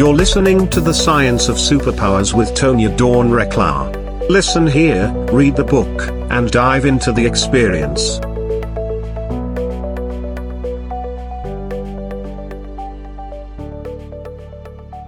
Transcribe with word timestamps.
You're 0.00 0.14
listening 0.14 0.66
to 0.70 0.80
The 0.80 0.94
Science 0.94 1.50
of 1.50 1.56
Superpowers 1.56 2.32
with 2.32 2.54
Tonya 2.54 2.96
Dawn 2.96 3.28
Recla. 3.28 4.30
Listen 4.30 4.66
here, 4.66 5.12
read 5.30 5.56
the 5.56 5.62
book, 5.62 6.08
and 6.30 6.50
dive 6.50 6.86
into 6.86 7.12
the 7.12 7.26
experience. 7.26 8.18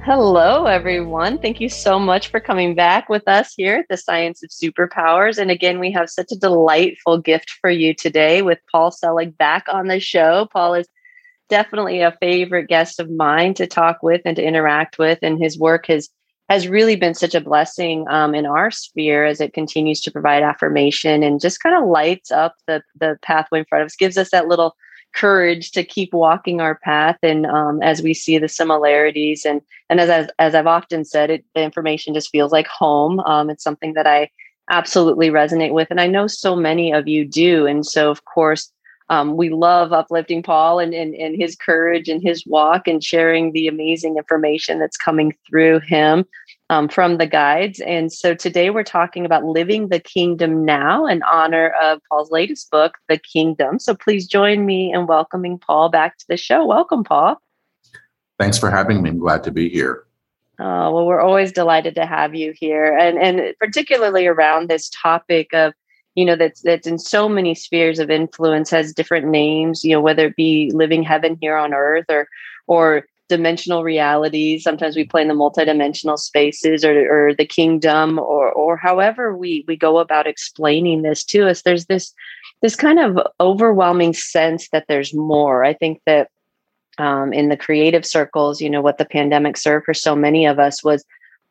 Hello, 0.04 0.66
everyone. 0.66 1.38
Thank 1.38 1.58
you 1.62 1.70
so 1.70 1.98
much 1.98 2.28
for 2.28 2.38
coming 2.38 2.74
back 2.74 3.08
with 3.08 3.26
us 3.26 3.54
here 3.54 3.76
at 3.76 3.86
the 3.88 3.96
Science 3.96 4.42
of 4.42 4.50
Superpowers. 4.50 5.38
And 5.38 5.50
again, 5.50 5.78
we 5.78 5.90
have 5.92 6.10
such 6.10 6.30
a 6.32 6.36
delightful 6.36 7.16
gift 7.16 7.48
for 7.62 7.70
you 7.70 7.94
today 7.94 8.42
with 8.42 8.58
Paul 8.70 8.90
Selig 8.90 9.38
back 9.38 9.64
on 9.68 9.86
the 9.88 10.00
show. 10.00 10.48
Paul 10.52 10.74
is 10.74 10.86
definitely 11.52 12.00
a 12.00 12.16
favorite 12.18 12.66
guest 12.66 12.98
of 12.98 13.10
mine 13.10 13.52
to 13.52 13.66
talk 13.66 14.02
with 14.02 14.22
and 14.24 14.36
to 14.36 14.42
interact 14.42 14.98
with, 14.98 15.18
and 15.20 15.38
his 15.38 15.58
work 15.58 15.86
has 15.86 16.08
has 16.48 16.66
really 16.66 16.96
been 16.96 17.14
such 17.14 17.34
a 17.34 17.42
blessing 17.42 18.06
um, 18.08 18.34
in 18.34 18.46
our 18.46 18.70
sphere 18.70 19.26
as 19.26 19.38
it 19.38 19.52
continues 19.52 20.00
to 20.00 20.10
provide 20.10 20.42
affirmation 20.42 21.22
and 21.22 21.42
just 21.42 21.62
kind 21.62 21.76
of 21.76 21.88
lights 21.88 22.30
up 22.30 22.54
the 22.66 22.82
the 22.98 23.18
pathway 23.20 23.58
in 23.58 23.66
front 23.66 23.82
of 23.82 23.86
us, 23.86 23.96
gives 23.96 24.16
us 24.16 24.30
that 24.30 24.48
little 24.48 24.74
courage 25.14 25.72
to 25.72 25.84
keep 25.84 26.14
walking 26.14 26.62
our 26.62 26.76
path 26.76 27.18
and 27.22 27.44
um, 27.44 27.82
as 27.82 28.00
we 28.00 28.14
see 28.14 28.38
the 28.38 28.48
similarities. 28.48 29.44
And 29.44 29.60
and 29.90 30.00
as 30.00 30.08
as, 30.08 30.28
as 30.38 30.54
i've 30.54 30.66
often 30.66 31.04
said 31.04 31.28
it 31.28 31.44
the 31.54 31.62
information 31.62 32.14
just 32.14 32.30
feels 32.30 32.50
like 32.50 32.66
home. 32.66 33.20
Um, 33.20 33.50
it's 33.50 33.62
something 33.62 33.92
that 33.92 34.06
i 34.06 34.30
absolutely 34.70 35.28
resonate 35.28 35.74
with 35.74 35.88
and 35.90 36.00
i 36.00 36.06
know 36.06 36.26
so 36.26 36.56
many 36.56 36.94
of 36.94 37.06
you 37.06 37.26
do. 37.26 37.66
And 37.66 37.84
so 37.84 38.10
of 38.10 38.24
course 38.24 38.71
um, 39.08 39.36
we 39.36 39.50
love 39.50 39.92
uplifting 39.92 40.42
paul 40.42 40.78
and, 40.78 40.94
and 40.94 41.14
and 41.14 41.36
his 41.40 41.56
courage 41.56 42.08
and 42.08 42.22
his 42.22 42.44
walk 42.46 42.86
and 42.86 43.02
sharing 43.02 43.52
the 43.52 43.68
amazing 43.68 44.16
information 44.16 44.78
that's 44.78 44.96
coming 44.96 45.34
through 45.48 45.80
him 45.80 46.24
um, 46.72 46.88
from 46.88 47.18
the 47.18 47.26
guides. 47.26 47.80
And 47.80 48.10
so 48.10 48.34
today 48.34 48.70
we're 48.70 48.82
talking 48.82 49.26
about 49.26 49.44
living 49.44 49.88
the 49.88 50.00
kingdom 50.00 50.64
now 50.64 51.06
in 51.06 51.22
honor 51.24 51.74
of 51.82 52.00
Paul's 52.08 52.30
latest 52.30 52.70
book, 52.70 52.96
The 53.10 53.18
Kingdom. 53.18 53.78
So 53.78 53.94
please 53.94 54.26
join 54.26 54.64
me 54.64 54.90
in 54.90 55.06
welcoming 55.06 55.58
Paul 55.58 55.90
back 55.90 56.16
to 56.16 56.24
the 56.30 56.38
show. 56.38 56.64
Welcome, 56.64 57.04
Paul. 57.04 57.36
Thanks 58.38 58.58
for 58.58 58.70
having 58.70 59.02
me. 59.02 59.10
I'm 59.10 59.18
glad 59.18 59.44
to 59.44 59.50
be 59.50 59.68
here. 59.68 60.04
Oh, 60.58 60.92
well, 60.92 61.06
we're 61.06 61.20
always 61.20 61.52
delighted 61.52 61.94
to 61.96 62.06
have 62.06 62.34
you 62.34 62.54
here. 62.56 62.96
And, 62.96 63.18
and 63.18 63.54
particularly 63.58 64.26
around 64.26 64.70
this 64.70 64.88
topic 64.90 65.52
of 65.52 65.74
you 66.14 66.24
know 66.24 66.36
that's 66.36 66.60
that's 66.62 66.86
in 66.86 66.98
so 66.98 67.28
many 67.28 67.54
spheres 67.54 67.98
of 67.98 68.10
influence 68.10 68.70
has 68.70 68.92
different 68.92 69.26
names 69.26 69.84
you 69.84 69.92
know 69.92 70.00
whether 70.00 70.26
it 70.26 70.36
be 70.36 70.70
living 70.74 71.02
heaven 71.02 71.38
here 71.40 71.56
on 71.56 71.74
earth 71.74 72.06
or 72.08 72.28
or 72.66 73.06
dimensional 73.32 73.82
realities. 73.82 74.62
Sometimes 74.62 74.94
we 74.94 75.04
play 75.04 75.22
in 75.22 75.28
the 75.28 75.34
multidimensional 75.34 76.18
spaces 76.18 76.84
or, 76.84 77.28
or 77.28 77.34
the 77.34 77.46
kingdom 77.46 78.18
or 78.18 78.52
or 78.52 78.76
however 78.76 79.34
we 79.34 79.64
we 79.66 79.74
go 79.74 79.98
about 79.98 80.26
explaining 80.26 81.00
this 81.00 81.24
to 81.24 81.48
us. 81.48 81.62
There's 81.62 81.86
this 81.86 82.12
this 82.60 82.76
kind 82.76 82.98
of 82.98 83.18
overwhelming 83.40 84.12
sense 84.12 84.68
that 84.70 84.84
there's 84.86 85.14
more. 85.14 85.64
I 85.64 85.72
think 85.72 86.02
that 86.04 86.28
um, 86.98 87.32
in 87.32 87.48
the 87.48 87.56
creative 87.56 88.04
circles, 88.04 88.60
you 88.60 88.68
know, 88.68 88.82
what 88.82 88.98
the 88.98 89.06
pandemic 89.06 89.56
served 89.56 89.86
for 89.86 89.94
so 89.94 90.14
many 90.14 90.44
of 90.44 90.58
us 90.58 90.84
was 90.84 91.02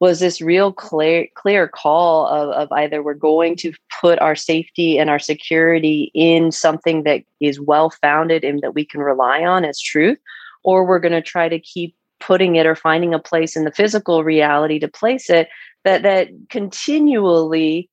was 0.01 0.19
this 0.19 0.41
real 0.41 0.73
clear 0.73 1.27
clear 1.35 1.67
call 1.67 2.27
of, 2.27 2.49
of 2.49 2.71
either 2.73 3.01
we're 3.01 3.13
going 3.13 3.55
to 3.55 3.71
put 4.01 4.19
our 4.19 4.35
safety 4.35 4.97
and 4.97 5.09
our 5.09 5.19
security 5.19 6.11
in 6.13 6.51
something 6.51 7.03
that 7.03 7.23
is 7.39 7.61
well 7.61 7.91
founded 8.01 8.43
and 8.43 8.59
that 8.61 8.73
we 8.73 8.83
can 8.83 8.99
rely 8.99 9.45
on 9.45 9.63
as 9.63 9.79
truth 9.79 10.17
or 10.63 10.85
we're 10.85 10.99
going 10.99 11.13
to 11.13 11.21
try 11.21 11.47
to 11.47 11.59
keep 11.59 11.95
putting 12.19 12.55
it 12.55 12.65
or 12.65 12.75
finding 12.75 13.13
a 13.13 13.19
place 13.19 13.55
in 13.55 13.63
the 13.63 13.71
physical 13.71 14.23
reality 14.23 14.79
to 14.79 14.87
place 14.87 15.29
it 15.29 15.47
that 15.85 16.01
that 16.01 16.27
continually 16.49 17.87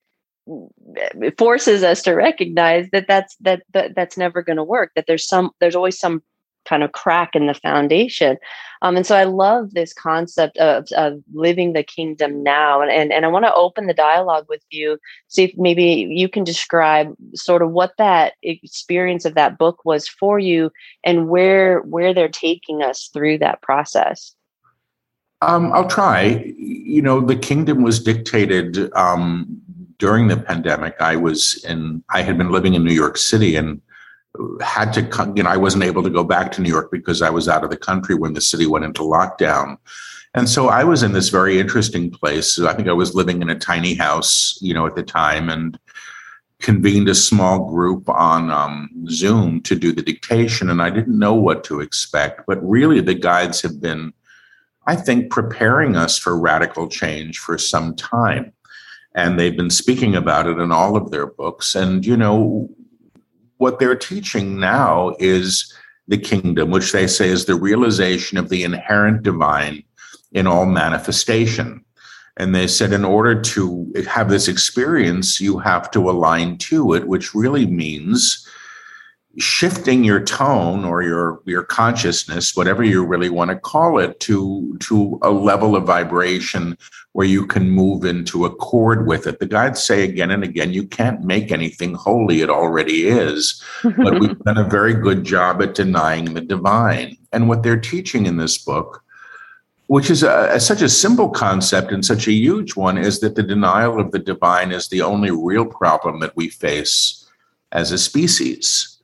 forces 1.37 1.83
us 1.83 2.03
to 2.03 2.13
recognize 2.13 2.89
that 2.91 3.07
that's 3.07 3.37
that, 3.41 3.63
that 3.75 3.95
that's 3.95 4.17
never 4.17 4.43
going 4.43 4.57
to 4.57 4.65
work 4.65 4.91
that 4.97 5.05
there's 5.07 5.27
some 5.27 5.51
there's 5.61 5.77
always 5.77 5.99
some 5.99 6.23
kind 6.69 6.83
of 6.83 6.93
crack 6.93 7.34
in 7.34 7.47
the 7.47 7.55
foundation. 7.55 8.37
Um, 8.83 8.97
and 8.97 9.06
so 9.06 9.17
I 9.17 9.25
love 9.25 9.75
this 9.75 9.93
concept 9.93 10.56
of, 10.59 10.87
of 10.97 11.21
living 11.33 11.73
the 11.73 11.83
kingdom 11.83 12.43
now. 12.43 12.81
And, 12.81 12.91
and, 12.91 13.12
and 13.12 13.25
I 13.25 13.29
want 13.29 13.45
to 13.45 13.55
open 13.55 13.87
the 13.87 13.95
dialogue 13.95 14.47
with 14.49 14.62
you, 14.71 14.99
see 15.29 15.45
if 15.45 15.53
maybe 15.56 15.84
you 15.84 16.29
can 16.29 16.45
describe 16.45 17.15
sort 17.34 17.62
of 17.62 17.73
what 17.73 17.93
that 17.99 18.34
experience 18.43 19.25
of 19.25 19.34
that 19.34 19.59
book 19.59 19.84
was 19.84 20.06
for 20.06 20.39
you 20.39 20.71
and 21.03 21.29
where 21.29 21.81
where 21.81 22.15
they're 22.15 22.29
taking 22.29 22.83
us 22.83 23.11
through 23.12 23.39
that 23.39 23.62
process. 23.62 24.35
Um, 25.41 25.73
I'll 25.73 25.89
try. 25.89 26.53
You 26.56 27.03
know, 27.03 27.21
the 27.21 27.37
kingdom 27.37 27.83
was 27.83 28.03
dictated 28.03 28.93
um, 28.95 29.61
during 29.99 30.29
the 30.29 30.37
pandemic. 30.37 30.97
I 31.00 31.17
was 31.17 31.65
in, 31.65 32.03
I 32.11 32.23
had 32.23 32.39
been 32.39 32.50
living 32.50 32.75
in 32.75 32.85
New 32.85 32.95
York 32.95 33.17
City 33.17 33.56
and 33.56 33.81
had 34.61 34.93
to 34.93 35.03
come, 35.03 35.37
you 35.37 35.43
know, 35.43 35.50
I 35.50 35.56
wasn't 35.56 35.84
able 35.84 36.03
to 36.03 36.11
go 36.11 36.25
back 36.25 36.53
to 36.53 36.62
New 36.62 36.69
York 36.69 36.91
because 36.91 37.22
I 37.22 37.31
was 37.31 37.49
out 37.49 37.65
of 37.65 37.71
the 37.71 37.77
country 37.77 38.15
when 38.15 38.34
the 38.34 38.41
city 38.41 38.66
went 38.66 38.84
into 38.84 39.03
lockdown. 39.03 39.78
And 40.34 40.49
so 40.49 40.69
I 40.69 40.84
was 40.84 41.03
in 41.03 41.12
this 41.12 41.31
very 41.31 41.59
interesting 41.59 42.11
place. 42.11 42.59
I 42.59 42.75
think 42.75 42.88
I 42.88 42.93
was 42.93 43.15
living 43.15 43.43
in 43.43 43.50
a 43.50 43.59
tiny 43.59 43.94
house, 43.94 44.59
you 44.61 44.75
know, 44.75 44.87
at 44.87 44.94
the 44.94 45.03
time 45.03 45.49
and 45.49 45.78
convened 46.61 47.09
a 47.09 47.15
small 47.15 47.71
group 47.71 48.09
on 48.09 48.50
um, 48.50 48.91
Zoom 49.09 49.62
to 49.62 49.75
do 49.75 49.93
the 49.93 50.03
dictation. 50.03 50.69
And 50.69 50.83
I 50.83 50.91
didn't 50.91 51.19
know 51.19 51.34
what 51.34 51.65
to 51.65 51.81
expect. 51.81 52.43
But 52.47 52.59
really, 52.62 53.00
the 53.00 53.15
guides 53.15 53.62
have 53.62 53.81
been, 53.81 54.12
I 54.87 54.97
think, 54.97 55.31
preparing 55.31 55.97
us 55.97 56.19
for 56.19 56.38
radical 56.38 56.88
change 56.88 57.38
for 57.38 57.56
some 57.56 57.97
time. 57.97 58.53
And 59.15 59.38
they've 59.38 59.56
been 59.56 59.71
speaking 59.71 60.15
about 60.15 60.47
it 60.47 60.59
in 60.59 60.71
all 60.71 60.97
of 60.97 61.11
their 61.11 61.27
books. 61.27 61.75
And, 61.75 62.05
you 62.05 62.17
know, 62.17 62.69
what 63.59 63.79
they're 63.79 63.97
teaching 63.97 64.59
now 64.59 65.15
is 65.19 65.73
the 66.09 66.19
kingdom, 66.19 66.71
which 66.71 66.93
they 66.93 67.07
say 67.07 67.29
is 67.29 67.45
the 67.45 67.55
realization 67.55 68.39
of 68.39 68.49
the 68.49 68.65
inherent 68.65 69.23
divine 69.23 69.85
in 70.33 70.47
all 70.47 70.67
manifestation. 70.67 71.85
And 72.39 72.55
they 72.55 72.69
said, 72.69 72.93
in 72.93 73.05
order 73.05 73.41
to 73.43 73.93
have 74.09 74.31
this 74.31 74.49
experience, 74.49 75.41
you 75.41 75.59
have 75.59 75.91
to 75.91 76.09
align 76.09 76.57
to 76.59 76.95
it, 76.95 77.07
which 77.07 77.35
really 77.35 77.67
means 77.67 78.48
shifting 79.38 80.04
your 80.04 80.22
tone 80.25 80.84
or 80.84 81.03
your 81.03 81.41
your 81.44 81.62
consciousness 81.62 82.56
whatever 82.56 82.82
you 82.82 83.04
really 83.04 83.31
want 83.31 83.50
to 83.50 83.56
call 83.56 83.99
it 83.99 84.19
to 84.21 84.76
to 84.81 85.19
a 85.22 85.31
level 85.31 85.76
of 85.76 85.84
vibration 85.84 86.76
where 87.12 87.26
you 87.26 87.47
can 87.47 87.71
move 87.71 88.04
into 88.04 88.44
accord 88.44 89.06
with 89.06 89.26
it. 89.26 89.41
The 89.41 89.47
guides 89.47 89.82
say 89.82 90.04
again 90.04 90.31
and 90.31 90.44
again 90.44 90.72
you 90.72 90.87
can't 90.87 91.22
make 91.25 91.50
anything 91.50 91.94
holy 91.94 92.43
it 92.43 92.50
already 92.50 93.09
is. 93.09 93.62
But 93.82 94.21
we've 94.21 94.38
done 94.44 94.59
a 94.59 94.69
very 94.69 94.94
good 94.94 95.25
job 95.25 95.62
at 95.62 95.75
denying 95.75 96.34
the 96.34 96.41
divine. 96.41 97.16
And 97.32 97.49
what 97.49 97.62
they're 97.62 97.81
teaching 97.81 98.26
in 98.26 98.37
this 98.37 98.59
book 98.59 99.03
which 99.88 100.10
is 100.10 100.22
a, 100.22 100.50
a, 100.53 100.60
such 100.60 100.82
a 100.82 100.88
simple 100.88 101.31
concept 101.31 101.93
and 101.93 102.05
such 102.05 102.28
a 102.28 102.32
huge 102.32 102.76
one 102.76 102.99
is 102.99 103.20
that 103.20 103.37
the 103.37 103.43
denial 103.43 103.99
of 103.99 104.12
the 104.12 104.19
divine 104.19 104.70
is 104.70 104.88
the 104.88 105.00
only 105.00 105.31
real 105.31 105.65
problem 105.65 106.20
that 106.20 106.37
we 106.37 106.50
face 106.50 107.26
as 107.72 107.91
a 107.91 107.97
species 107.97 108.98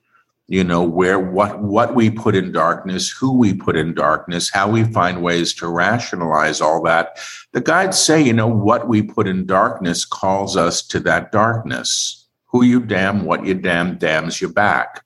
you 0.47 0.63
know 0.63 0.83
where 0.83 1.19
what 1.19 1.61
what 1.61 1.95
we 1.95 2.09
put 2.09 2.35
in 2.35 2.51
darkness 2.51 3.09
who 3.09 3.35
we 3.35 3.53
put 3.53 3.75
in 3.75 3.95
darkness 3.95 4.51
how 4.51 4.69
we 4.69 4.83
find 4.83 5.23
ways 5.23 5.53
to 5.55 5.67
rationalize 5.67 6.61
all 6.61 6.83
that. 6.83 7.19
The 7.53 7.61
guides 7.61 7.97
say 7.97 8.21
you 8.21 8.33
know 8.33 8.47
what 8.47 8.87
we 8.87 9.01
put 9.01 9.27
in 9.27 9.45
darkness 9.45 10.05
calls 10.05 10.55
us 10.55 10.85
to 10.87 10.99
that 11.01 11.31
darkness. 11.31 12.27
Who 12.47 12.63
you 12.63 12.79
damn 12.79 13.25
what 13.25 13.45
you 13.45 13.55
damn 13.55 13.97
damns 13.97 14.39
you 14.39 14.47
back. 14.47 15.03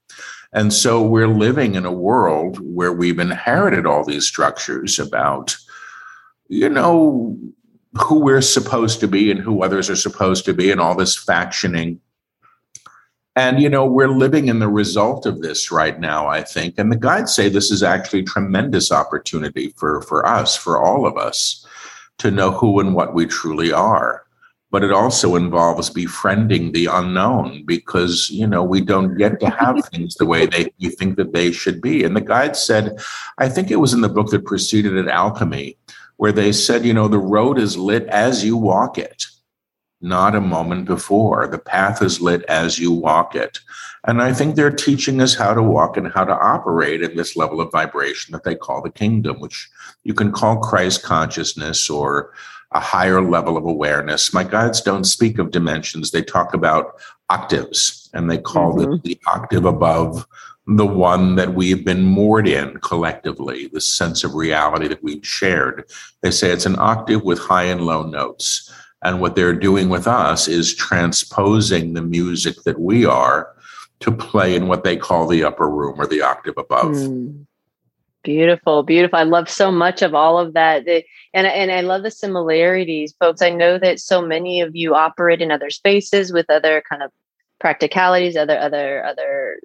And 0.52 0.74
so 0.74 1.02
we're 1.02 1.28
living 1.28 1.76
in 1.76 1.85
a 1.85 1.92
world 1.92 2.59
where 2.62 2.92
we've 2.92 3.20
inherited 3.20 3.85
all 3.85 4.03
these 4.03 4.28
structures 4.28 5.00
about 5.00 5.56
you 6.50 6.68
know 6.68 7.38
who 7.94 8.20
we're 8.20 8.42
supposed 8.42 9.00
to 9.00 9.08
be 9.08 9.32
and 9.32 9.40
who 9.40 9.64
others 9.64 9.90
are 9.90 9.96
supposed 9.96 10.46
to 10.46 10.53
be 10.53 10.70
and 10.70 10.82
all 10.82 10.96
this 10.96 11.18
factioning 11.18 12.00
and, 13.35 13.61
you 13.61 13.70
know, 13.70 13.85
we're 13.85 14.09
living 14.09 14.47
in 14.47 14.59
the 14.59 14.67
result 14.67 15.26
of 15.26 15.41
this 15.41 15.72
right 15.72 15.99
now, 15.99 16.28
I 16.28 16.41
think. 16.41 16.76
And 16.78 16.91
the 16.91 16.97
guides 16.97 17.34
say 17.34 17.47
this 17.47 17.72
is 17.72 17.84
actually 17.84 18.23
tremendous 18.23 18.91
opportunity 18.91 19.70
for, 19.78 20.02
for 20.02 20.26
us, 20.26 20.55
for 20.55 20.81
all 20.81 21.05
of 21.05 21.17
us, 21.17 21.66
to 22.17 22.31
know 22.31 22.52
who 22.52 22.79
and 22.79 22.93
what 22.93 23.14
we 23.14 23.26
truly 23.26 23.72
are. 23.72 24.26
But 24.72 24.84
it 24.84 24.91
also 24.91 25.35
involves 25.35 25.90
befriending 25.90 26.72
the 26.72 26.87
unknown 26.87 27.64
because, 27.66 28.29
you 28.29 28.46
know, 28.46 28.64
we 28.64 28.81
don't 28.81 29.17
get 29.17 29.40
to 29.40 29.49
have 29.49 29.84
things 29.91 30.16
the 30.16 30.25
way 30.25 30.46
they 30.46 30.72
you 30.78 30.91
think 30.91 31.16
that 31.17 31.34
they 31.34 31.52
should 31.52 31.82
be. 31.82 32.03
And 32.03 32.16
the 32.16 32.22
guide 32.22 32.55
said, 32.55 32.97
I 33.37 33.49
think 33.49 33.72
it 33.72 33.78
was 33.78 33.93
in 33.93 34.02
the 34.02 34.09
book 34.09 34.29
that 34.32 34.46
preceded 34.46 34.96
it, 34.96 35.08
Alchemy, 35.08 35.78
where 36.17 36.32
they 36.32 36.52
said, 36.52 36.85
you 36.85 36.93
know, 36.93 37.08
the 37.08 37.20
road 37.20 37.58
is 37.58 37.78
lit 37.78 38.05
as 38.08 38.43
you 38.43 38.58
walk 38.58 38.97
it 38.97 39.28
not 40.01 40.35
a 40.35 40.41
moment 40.41 40.85
before. 40.85 41.47
The 41.47 41.59
path 41.59 42.01
is 42.01 42.22
lit 42.22 42.43
as 42.43 42.79
you 42.79 42.91
walk 42.91 43.35
it. 43.35 43.59
And 44.05 44.22
I 44.22 44.34
think 44.34 44.55
they're 44.55 44.72
teaching 44.72 45.22
us 45.22 45.35
how 45.35 45.53
to 45.53 45.61
walk 45.61 45.97
and 45.97 46.11
how 46.11 46.23
to 46.23 46.34
operate 46.34 47.01
in 47.01 47.17
this 47.17 47.35
level 47.35 47.59
of 47.59 47.72
vibration 47.72 48.31
that 48.31 48.43
they 48.43 48.55
call 48.55 48.81
the 48.81 48.90
kingdom, 48.90 49.40
which 49.40 49.69
you 50.03 50.13
can 50.13 50.31
call 50.31 50.57
Christ 50.57 51.03
consciousness 51.03 51.90
or 51.90 52.31
a 52.72 52.79
higher 52.79 53.22
level 53.22 53.57
of 53.57 53.66
awareness. 53.66 54.34
My 54.34 54.43
guides 54.43 54.81
don't 54.81 55.03
speak 55.03 55.40
of 55.40 55.51
dimensions, 55.51 56.11
they 56.11 56.22
talk 56.22 56.53
about 56.53 57.01
octaves, 57.29 58.09
and 58.13 58.29
they 58.29 58.37
call 58.37 58.75
mm-hmm. 58.75 58.93
it 58.93 59.03
the 59.03 59.19
octave 59.28 59.66
above 59.66 60.25
the 60.78 60.85
one 60.85 61.35
that 61.35 61.55
we've 61.55 61.84
been 61.84 62.03
moored 62.03 62.47
in 62.47 62.78
collectively, 62.81 63.67
the 63.67 63.81
sense 63.81 64.23
of 64.23 64.35
reality 64.35 64.87
that 64.87 65.03
we've 65.03 65.25
shared. 65.25 65.85
They 66.22 66.29
say 66.29 66.51
it's 66.51 66.67
an 66.67 66.78
octave 66.78 67.23
with 67.23 67.40
high 67.40 67.63
and 67.63 67.81
low 67.81 68.03
notes. 68.03 68.72
And 69.01 69.22
what 69.22 69.35
they're 69.35 69.53
doing 69.53 69.90
with 69.90 70.07
us 70.07 70.47
is 70.47 70.75
transposing 70.75 71.93
the 71.93 72.01
music 72.01 72.63
that 72.66 72.79
we 72.79 73.05
are 73.05 73.55
to 74.01 74.11
play 74.11 74.55
in 74.55 74.67
what 74.67 74.84
they 74.84 74.97
call 74.97 75.28
the 75.28 75.43
upper 75.43 75.69
room 75.69 75.99
or 75.99 76.07
the 76.07 76.22
octave 76.22 76.57
above. 76.57 76.96
Mm. 76.96 77.46
Beautiful, 78.23 78.84
beautiful. 78.84 79.17
I 79.17 79.23
love 79.23 79.49
so 79.49 79.72
much 79.72 80.01
of 80.01 80.13
all 80.13 80.37
of 80.37 80.53
that. 80.53 80.85
And, 81.34 81.47
and 81.47 81.72
I 81.72 81.81
love 81.81 82.03
the 82.03 82.11
similarities, 82.11 83.16
folks. 83.17 83.41
I 83.41 83.49
know 83.49 83.79
that 83.79 83.99
so 83.99 84.22
many 84.22 84.59
of 84.59 84.75
you 84.75 84.93
operate 84.93 85.41
in 85.41 85.51
other 85.51 85.69
spaces 85.69 86.34
with 86.34 86.49
other 86.49 86.84
kind 86.87 87.01
of 87.01 87.11
practicalities, 87.59 88.35
other, 88.35 88.59
other, 88.59 89.05
other, 89.05 89.61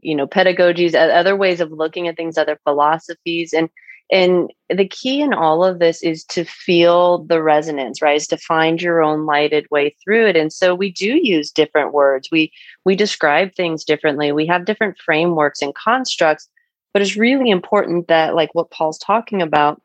you 0.00 0.14
know, 0.14 0.26
pedagogies, 0.28 0.94
other 0.94 1.34
ways 1.34 1.60
of 1.60 1.72
looking 1.72 2.06
at 2.06 2.16
things, 2.16 2.38
other 2.38 2.58
philosophies. 2.62 3.52
And 3.52 3.68
and 4.10 4.52
the 4.70 4.86
key 4.86 5.20
in 5.20 5.34
all 5.34 5.64
of 5.64 5.78
this 5.78 6.02
is 6.02 6.24
to 6.24 6.44
feel 6.44 7.18
the 7.24 7.42
resonance 7.42 8.00
right? 8.00 8.16
Is 8.16 8.26
to 8.28 8.36
find 8.36 8.80
your 8.80 9.02
own 9.02 9.26
lighted 9.26 9.66
way 9.70 9.96
through 10.02 10.28
it. 10.28 10.36
And 10.36 10.52
so 10.52 10.74
we 10.74 10.92
do 10.92 11.18
use 11.20 11.50
different 11.50 11.92
words. 11.92 12.28
We 12.30 12.52
we 12.84 12.96
describe 12.96 13.54
things 13.54 13.84
differently. 13.84 14.32
We 14.32 14.46
have 14.46 14.64
different 14.64 14.98
frameworks 14.98 15.62
and 15.62 15.74
constructs 15.74 16.48
but 16.96 17.02
it's 17.02 17.14
really 17.14 17.50
important 17.50 18.08
that 18.08 18.34
like 18.34 18.54
what 18.54 18.70
paul's 18.70 18.96
talking 18.96 19.42
about 19.42 19.82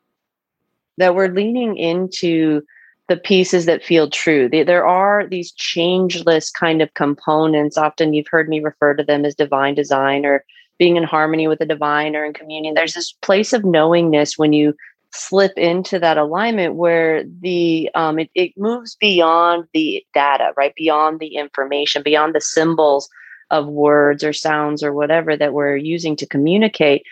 that 0.96 1.14
we're 1.14 1.28
leaning 1.28 1.76
into 1.76 2.62
the 3.08 3.18
pieces 3.18 3.66
that 3.66 3.84
feel 3.84 4.08
true. 4.08 4.48
There 4.48 4.86
are 4.86 5.26
these 5.26 5.52
changeless 5.52 6.50
kind 6.50 6.80
of 6.80 6.94
components. 6.94 7.76
Often 7.76 8.14
you've 8.14 8.28
heard 8.30 8.48
me 8.48 8.60
refer 8.60 8.94
to 8.94 9.04
them 9.04 9.26
as 9.26 9.34
divine 9.34 9.74
design 9.74 10.24
or 10.24 10.42
being 10.78 10.96
in 10.96 11.04
harmony 11.04 11.48
with 11.48 11.58
the 11.58 11.66
divine 11.66 12.16
or 12.16 12.24
in 12.24 12.32
communion. 12.32 12.74
There's 12.74 12.94
this 12.94 13.12
place 13.12 13.52
of 13.52 13.64
knowingness 13.64 14.38
when 14.38 14.52
you 14.52 14.74
slip 15.12 15.52
into 15.56 15.98
that 15.98 16.16
alignment 16.16 16.74
where 16.74 17.24
the 17.24 17.90
um, 17.94 18.18
it, 18.18 18.30
it 18.34 18.52
moves 18.56 18.96
beyond 18.96 19.66
the 19.74 20.04
data, 20.14 20.52
right? 20.56 20.74
Beyond 20.74 21.20
the 21.20 21.36
information, 21.36 22.02
beyond 22.02 22.34
the 22.34 22.40
symbols 22.40 23.08
of 23.50 23.68
words 23.68 24.24
or 24.24 24.32
sounds 24.32 24.82
or 24.82 24.94
whatever 24.94 25.36
that 25.36 25.52
we're 25.52 25.76
using 25.76 26.16
to 26.16 26.26
communicate. 26.26 27.02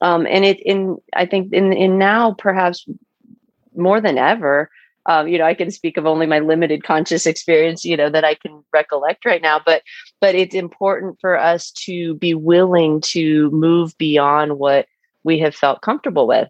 Um, 0.00 0.26
and 0.26 0.44
it 0.44 0.58
in 0.60 0.96
I 1.14 1.26
think 1.26 1.52
in 1.52 1.72
in 1.72 1.98
now 1.98 2.32
perhaps 2.32 2.86
more 3.76 4.00
than 4.00 4.18
ever, 4.18 4.70
um, 5.06 5.28
you 5.28 5.38
know 5.38 5.44
i 5.44 5.54
can 5.54 5.70
speak 5.70 5.96
of 5.96 6.06
only 6.06 6.26
my 6.26 6.38
limited 6.38 6.84
conscious 6.84 7.26
experience 7.26 7.84
you 7.84 7.96
know 7.96 8.10
that 8.10 8.24
i 8.24 8.34
can 8.34 8.62
recollect 8.72 9.24
right 9.24 9.42
now 9.42 9.60
but 9.64 9.82
but 10.20 10.34
it's 10.34 10.54
important 10.54 11.18
for 11.20 11.38
us 11.38 11.70
to 11.70 12.14
be 12.14 12.34
willing 12.34 13.00
to 13.00 13.50
move 13.50 13.96
beyond 13.98 14.58
what 14.58 14.86
we 15.24 15.38
have 15.38 15.54
felt 15.54 15.82
comfortable 15.82 16.26
with. 16.26 16.48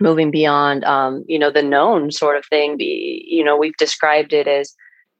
Moving 0.00 0.30
beyond 0.30 0.84
um, 0.84 1.24
you 1.26 1.40
know 1.40 1.50
the 1.50 1.62
known 1.62 2.12
sort 2.12 2.36
of 2.36 2.46
thing 2.46 2.76
be 2.76 3.26
you 3.28 3.42
know 3.42 3.56
we've 3.56 3.76
described 3.78 4.32
it 4.32 4.46
as 4.46 4.76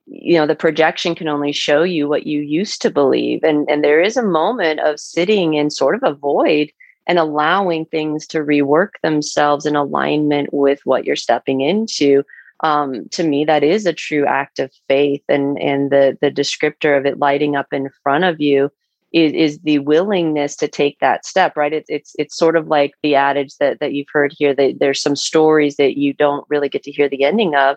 you 0.07 0.39
know 0.39 0.47
the 0.47 0.55
projection 0.55 1.17
can 1.17 1.27
only 1.27 1.51
show 1.51 1.83
you 1.83 2.09
what 2.09 2.29
you 2.29 2.41
used 2.41 2.81
to 2.83 2.91
believe 2.91 3.43
and 3.43 3.69
and 3.69 3.83
there 3.83 4.01
is 4.01 4.17
a 4.17 4.23
moment 4.23 4.79
of 4.79 5.01
sitting 5.01 5.55
in 5.55 5.69
sort 5.69 5.97
of 5.97 6.05
a 6.05 6.15
void 6.15 6.71
and 7.09 7.19
allowing 7.19 7.87
things 7.87 8.25
to 8.29 8.39
rework 8.39 8.91
themselves 9.03 9.67
in 9.67 9.75
alignment 9.75 10.51
with 10.53 10.79
what 10.85 11.05
you're 11.05 11.17
stepping 11.17 11.61
into 11.61 12.23
um, 12.61 13.09
to 13.11 13.23
me 13.23 13.45
that 13.45 13.63
is 13.63 13.87
a 13.87 13.93
true 13.93 14.27
act 14.27 14.59
of 14.59 14.73
faith 14.89 15.23
and 15.29 15.59
and 15.59 15.91
the 15.91 16.19
the 16.21 16.31
descriptor 16.31 16.99
of 16.99 17.07
it 17.07 17.19
lighting 17.19 17.57
up 17.57 17.73
in 17.73 17.89
front 18.03 18.25
of 18.25 18.41
you 18.41 18.71
is, 19.13 19.33
is 19.33 19.59
the 19.61 19.79
willingness 19.79 20.55
to 20.57 20.69
take 20.69 20.99
that 21.01 21.25
step 21.25 21.57
right? 21.57 21.73
It's 21.73 21.89
it's 21.89 22.15
it's 22.19 22.37
sort 22.37 22.57
of 22.57 22.69
like 22.69 22.93
the 23.03 23.15
adage 23.15 23.57
that 23.59 23.81
that 23.81 23.93
you've 23.93 24.09
heard 24.13 24.35
here 24.37 24.55
that 24.55 24.79
there's 24.81 25.01
some 25.01 25.17
stories 25.17 25.77
that 25.77 25.97
you 25.97 26.13
don't 26.13 26.45
really 26.49 26.69
get 26.69 26.83
to 26.85 26.93
hear 26.93 27.09
the 27.09 27.25
ending 27.25 27.55
of 27.55 27.77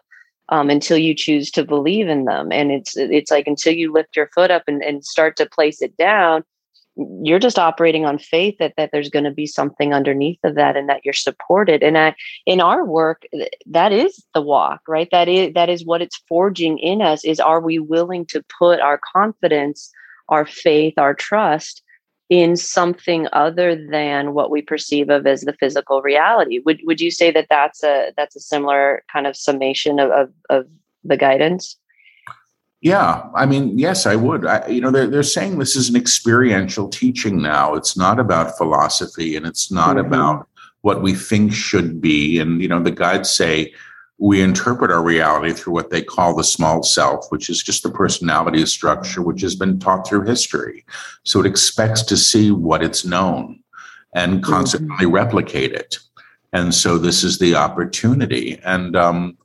um, 0.50 0.70
until 0.70 0.98
you 0.98 1.16
choose 1.16 1.50
to 1.52 1.64
believe 1.64 2.10
in 2.10 2.26
them. 2.26 2.52
And 2.52 2.72
it's 2.72 2.98
it's 2.98 3.32
like 3.32 3.48
until 3.48 3.74
you 3.74 3.92
lift 3.92 4.16
your 4.16 4.30
foot 4.34 4.52
up 4.52 4.64
and, 4.68 4.84
and 4.84 5.06
start 5.06 5.38
to 5.38 5.46
place 5.46 5.82
it 5.82 5.96
down 5.98 6.44
you're 6.96 7.40
just 7.40 7.58
operating 7.58 8.06
on 8.06 8.18
faith 8.18 8.56
that 8.60 8.74
that 8.78 8.90
there's 8.92 9.10
going 9.10 9.24
to 9.24 9.32
be 9.32 9.46
something 9.46 9.94
underneath 9.94 10.40
of 10.44 10.56
that 10.56 10.76
and 10.76 10.90
that 10.90 11.06
you're 11.06 11.14
supported. 11.14 11.84
And 11.84 11.98
I, 11.98 12.16
in 12.46 12.60
our 12.60 12.86
work 12.86 13.24
that 13.66 13.92
is 13.92 14.24
the 14.34 14.42
walk 14.42 14.82
right? 14.88 15.08
That 15.12 15.30
is 15.30 15.54
that 15.54 15.70
is 15.70 15.86
what 15.86 16.02
it's 16.02 16.22
forging 16.28 16.78
in 16.80 17.02
us 17.02 17.24
is 17.24 17.40
are 17.40 17.62
we 17.62 17.80
willing 17.80 18.26
to 18.28 18.44
put 18.60 18.80
our 18.80 19.00
confidence 19.14 19.92
our 20.30 20.46
faith 20.46 20.94
our 20.98 21.14
trust 21.14 21.82
in 22.30 22.56
something 22.56 23.28
other 23.34 23.76
than 23.76 24.34
what 24.34 24.52
we 24.52 24.62
perceive 24.62 25.10
of 25.10 25.28
as 25.28 25.42
the 25.42 25.54
physical 25.54 26.02
reality? 26.02 26.60
Would 26.66 26.82
would 26.84 27.02
you 27.02 27.12
say 27.12 27.32
that 27.32 27.48
that's 27.50 27.84
a 27.84 28.12
that's 28.18 28.36
a 28.36 28.42
similar 28.42 29.04
kind 29.12 29.28
of 29.28 29.38
summation 29.38 30.00
of 30.00 30.12
of, 30.12 30.30
of 30.50 30.68
the 31.04 31.18
guidance 31.18 31.78
yeah, 32.82 33.30
I 33.36 33.46
mean, 33.46 33.78
yes, 33.78 34.08
I 34.08 34.16
would. 34.16 34.46
I, 34.46 34.66
you 34.68 34.82
know, 34.82 34.90
they're, 34.90 35.08
they're 35.08 35.22
saying 35.22 35.60
this 35.60 35.76
is 35.76 35.90
an 35.90 35.96
experiential 35.96 36.90
teaching 36.90 37.40
now. 37.40 37.76
It's 37.76 37.96
not 37.96 38.20
about 38.20 38.58
philosophy 38.58 39.36
and 39.36 39.46
it's 39.46 39.72
not 39.72 39.98
mm-hmm. 39.98 40.08
about 40.08 40.48
what 40.82 41.04
we 41.04 41.14
think 41.14 41.54
should 41.54 42.02
be. 42.02 42.40
And, 42.40 42.60
you 42.60 42.68
know, 42.68 42.82
the 42.82 42.90
guides 42.90 43.30
say 43.30 43.72
we 44.18 44.42
interpret 44.42 44.90
our 44.90 45.04
reality 45.04 45.54
through 45.54 45.74
what 45.74 45.92
they 45.92 46.02
call 46.02 46.36
the 46.36 46.44
small 46.44 46.82
self, 46.82 47.28
which 47.30 47.52
is 47.52 47.62
just 47.62 47.84
the 47.84 47.92
personality 47.92 48.66
structure, 48.66 49.22
which 49.22 49.42
has 49.42 49.56
been 49.56 49.78
taught 49.78 50.08
through 50.08 50.26
history. 50.26 50.84
So 51.24 51.40
it 51.40 51.46
expects 51.46 52.02
to 52.04 52.18
see 52.18 52.50
what 52.50 52.84
it's 52.84 53.06
known 53.06 53.60
and 54.16 54.44
consequently 54.44 55.06
mm-hmm. 55.06 55.16
replicate 55.16 55.74
it. 55.74 56.00
And 56.52 56.74
so 56.74 56.98
this 56.98 57.24
is 57.24 57.38
the 57.38 57.56
opportunity. 57.56 58.60
And, 58.64 58.96
um, 58.96 59.38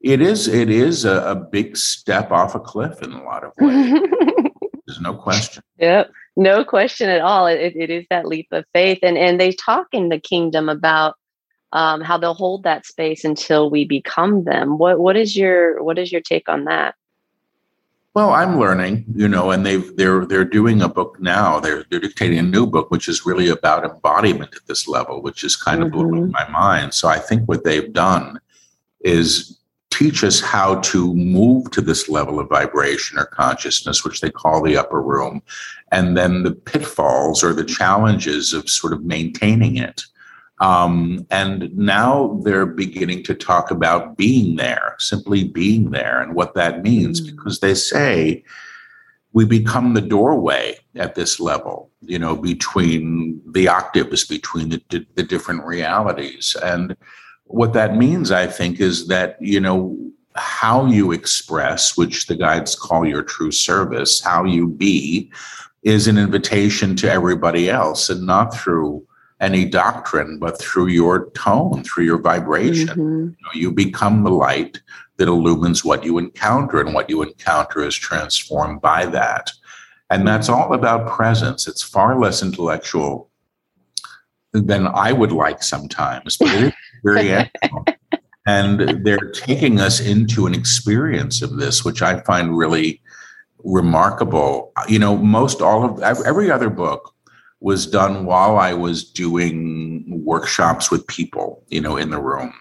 it 0.00 0.20
is 0.22 0.48
it 0.48 0.70
is 0.70 1.04
a, 1.04 1.22
a 1.22 1.34
big 1.34 1.76
step 1.76 2.30
off 2.30 2.54
a 2.54 2.60
cliff 2.60 3.02
in 3.02 3.12
a 3.12 3.22
lot 3.22 3.44
of 3.44 3.52
ways. 3.58 4.00
There's 4.86 5.00
no 5.00 5.14
question. 5.14 5.62
Yep, 5.78 6.10
no 6.36 6.64
question 6.64 7.08
at 7.08 7.20
all. 7.20 7.46
It, 7.46 7.76
it 7.76 7.90
is 7.90 8.06
that 8.10 8.26
leap 8.26 8.48
of 8.50 8.64
faith, 8.72 8.98
and 9.02 9.18
and 9.18 9.40
they 9.40 9.52
talk 9.52 9.88
in 9.92 10.08
the 10.08 10.18
kingdom 10.18 10.68
about 10.68 11.16
um, 11.72 12.00
how 12.00 12.18
they'll 12.18 12.34
hold 12.34 12.64
that 12.64 12.86
space 12.86 13.24
until 13.24 13.70
we 13.70 13.84
become 13.84 14.44
them. 14.44 14.78
What 14.78 14.98
what 14.98 15.16
is 15.16 15.36
your 15.36 15.82
what 15.82 15.98
is 15.98 16.10
your 16.10 16.20
take 16.20 16.48
on 16.48 16.64
that? 16.64 16.94
Well, 18.12 18.30
I'm 18.30 18.58
learning, 18.58 19.04
you 19.14 19.28
know, 19.28 19.52
and 19.52 19.64
they've 19.64 19.96
they're 19.96 20.26
they're 20.26 20.44
doing 20.44 20.82
a 20.82 20.88
book 20.88 21.20
now. 21.20 21.60
They're 21.60 21.84
they're 21.90 22.00
dictating 22.00 22.38
a 22.38 22.42
new 22.42 22.66
book, 22.66 22.90
which 22.90 23.06
is 23.06 23.24
really 23.24 23.48
about 23.48 23.84
embodiment 23.84 24.56
at 24.56 24.66
this 24.66 24.88
level, 24.88 25.22
which 25.22 25.44
is 25.44 25.54
kind 25.54 25.82
of 25.82 25.90
mm-hmm. 25.90 26.08
blowing 26.08 26.30
my 26.32 26.48
mind. 26.48 26.94
So 26.94 27.06
I 27.06 27.18
think 27.18 27.48
what 27.48 27.62
they've 27.62 27.92
done 27.92 28.40
is 29.00 29.59
teach 30.00 30.24
us 30.24 30.40
how 30.40 30.76
to 30.76 31.14
move 31.14 31.70
to 31.70 31.82
this 31.82 32.08
level 32.08 32.40
of 32.40 32.48
vibration 32.48 33.18
or 33.18 33.26
consciousness, 33.26 34.02
which 34.02 34.22
they 34.22 34.30
call 34.30 34.62
the 34.62 34.74
upper 34.74 35.02
room, 35.02 35.42
and 35.92 36.16
then 36.16 36.42
the 36.42 36.52
pitfalls 36.52 37.44
or 37.44 37.52
the 37.52 37.66
challenges 37.66 38.54
of 38.54 38.70
sort 38.70 38.94
of 38.94 39.04
maintaining 39.04 39.76
it. 39.76 40.04
Um, 40.58 41.26
and 41.30 41.76
now 41.76 42.40
they're 42.44 42.64
beginning 42.64 43.24
to 43.24 43.34
talk 43.34 43.70
about 43.70 44.16
being 44.16 44.56
there, 44.56 44.94
simply 44.98 45.44
being 45.44 45.90
there, 45.90 46.22
and 46.22 46.34
what 46.34 46.54
that 46.54 46.82
means, 46.82 47.20
mm. 47.20 47.36
because 47.36 47.60
they 47.60 47.74
say 47.74 48.42
we 49.34 49.44
become 49.44 49.92
the 49.92 50.00
doorway 50.00 50.78
at 50.96 51.14
this 51.14 51.38
level, 51.40 51.90
you 52.00 52.18
know, 52.18 52.36
between 52.36 53.42
the 53.52 53.68
octaves, 53.68 54.24
between 54.24 54.70
the, 54.70 55.06
the 55.14 55.22
different 55.22 55.62
realities. 55.66 56.56
And 56.62 56.96
what 57.50 57.72
that 57.72 57.96
means, 57.96 58.30
I 58.30 58.46
think, 58.46 58.80
is 58.80 59.08
that, 59.08 59.36
you 59.40 59.60
know, 59.60 59.96
how 60.36 60.86
you 60.86 61.12
express, 61.12 61.96
which 61.96 62.26
the 62.26 62.36
guides 62.36 62.74
call 62.74 63.06
your 63.06 63.22
true 63.22 63.50
service, 63.50 64.20
how 64.20 64.44
you 64.44 64.68
be, 64.68 65.30
is 65.82 66.06
an 66.06 66.18
invitation 66.18 66.94
to 66.96 67.10
everybody 67.10 67.68
else 67.68 68.08
and 68.08 68.26
not 68.26 68.54
through 68.54 69.04
any 69.40 69.64
doctrine, 69.64 70.38
but 70.38 70.60
through 70.60 70.88
your 70.88 71.30
tone, 71.30 71.82
through 71.82 72.04
your 72.04 72.18
vibration. 72.18 72.88
Mm-hmm. 72.88 73.00
You, 73.00 73.36
know, 73.42 73.52
you 73.54 73.72
become 73.72 74.22
the 74.22 74.30
light 74.30 74.80
that 75.16 75.28
illumines 75.28 75.84
what 75.84 76.04
you 76.04 76.18
encounter, 76.18 76.80
and 76.80 76.94
what 76.94 77.10
you 77.10 77.22
encounter 77.22 77.82
is 77.82 77.96
transformed 77.96 78.80
by 78.80 79.06
that. 79.06 79.50
And 80.10 80.26
that's 80.26 80.48
all 80.48 80.74
about 80.74 81.08
presence. 81.08 81.66
It's 81.66 81.82
far 81.82 82.18
less 82.18 82.42
intellectual 82.42 83.29
than 84.52 84.86
I 84.88 85.12
would 85.12 85.32
like 85.32 85.62
sometimes, 85.62 86.36
but 86.36 86.48
it 86.48 86.62
is 86.64 86.72
very 87.04 87.50
and 88.46 89.04
they're 89.04 89.30
taking 89.30 89.80
us 89.80 90.00
into 90.00 90.46
an 90.46 90.54
experience 90.54 91.42
of 91.42 91.56
this, 91.56 91.84
which 91.84 92.02
I 92.02 92.20
find 92.20 92.56
really 92.56 93.00
remarkable. 93.62 94.72
You 94.88 94.98
know, 94.98 95.16
most 95.16 95.60
all 95.60 95.84
of 95.84 96.26
every 96.26 96.50
other 96.50 96.70
book 96.70 97.14
was 97.60 97.86
done 97.86 98.24
while 98.24 98.56
I 98.56 98.72
was 98.72 99.04
doing 99.04 100.04
workshops 100.24 100.90
with 100.90 101.06
people, 101.06 101.62
you 101.68 101.80
know, 101.80 101.96
in 101.96 102.10
the 102.10 102.20
room. 102.20 102.54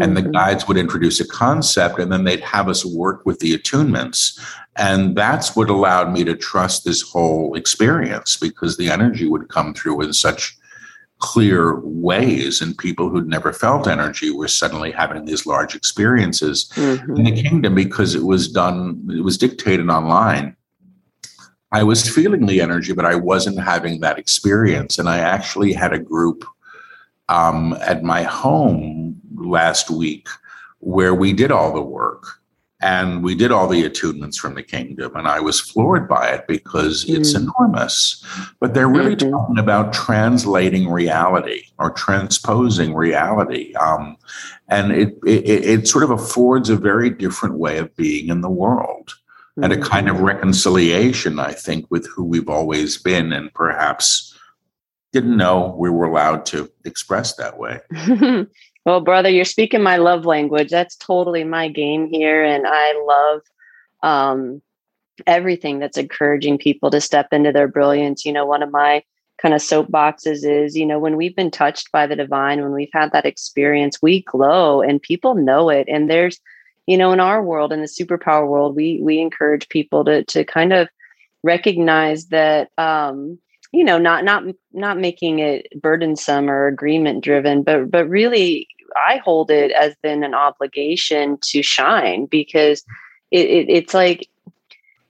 And 0.00 0.16
the 0.16 0.22
mm-hmm. 0.22 0.32
guides 0.32 0.66
would 0.66 0.76
introduce 0.76 1.20
a 1.20 1.28
concept 1.28 1.98
and 1.98 2.10
then 2.10 2.24
they'd 2.24 2.40
have 2.40 2.68
us 2.68 2.84
work 2.84 3.24
with 3.26 3.38
the 3.40 3.56
attunements. 3.56 4.40
And 4.76 5.14
that's 5.16 5.54
what 5.54 5.68
allowed 5.68 6.12
me 6.12 6.24
to 6.24 6.34
trust 6.34 6.84
this 6.84 7.02
whole 7.02 7.54
experience 7.54 8.36
because 8.36 8.76
the 8.76 8.90
energy 8.90 9.28
would 9.28 9.48
come 9.48 9.74
through 9.74 10.00
in 10.02 10.12
such 10.12 10.56
clear 11.20 11.80
ways 11.80 12.60
and 12.60 12.76
people 12.76 13.08
who'd 13.08 13.28
never 13.28 13.52
felt 13.52 13.86
energy 13.86 14.30
were 14.30 14.48
suddenly 14.48 14.90
having 14.90 15.24
these 15.24 15.46
large 15.46 15.74
experiences 15.74 16.70
mm-hmm. 16.74 17.16
in 17.16 17.24
the 17.24 17.42
kingdom 17.42 17.74
because 17.74 18.14
it 18.14 18.24
was 18.24 18.48
done 18.48 19.06
it 19.10 19.22
was 19.22 19.38
dictated 19.38 19.88
online. 19.88 20.56
I 21.72 21.84
was 21.84 22.08
feeling 22.08 22.46
the 22.46 22.60
energy 22.60 22.92
but 22.92 23.04
i 23.04 23.14
wasn't 23.14 23.60
having 23.60 24.00
that 24.00 24.18
experience. 24.18 24.98
And 24.98 25.08
i 25.08 25.18
actually 25.18 25.72
had 25.72 25.92
a 25.92 25.98
group 25.98 26.44
um, 27.28 27.76
at 27.80 28.02
my 28.02 28.24
home 28.24 29.20
last 29.36 29.90
week 29.90 30.26
where 30.78 31.14
we 31.14 31.32
did 31.32 31.52
all 31.52 31.72
the 31.72 31.82
work 31.82 32.39
and 32.80 33.22
we 33.22 33.34
did 33.34 33.52
all 33.52 33.68
the 33.68 33.88
attunements 33.88 34.36
from 34.36 34.54
the 34.54 34.62
kingdom 34.62 35.14
and 35.14 35.28
i 35.28 35.38
was 35.38 35.60
floored 35.60 36.08
by 36.08 36.28
it 36.28 36.46
because 36.46 37.04
mm. 37.04 37.16
it's 37.16 37.34
enormous 37.34 38.24
but 38.58 38.74
they're 38.74 38.88
really 38.88 39.16
mm-hmm. 39.16 39.30
talking 39.30 39.58
about 39.58 39.92
translating 39.92 40.88
reality 40.88 41.62
or 41.78 41.90
transposing 41.90 42.94
reality 42.94 43.74
um, 43.74 44.16
and 44.68 44.92
it, 44.92 45.18
it, 45.26 45.64
it 45.80 45.88
sort 45.88 46.04
of 46.04 46.10
affords 46.10 46.70
a 46.70 46.76
very 46.76 47.10
different 47.10 47.56
way 47.56 47.78
of 47.78 47.94
being 47.96 48.28
in 48.28 48.40
the 48.40 48.50
world 48.50 49.08
mm-hmm. 49.08 49.64
and 49.64 49.72
a 49.72 49.80
kind 49.80 50.08
of 50.08 50.16
mm-hmm. 50.16 50.26
reconciliation 50.26 51.38
i 51.38 51.52
think 51.52 51.86
with 51.90 52.06
who 52.08 52.24
we've 52.24 52.48
always 52.48 52.96
been 52.98 53.32
and 53.32 53.52
perhaps 53.54 54.26
didn't 55.12 55.36
know 55.36 55.74
we 55.78 55.90
were 55.90 56.06
allowed 56.06 56.46
to 56.46 56.70
express 56.84 57.34
that 57.34 57.58
way 57.58 57.80
Well, 58.86 59.00
brother, 59.00 59.28
you're 59.28 59.44
speaking 59.44 59.82
my 59.82 59.96
love 59.96 60.24
language. 60.24 60.70
That's 60.70 60.96
totally 60.96 61.44
my 61.44 61.68
game 61.68 62.08
here. 62.08 62.42
And 62.42 62.64
I 62.66 62.94
love 63.06 63.42
um, 64.02 64.62
everything 65.26 65.78
that's 65.78 65.98
encouraging 65.98 66.58
people 66.58 66.90
to 66.90 67.00
step 67.00 67.28
into 67.32 67.52
their 67.52 67.68
brilliance. 67.68 68.24
You 68.24 68.32
know, 68.32 68.46
one 68.46 68.62
of 68.62 68.70
my 68.70 69.02
kind 69.40 69.54
of 69.54 69.60
soapboxes 69.60 70.44
is, 70.44 70.76
you 70.76 70.86
know, 70.86 70.98
when 70.98 71.16
we've 71.16 71.36
been 71.36 71.50
touched 71.50 71.92
by 71.92 72.06
the 72.06 72.16
divine, 72.16 72.62
when 72.62 72.72
we've 72.72 72.90
had 72.92 73.12
that 73.12 73.26
experience, 73.26 73.98
we 74.00 74.22
glow 74.22 74.80
and 74.80 75.00
people 75.00 75.34
know 75.34 75.68
it. 75.68 75.86
And 75.88 76.10
there's, 76.10 76.40
you 76.86 76.96
know, 76.96 77.12
in 77.12 77.20
our 77.20 77.42
world, 77.42 77.72
in 77.72 77.80
the 77.80 77.86
superpower 77.86 78.48
world, 78.48 78.76
we 78.76 79.00
we 79.02 79.20
encourage 79.20 79.68
people 79.68 80.04
to 80.04 80.24
to 80.24 80.44
kind 80.44 80.72
of 80.72 80.88
recognize 81.42 82.26
that 82.26 82.70
um, 82.78 83.38
you 83.72 83.84
know 83.84 83.98
not 83.98 84.24
not 84.24 84.42
not 84.72 84.98
making 84.98 85.38
it 85.38 85.66
burdensome 85.80 86.50
or 86.50 86.66
agreement 86.66 87.22
driven 87.22 87.62
but 87.62 87.90
but 87.90 88.08
really 88.08 88.66
i 88.96 89.18
hold 89.18 89.50
it 89.50 89.70
as 89.72 89.94
then 90.02 90.24
an 90.24 90.34
obligation 90.34 91.38
to 91.42 91.62
shine 91.62 92.26
because 92.26 92.84
it, 93.30 93.46
it, 93.46 93.68
it's 93.68 93.94
like 93.94 94.28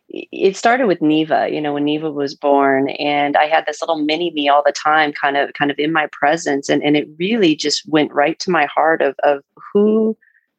it 0.08 0.56
started 0.56 0.86
with 0.86 1.00
neva 1.00 1.48
you 1.50 1.60
know 1.60 1.72
when 1.72 1.84
neva 1.84 2.10
was 2.10 2.34
born 2.34 2.90
and 2.90 3.36
i 3.36 3.44
had 3.44 3.64
this 3.66 3.80
little 3.80 4.02
mini 4.02 4.30
me 4.32 4.48
all 4.48 4.62
the 4.64 4.72
time 4.72 5.12
kind 5.12 5.36
of 5.36 5.52
kind 5.54 5.70
of 5.70 5.78
in 5.78 5.92
my 5.92 6.06
presence 6.12 6.68
and, 6.68 6.82
and 6.82 6.96
it 6.96 7.08
really 7.18 7.54
just 7.54 7.88
went 7.88 8.12
right 8.12 8.38
to 8.38 8.50
my 8.50 8.66
heart 8.66 9.00
of 9.00 9.14
of 9.22 9.42
who 9.72 10.16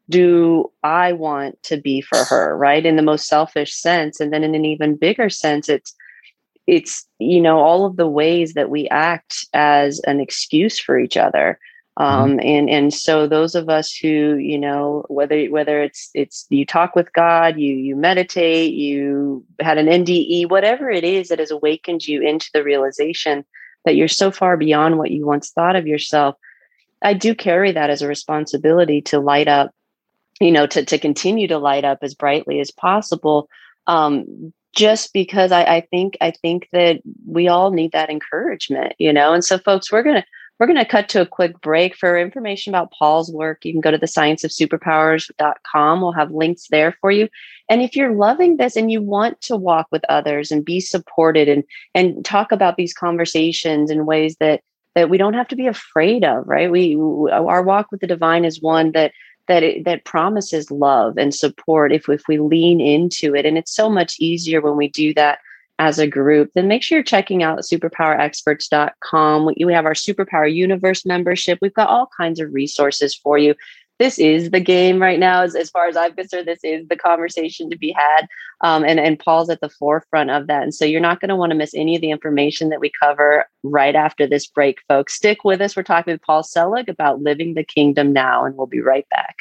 do 0.09 0.71
i 0.83 1.11
want 1.11 1.61
to 1.63 1.77
be 1.77 2.01
for 2.01 2.23
her 2.25 2.57
right? 2.57 2.85
In 2.85 2.95
the 2.95 3.01
most 3.01 3.27
selfish 3.27 3.73
sense 3.73 4.19
and 4.19 4.33
then 4.33 4.43
in 4.43 4.55
an 4.55 4.65
even 4.65 4.95
bigger 4.95 5.29
sense 5.29 5.69
it's 5.69 5.93
it's 6.71 7.05
you 7.19 7.41
know 7.41 7.59
all 7.59 7.85
of 7.85 7.97
the 7.97 8.07
ways 8.07 8.53
that 8.53 8.69
we 8.69 8.87
act 8.87 9.45
as 9.53 9.99
an 10.07 10.21
excuse 10.21 10.79
for 10.79 10.97
each 10.97 11.17
other 11.17 11.59
mm-hmm. 11.99 12.11
um, 12.11 12.39
and 12.39 12.69
and 12.69 12.93
so 12.93 13.27
those 13.27 13.53
of 13.55 13.69
us 13.69 13.93
who 13.93 14.35
you 14.35 14.57
know 14.57 15.05
whether 15.09 15.45
whether 15.47 15.83
it's 15.83 16.09
it's 16.15 16.47
you 16.49 16.65
talk 16.65 16.95
with 16.95 17.11
god 17.11 17.59
you 17.59 17.75
you 17.75 17.95
meditate 17.95 18.73
you 18.73 19.43
had 19.59 19.77
an 19.77 19.87
nde 19.87 20.49
whatever 20.49 20.89
it 20.89 21.03
is 21.03 21.27
that 21.27 21.39
has 21.39 21.51
awakened 21.51 22.07
you 22.07 22.21
into 22.21 22.49
the 22.53 22.63
realization 22.63 23.43
that 23.83 23.97
you're 23.97 24.07
so 24.07 24.31
far 24.31 24.55
beyond 24.55 24.97
what 24.97 25.11
you 25.11 25.25
once 25.25 25.51
thought 25.51 25.75
of 25.75 25.85
yourself 25.85 26.35
i 27.01 27.13
do 27.13 27.35
carry 27.35 27.73
that 27.73 27.89
as 27.89 28.01
a 28.01 28.07
responsibility 28.07 29.01
to 29.01 29.19
light 29.19 29.49
up 29.49 29.71
you 30.39 30.51
know 30.51 30.65
to, 30.65 30.85
to 30.85 30.97
continue 30.97 31.49
to 31.49 31.57
light 31.57 31.83
up 31.83 31.99
as 32.01 32.15
brightly 32.15 32.61
as 32.61 32.71
possible 32.71 33.49
um, 33.87 34.53
just 34.73 35.13
because 35.13 35.51
I, 35.51 35.63
I 35.63 35.81
think 35.81 36.17
I 36.21 36.31
think 36.31 36.69
that 36.71 37.01
we 37.25 37.47
all 37.47 37.71
need 37.71 37.91
that 37.91 38.09
encouragement, 38.09 38.93
you 38.99 39.11
know. 39.11 39.33
And 39.33 39.43
so, 39.43 39.57
folks, 39.57 39.91
we're 39.91 40.03
gonna 40.03 40.25
we're 40.59 40.67
gonna 40.67 40.85
cut 40.85 41.09
to 41.09 41.21
a 41.21 41.25
quick 41.25 41.59
break. 41.61 41.95
For 41.95 42.17
information 42.17 42.71
about 42.73 42.91
Paul's 42.91 43.31
work, 43.31 43.65
you 43.65 43.73
can 43.73 43.81
go 43.81 43.91
to 43.91 43.97
the 43.97 44.05
scienceofsuperpowers.com. 44.05 46.01
We'll 46.01 46.11
have 46.13 46.31
links 46.31 46.67
there 46.69 46.95
for 47.01 47.11
you. 47.11 47.27
And 47.69 47.81
if 47.81 47.95
you're 47.95 48.13
loving 48.13 48.57
this 48.57 48.75
and 48.75 48.91
you 48.91 49.01
want 49.01 49.41
to 49.41 49.57
walk 49.57 49.87
with 49.91 50.05
others 50.07 50.51
and 50.51 50.63
be 50.63 50.79
supported 50.79 51.49
and 51.49 51.63
and 51.93 52.23
talk 52.23 52.51
about 52.51 52.77
these 52.77 52.93
conversations 52.93 53.91
in 53.91 54.05
ways 54.05 54.37
that 54.39 54.61
that 54.95 55.09
we 55.09 55.17
don't 55.17 55.33
have 55.33 55.47
to 55.47 55.55
be 55.55 55.67
afraid 55.67 56.23
of, 56.23 56.47
right? 56.47 56.71
We 56.71 56.95
our 57.31 57.63
walk 57.63 57.91
with 57.91 58.01
the 58.01 58.07
divine 58.07 58.45
is 58.45 58.61
one 58.61 58.91
that 58.93 59.11
that 59.47 59.63
it, 59.63 59.85
that 59.85 60.05
promises 60.05 60.71
love 60.71 61.17
and 61.17 61.33
support 61.33 61.91
if 61.91 62.07
if 62.09 62.27
we 62.27 62.39
lean 62.39 62.79
into 62.79 63.35
it. 63.35 63.45
And 63.45 63.57
it's 63.57 63.73
so 63.73 63.89
much 63.89 64.15
easier 64.19 64.61
when 64.61 64.77
we 64.77 64.87
do 64.89 65.13
that 65.15 65.39
as 65.79 65.97
a 65.97 66.07
group. 66.07 66.51
Then 66.53 66.67
make 66.67 66.83
sure 66.83 66.99
you're 66.99 67.03
checking 67.03 67.41
out 67.41 67.59
superpowerexperts.com 67.59 69.45
we, 69.45 69.65
we 69.65 69.73
have 69.73 69.85
our 69.85 69.93
superpower 69.93 70.53
universe 70.53 71.05
membership. 71.05 71.57
We've 71.59 71.73
got 71.73 71.89
all 71.89 72.09
kinds 72.15 72.39
of 72.39 72.53
resources 72.53 73.15
for 73.15 73.37
you 73.37 73.55
this 74.01 74.17
is 74.17 74.49
the 74.49 74.59
game 74.59 74.99
right 74.99 75.19
now. 75.19 75.43
As, 75.43 75.55
as 75.55 75.69
far 75.69 75.85
as 75.85 75.95
I'm 75.95 76.15
concerned, 76.15 76.47
this 76.47 76.63
is 76.63 76.87
the 76.87 76.95
conversation 76.95 77.69
to 77.69 77.77
be 77.77 77.91
had. 77.91 78.27
Um, 78.61 78.83
and, 78.83 78.99
and 78.99 79.19
Paul's 79.19 79.51
at 79.51 79.61
the 79.61 79.69
forefront 79.69 80.31
of 80.31 80.47
that. 80.47 80.63
And 80.63 80.73
so 80.73 80.85
you're 80.85 80.99
not 80.99 81.19
going 81.19 81.29
to 81.29 81.35
want 81.35 81.51
to 81.51 81.55
miss 81.55 81.75
any 81.75 81.95
of 81.95 82.01
the 82.01 82.09
information 82.09 82.69
that 82.69 82.79
we 82.79 82.91
cover 82.99 83.45
right 83.61 83.95
after 83.95 84.25
this 84.25 84.47
break, 84.47 84.79
folks. 84.87 85.13
Stick 85.13 85.43
with 85.43 85.61
us. 85.61 85.75
We're 85.75 85.83
talking 85.83 86.13
with 86.13 86.23
Paul 86.23 86.41
Selig 86.41 86.89
about 86.89 87.21
living 87.21 87.53
the 87.53 87.63
kingdom 87.63 88.11
now, 88.11 88.43
and 88.43 88.57
we'll 88.57 88.65
be 88.65 88.81
right 88.81 89.07
back. 89.09 89.37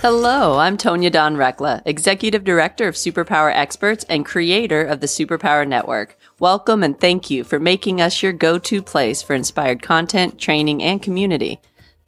Hello, 0.00 0.56
I'm 0.56 0.78
Tonya 0.78 1.10
Dawn 1.10 1.34
Recla, 1.36 1.82
Executive 1.84 2.44
Director 2.44 2.86
of 2.86 2.94
Superpower 2.94 3.52
Experts 3.52 4.04
and 4.08 4.24
creator 4.24 4.82
of 4.82 5.00
the 5.00 5.08
Superpower 5.08 5.66
Network. 5.66 6.16
Welcome 6.38 6.84
and 6.84 6.98
thank 6.98 7.28
you 7.28 7.42
for 7.42 7.58
making 7.58 8.00
us 8.00 8.22
your 8.22 8.32
go 8.32 8.58
to 8.60 8.82
place 8.82 9.20
for 9.20 9.34
inspired 9.34 9.82
content, 9.82 10.38
training, 10.38 10.82
and 10.82 11.02
community. 11.02 11.60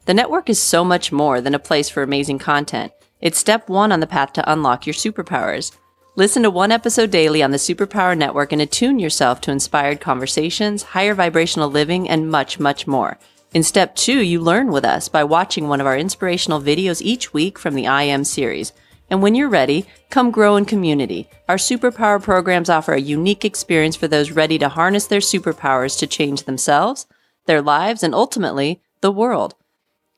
The 0.05 0.13
network 0.13 0.49
is 0.49 0.59
so 0.59 0.83
much 0.83 1.13
more 1.13 1.39
than 1.39 1.55
a 1.55 1.59
place 1.59 1.87
for 1.87 2.03
amazing 2.03 2.39
content. 2.39 2.91
It's 3.21 3.39
step 3.39 3.69
one 3.69 3.93
on 3.93 4.01
the 4.01 4.07
path 4.07 4.33
to 4.33 4.51
unlock 4.51 4.85
your 4.85 4.93
superpowers. 4.93 5.71
Listen 6.17 6.43
to 6.43 6.49
one 6.49 6.73
episode 6.73 7.09
daily 7.09 7.41
on 7.41 7.51
the 7.51 7.57
Superpower 7.57 8.17
Network 8.17 8.51
and 8.51 8.61
attune 8.61 8.99
yourself 8.99 9.39
to 9.41 9.51
inspired 9.51 10.01
conversations, 10.01 10.83
higher 10.83 11.13
vibrational 11.13 11.69
living, 11.69 12.09
and 12.09 12.29
much, 12.29 12.59
much 12.59 12.85
more. 12.85 13.17
In 13.53 13.63
step 13.63 13.95
two, 13.95 14.19
you 14.19 14.41
learn 14.41 14.73
with 14.73 14.83
us 14.83 15.07
by 15.07 15.23
watching 15.23 15.69
one 15.69 15.79
of 15.79 15.87
our 15.87 15.97
inspirational 15.97 16.61
videos 16.61 17.01
each 17.01 17.33
week 17.33 17.57
from 17.57 17.73
the 17.73 17.87
I 17.87 18.03
Am 18.03 18.25
series. 18.25 18.73
And 19.09 19.21
when 19.21 19.35
you're 19.35 19.47
ready, 19.47 19.85
come 20.09 20.31
grow 20.31 20.57
in 20.57 20.65
community. 20.65 21.29
Our 21.47 21.55
superpower 21.55 22.21
programs 22.21 22.69
offer 22.69 22.91
a 22.91 22.99
unique 22.99 23.45
experience 23.45 23.95
for 23.95 24.09
those 24.09 24.31
ready 24.31 24.59
to 24.59 24.67
harness 24.67 25.07
their 25.07 25.21
superpowers 25.21 25.97
to 25.99 26.07
change 26.07 26.43
themselves, 26.43 27.05
their 27.45 27.61
lives, 27.61 28.03
and 28.03 28.13
ultimately, 28.13 28.81
the 28.99 29.11
world. 29.11 29.55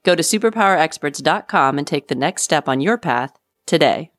Go 0.06 0.16
to 0.16 0.22
superpowerexperts.com 0.22 1.78
and 1.80 1.86
take 1.86 2.08
the 2.08 2.16
next 2.16 2.44
step 2.44 2.70
on 2.70 2.80
your 2.80 2.98
path 2.98 3.38
today. 3.66 4.12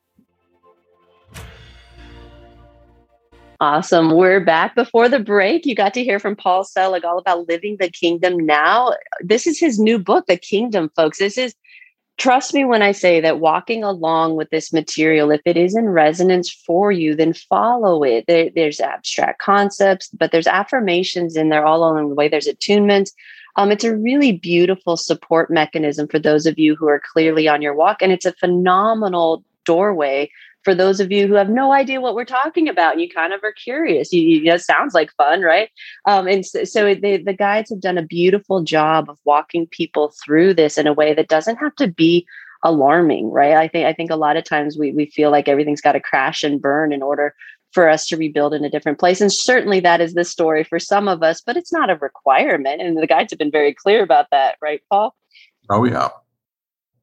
Awesome. 3.59 4.11
We're 4.11 4.43
back 4.43 4.75
before 4.75 5.09
the 5.09 5.19
break. 5.19 5.65
You 5.65 5.73
got 5.73 5.93
to 5.95 6.03
hear 6.03 6.19
from 6.19 6.35
Paul 6.35 6.63
Selig 6.65 7.05
all 7.05 7.17
about 7.17 7.47
living 7.47 7.77
the 7.79 7.89
kingdom 7.89 8.45
now. 8.45 8.93
This 9.21 9.47
is 9.47 9.59
his 9.59 9.79
new 9.79 9.97
book, 9.97 10.25
The 10.27 10.37
Kingdom, 10.37 10.91
folks. 10.95 11.17
This 11.17 11.37
is, 11.39 11.55
trust 12.17 12.53
me 12.53 12.65
when 12.65 12.81
I 12.83 12.91
say 12.91 13.21
that 13.21 13.39
walking 13.39 13.83
along 13.83 14.35
with 14.35 14.49
this 14.51 14.71
material, 14.71 15.31
if 15.31 15.41
it 15.45 15.57
is 15.57 15.75
in 15.75 15.89
resonance 15.89 16.51
for 16.51 16.91
you, 16.91 17.15
then 17.15 17.33
follow 17.33 18.03
it. 18.03 18.25
There, 18.27 18.49
there's 18.53 18.81
abstract 18.81 19.39
concepts, 19.39 20.09
but 20.09 20.31
there's 20.31 20.47
affirmations 20.47 21.35
in 21.37 21.49
there 21.49 21.65
all 21.65 21.79
along 21.79 22.09
the 22.09 22.15
way. 22.15 22.27
There's 22.27 22.47
attunements. 22.47 23.11
Um, 23.57 23.71
it's 23.71 23.83
a 23.83 23.95
really 23.95 24.31
beautiful 24.31 24.95
support 24.95 25.49
mechanism 25.49 26.07
for 26.07 26.19
those 26.19 26.45
of 26.45 26.57
you 26.57 26.75
who 26.75 26.87
are 26.87 27.01
clearly 27.11 27.47
on 27.47 27.61
your 27.61 27.73
walk. 27.73 28.01
And 28.01 28.11
it's 28.11 28.25
a 28.25 28.33
phenomenal 28.33 29.43
doorway 29.65 30.29
for 30.67 30.75
those 30.75 30.99
of 30.99 31.13
you 31.13 31.27
who 31.27 31.35
have 31.35 31.49
no 31.49 31.71
idea 31.71 32.01
what 32.01 32.13
we're 32.13 32.25
talking 32.25 32.67
about, 32.67 32.99
you 32.99 33.07
kind 33.07 33.31
of 33.31 33.41
are 33.41 33.53
curious. 33.53 34.11
You, 34.11 34.21
you 34.21 34.43
know, 34.43 34.57
sounds 34.57 34.93
like 34.93 35.13
fun, 35.13 35.41
right? 35.41 35.69
Um, 36.03 36.27
and 36.27 36.45
so, 36.45 36.65
so 36.65 36.93
they, 36.93 37.15
the 37.15 37.31
guides 37.31 37.69
have 37.69 37.79
done 37.79 37.97
a 37.97 38.01
beautiful 38.01 38.63
job 38.63 39.09
of 39.09 39.17
walking 39.23 39.67
people 39.67 40.11
through 40.25 40.55
this 40.55 40.77
in 40.77 40.85
a 40.85 40.91
way 40.91 41.13
that 41.13 41.29
doesn't 41.29 41.55
have 41.55 41.73
to 41.75 41.87
be 41.87 42.27
alarming, 42.63 43.31
right? 43.31 43.53
I 43.53 43.69
think 43.69 43.85
I 43.85 43.93
think 43.93 44.11
a 44.11 44.17
lot 44.17 44.35
of 44.35 44.43
times 44.43 44.77
we 44.77 44.91
we 44.91 45.05
feel 45.05 45.31
like 45.31 45.47
everything's 45.47 45.79
got 45.79 45.93
to 45.93 46.01
crash 46.01 46.43
and 46.43 46.61
burn 46.61 46.91
in 46.91 47.01
order 47.01 47.33
for 47.71 47.89
us 47.89 48.07
to 48.07 48.17
rebuild 48.17 48.53
in 48.53 48.63
a 48.63 48.69
different 48.69 48.99
place. 48.99 49.21
And 49.21 49.31
certainly 49.31 49.79
that 49.81 50.01
is 50.01 50.13
the 50.13 50.23
story 50.23 50.63
for 50.63 50.79
some 50.79 51.07
of 51.07 51.21
us, 51.21 51.41
but 51.41 51.57
it's 51.57 51.73
not 51.73 51.89
a 51.89 51.95
requirement. 51.95 52.81
And 52.81 52.97
the 52.97 53.07
guides 53.07 53.31
have 53.31 53.39
been 53.39 53.51
very 53.51 53.73
clear 53.73 54.03
about 54.03 54.27
that, 54.31 54.57
right, 54.61 54.81
Paul? 54.89 55.15
Oh 55.69 55.83
yeah. 55.83 56.09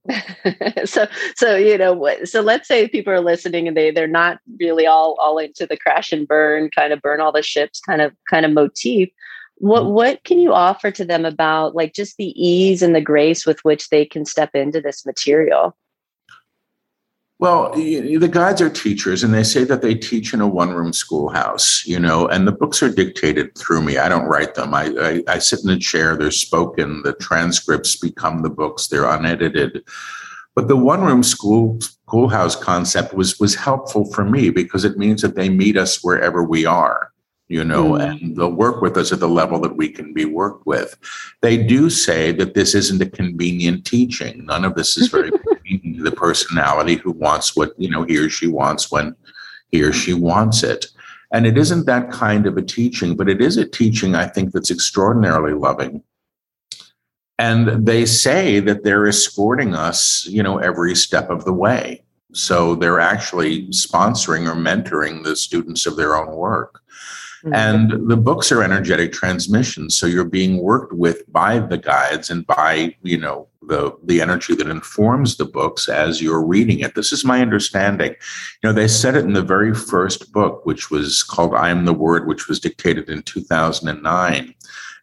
so 0.84 1.06
so 1.34 1.56
you 1.56 1.78
know 1.78 2.06
so 2.24 2.42
let's 2.42 2.68
say 2.68 2.86
people 2.86 3.10
are 3.10 3.22
listening 3.22 3.66
and 3.66 3.74
they 3.74 3.90
they're 3.90 4.06
not 4.06 4.38
really 4.60 4.86
all 4.86 5.16
all 5.18 5.38
into 5.38 5.66
the 5.66 5.78
crash 5.78 6.12
and 6.12 6.28
burn 6.28 6.68
kind 6.70 6.92
of 6.92 7.00
burn 7.00 7.22
all 7.22 7.32
the 7.32 7.42
ships 7.42 7.80
kind 7.80 8.02
of 8.02 8.12
kind 8.30 8.44
of 8.44 8.52
motif 8.52 9.08
what 9.56 9.84
mm-hmm. 9.84 9.92
what 9.92 10.24
can 10.24 10.38
you 10.38 10.52
offer 10.52 10.90
to 10.90 11.06
them 11.06 11.24
about 11.24 11.74
like 11.74 11.94
just 11.94 12.18
the 12.18 12.34
ease 12.36 12.82
and 12.82 12.94
the 12.94 13.00
grace 13.00 13.46
with 13.46 13.64
which 13.64 13.88
they 13.88 14.04
can 14.04 14.26
step 14.26 14.50
into 14.54 14.78
this 14.78 15.06
material 15.06 15.74
well, 17.40 17.72
the 17.74 18.28
guides 18.30 18.60
are 18.60 18.70
teachers, 18.70 19.24
and 19.24 19.34
they 19.34 19.42
say 19.42 19.64
that 19.64 19.82
they 19.82 19.94
teach 19.94 20.32
in 20.32 20.40
a 20.40 20.46
one-room 20.46 20.92
schoolhouse, 20.92 21.84
you 21.84 21.98
know, 21.98 22.28
and 22.28 22.46
the 22.46 22.52
books 22.52 22.82
are 22.82 22.88
dictated 22.88 23.56
through 23.58 23.82
me. 23.82 23.98
I 23.98 24.08
don't 24.08 24.26
write 24.26 24.54
them. 24.54 24.72
I, 24.72 24.94
I, 25.00 25.22
I 25.34 25.38
sit 25.38 25.64
in 25.64 25.70
a 25.70 25.78
chair. 25.78 26.16
They're 26.16 26.30
spoken. 26.30 27.02
The 27.02 27.14
transcripts 27.14 27.96
become 27.96 28.42
the 28.42 28.50
books. 28.50 28.86
They're 28.86 29.10
unedited. 29.10 29.84
But 30.54 30.68
the 30.68 30.76
one-room 30.76 31.24
school 31.24 31.80
schoolhouse 31.80 32.54
concept 32.54 33.14
was 33.14 33.40
was 33.40 33.56
helpful 33.56 34.04
for 34.12 34.24
me 34.24 34.50
because 34.50 34.84
it 34.84 34.96
means 34.96 35.20
that 35.22 35.34
they 35.34 35.48
meet 35.48 35.76
us 35.76 36.04
wherever 36.04 36.44
we 36.44 36.64
are 36.64 37.10
you 37.48 37.62
know, 37.62 37.92
mm. 37.92 38.02
and 38.02 38.36
they'll 38.36 38.50
work 38.50 38.80
with 38.80 38.96
us 38.96 39.12
at 39.12 39.20
the 39.20 39.28
level 39.28 39.60
that 39.60 39.76
we 39.76 39.88
can 39.88 40.14
be 40.14 40.24
worked 40.24 40.66
with. 40.66 40.96
They 41.42 41.62
do 41.62 41.90
say 41.90 42.32
that 42.32 42.54
this 42.54 42.74
isn't 42.74 43.02
a 43.02 43.10
convenient 43.10 43.84
teaching. 43.84 44.46
None 44.46 44.64
of 44.64 44.74
this 44.74 44.96
is 44.96 45.08
very 45.08 45.30
the 46.02 46.12
personality 46.12 46.96
who 46.96 47.12
wants 47.12 47.56
what, 47.56 47.72
you 47.78 47.88
know, 47.88 48.02
he 48.04 48.18
or 48.18 48.28
she 48.28 48.46
wants 48.46 48.90
when 48.90 49.14
he 49.68 49.82
or 49.82 49.92
she 49.92 50.14
wants 50.14 50.62
it. 50.62 50.86
And 51.32 51.46
it 51.46 51.58
isn't 51.58 51.86
that 51.86 52.10
kind 52.10 52.46
of 52.46 52.56
a 52.56 52.62
teaching, 52.62 53.16
but 53.16 53.28
it 53.28 53.40
is 53.40 53.56
a 53.56 53.66
teaching, 53.66 54.14
I 54.14 54.26
think, 54.26 54.52
that's 54.52 54.70
extraordinarily 54.70 55.52
loving. 55.52 56.02
And 57.38 57.84
they 57.84 58.06
say 58.06 58.60
that 58.60 58.84
they're 58.84 59.08
escorting 59.08 59.74
us, 59.74 60.26
you 60.26 60.42
know, 60.42 60.58
every 60.58 60.94
step 60.94 61.30
of 61.30 61.44
the 61.44 61.52
way. 61.52 62.04
So 62.32 62.76
they're 62.76 63.00
actually 63.00 63.66
sponsoring 63.68 64.46
or 64.48 64.54
mentoring 64.54 65.24
the 65.24 65.34
students 65.34 65.86
of 65.86 65.96
their 65.96 66.16
own 66.16 66.36
work. 66.36 66.80
Mm-hmm. 67.44 67.54
And 67.54 68.08
the 68.08 68.16
books 68.16 68.50
are 68.52 68.62
energetic 68.62 69.12
transmissions. 69.12 69.96
So 69.96 70.06
you're 70.06 70.24
being 70.24 70.58
worked 70.58 70.92
with 70.92 71.30
by 71.32 71.58
the 71.58 71.78
guides 71.78 72.30
and 72.30 72.46
by, 72.46 72.96
you 73.02 73.18
know, 73.18 73.48
the, 73.68 73.96
the 74.02 74.20
energy 74.20 74.54
that 74.54 74.68
informs 74.68 75.36
the 75.36 75.44
books 75.44 75.88
as 75.88 76.22
you're 76.22 76.44
reading 76.44 76.80
it. 76.80 76.94
This 76.94 77.12
is 77.12 77.24
my 77.24 77.40
understanding. 77.40 78.10
You 78.10 78.68
know, 78.68 78.72
they 78.72 78.88
said 78.88 79.16
it 79.16 79.24
in 79.24 79.32
the 79.32 79.42
very 79.42 79.74
first 79.74 80.32
book, 80.32 80.64
which 80.64 80.90
was 80.90 81.22
called 81.22 81.54
I 81.54 81.70
Am 81.70 81.84
the 81.84 81.92
Word, 81.92 82.26
which 82.26 82.48
was 82.48 82.60
dictated 82.60 83.08
in 83.08 83.22
2009. 83.22 84.54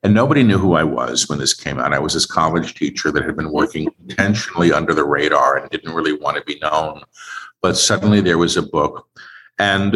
And 0.04 0.14
nobody 0.14 0.42
knew 0.42 0.58
who 0.58 0.74
I 0.74 0.84
was 0.84 1.30
when 1.30 1.40
this 1.40 1.54
came 1.54 1.80
out. 1.80 1.94
I 1.94 2.00
was 2.00 2.14
this 2.14 2.26
college 2.26 2.74
teacher 2.74 3.12
that 3.12 3.24
had 3.24 3.36
been 3.36 3.52
working 3.52 3.88
intentionally 4.08 4.74
under 4.74 4.94
the 4.94 5.06
radar 5.06 5.58
and 5.58 5.70
didn't 5.70 5.94
really 5.94 6.18
want 6.18 6.38
to 6.38 6.44
be 6.44 6.60
known. 6.60 7.04
But 7.62 7.78
suddenly 7.78 8.22
there 8.22 8.40
was 8.40 8.58
a 8.58 8.64
book 8.64 9.08
and 9.62 9.94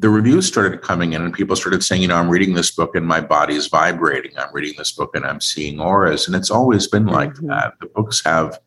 the 0.00 0.10
reviews 0.10 0.46
started 0.46 0.82
coming 0.82 1.14
in, 1.14 1.22
and 1.22 1.32
people 1.32 1.56
started 1.56 1.82
saying, 1.82 2.02
you 2.02 2.08
know, 2.08 2.16
I'm 2.16 2.28
reading 2.28 2.52
this 2.52 2.70
book 2.70 2.94
and 2.94 3.06
my 3.06 3.22
body 3.22 3.54
is 3.54 3.66
vibrating. 3.66 4.32
I'm 4.36 4.52
reading 4.52 4.74
this 4.76 4.92
book 4.92 5.16
and 5.16 5.24
I'm 5.24 5.40
seeing 5.40 5.80
auras. 5.80 6.26
And 6.26 6.36
it's 6.36 6.50
always 6.50 6.86
been 6.86 7.06
like 7.06 7.30
mm-hmm. 7.30 7.46
that. 7.46 7.72
The 7.80 7.86
books 7.86 8.22
have, 8.26 8.60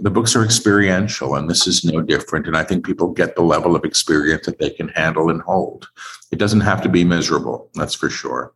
the 0.00 0.10
books 0.10 0.34
are 0.34 0.44
experiential, 0.44 1.36
and 1.36 1.48
this 1.48 1.68
is 1.68 1.84
no 1.84 2.00
different. 2.00 2.48
And 2.48 2.56
I 2.56 2.64
think 2.64 2.84
people 2.84 3.12
get 3.12 3.36
the 3.36 3.42
level 3.42 3.76
of 3.76 3.84
experience 3.84 4.46
that 4.46 4.58
they 4.58 4.70
can 4.70 4.88
handle 4.88 5.30
and 5.30 5.42
hold. 5.42 5.88
It 6.32 6.40
doesn't 6.40 6.62
have 6.62 6.82
to 6.82 6.88
be 6.88 7.04
miserable, 7.04 7.70
that's 7.74 7.94
for 7.94 8.10
sure. 8.10 8.52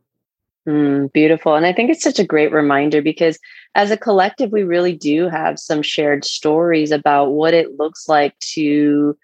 Mm, 0.69 1.13
beautiful. 1.13 1.55
And 1.55 1.67
I 1.67 1.73
think 1.73 1.91
it's 1.91 2.03
such 2.03 2.19
a 2.19 2.27
great 2.27 2.51
reminder 2.51 3.01
because 3.01 3.39
as 3.77 3.93
a 3.93 3.97
collective, 3.97 4.51
we 4.51 4.65
really 4.65 4.97
do 4.97 5.29
have 5.29 5.61
some 5.61 5.83
shared 5.83 6.25
stories 6.25 6.91
about 6.91 7.31
what 7.31 7.55
it 7.55 7.79
looks 7.79 8.09
like 8.09 8.37
to 8.55 9.17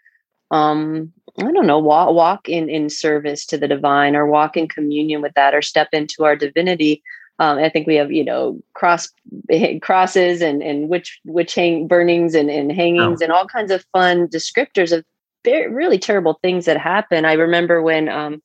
um 0.51 1.13
i 1.39 1.53
don't 1.53 1.67
know 1.67 1.79
walk, 1.79 2.13
walk 2.15 2.49
in 2.49 2.69
in 2.69 2.89
service 2.89 3.47
to 3.47 3.59
the 3.59 3.69
divine 3.69 4.17
or 4.17 4.27
walk 4.27 4.57
in 4.57 4.69
communion 4.69 5.23
with 5.23 5.35
that 5.35 5.55
or 5.55 5.63
step 5.63 5.89
into 5.93 6.25
our 6.25 6.37
divinity 6.37 7.03
um, 7.41 7.59
I 7.59 7.69
think 7.69 7.87
we 7.87 7.95
have, 7.95 8.11
you 8.11 8.25
know, 8.25 8.61
cross 8.75 9.09
crosses 9.81 10.43
and 10.43 10.63
and 10.63 10.89
witch 10.89 11.21
witch 11.25 11.55
hang 11.55 11.87
burnings 11.87 12.35
and, 12.35 12.51
and 12.51 12.73
hangings 12.73 13.23
oh. 13.23 13.25
and 13.25 13.33
all 13.33 13.47
kinds 13.47 13.71
of 13.71 13.85
fun 13.93 14.27
descriptors 14.29 14.97
of 14.97 15.05
very, 15.45 15.73
really 15.73 15.99
terrible 15.99 16.39
things 16.43 16.65
that 16.65 16.79
happen. 16.79 17.25
I 17.25 17.35
remember 17.35 17.81
when 17.81 18.09
um, 18.09 18.43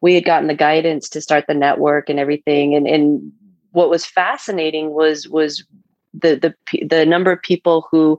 we 0.00 0.14
had 0.14 0.24
gotten 0.24 0.48
the 0.48 0.54
guidance 0.54 1.08
to 1.10 1.20
start 1.20 1.46
the 1.48 1.54
network 1.54 2.10
and 2.10 2.18
everything, 2.18 2.74
and 2.74 2.86
and 2.86 3.32
what 3.72 3.90
was 3.90 4.04
fascinating 4.04 4.92
was 4.92 5.28
was 5.28 5.64
the 6.12 6.36
the 6.70 6.86
the 6.86 7.06
number 7.06 7.32
of 7.32 7.40
people 7.42 7.88
who 7.90 8.18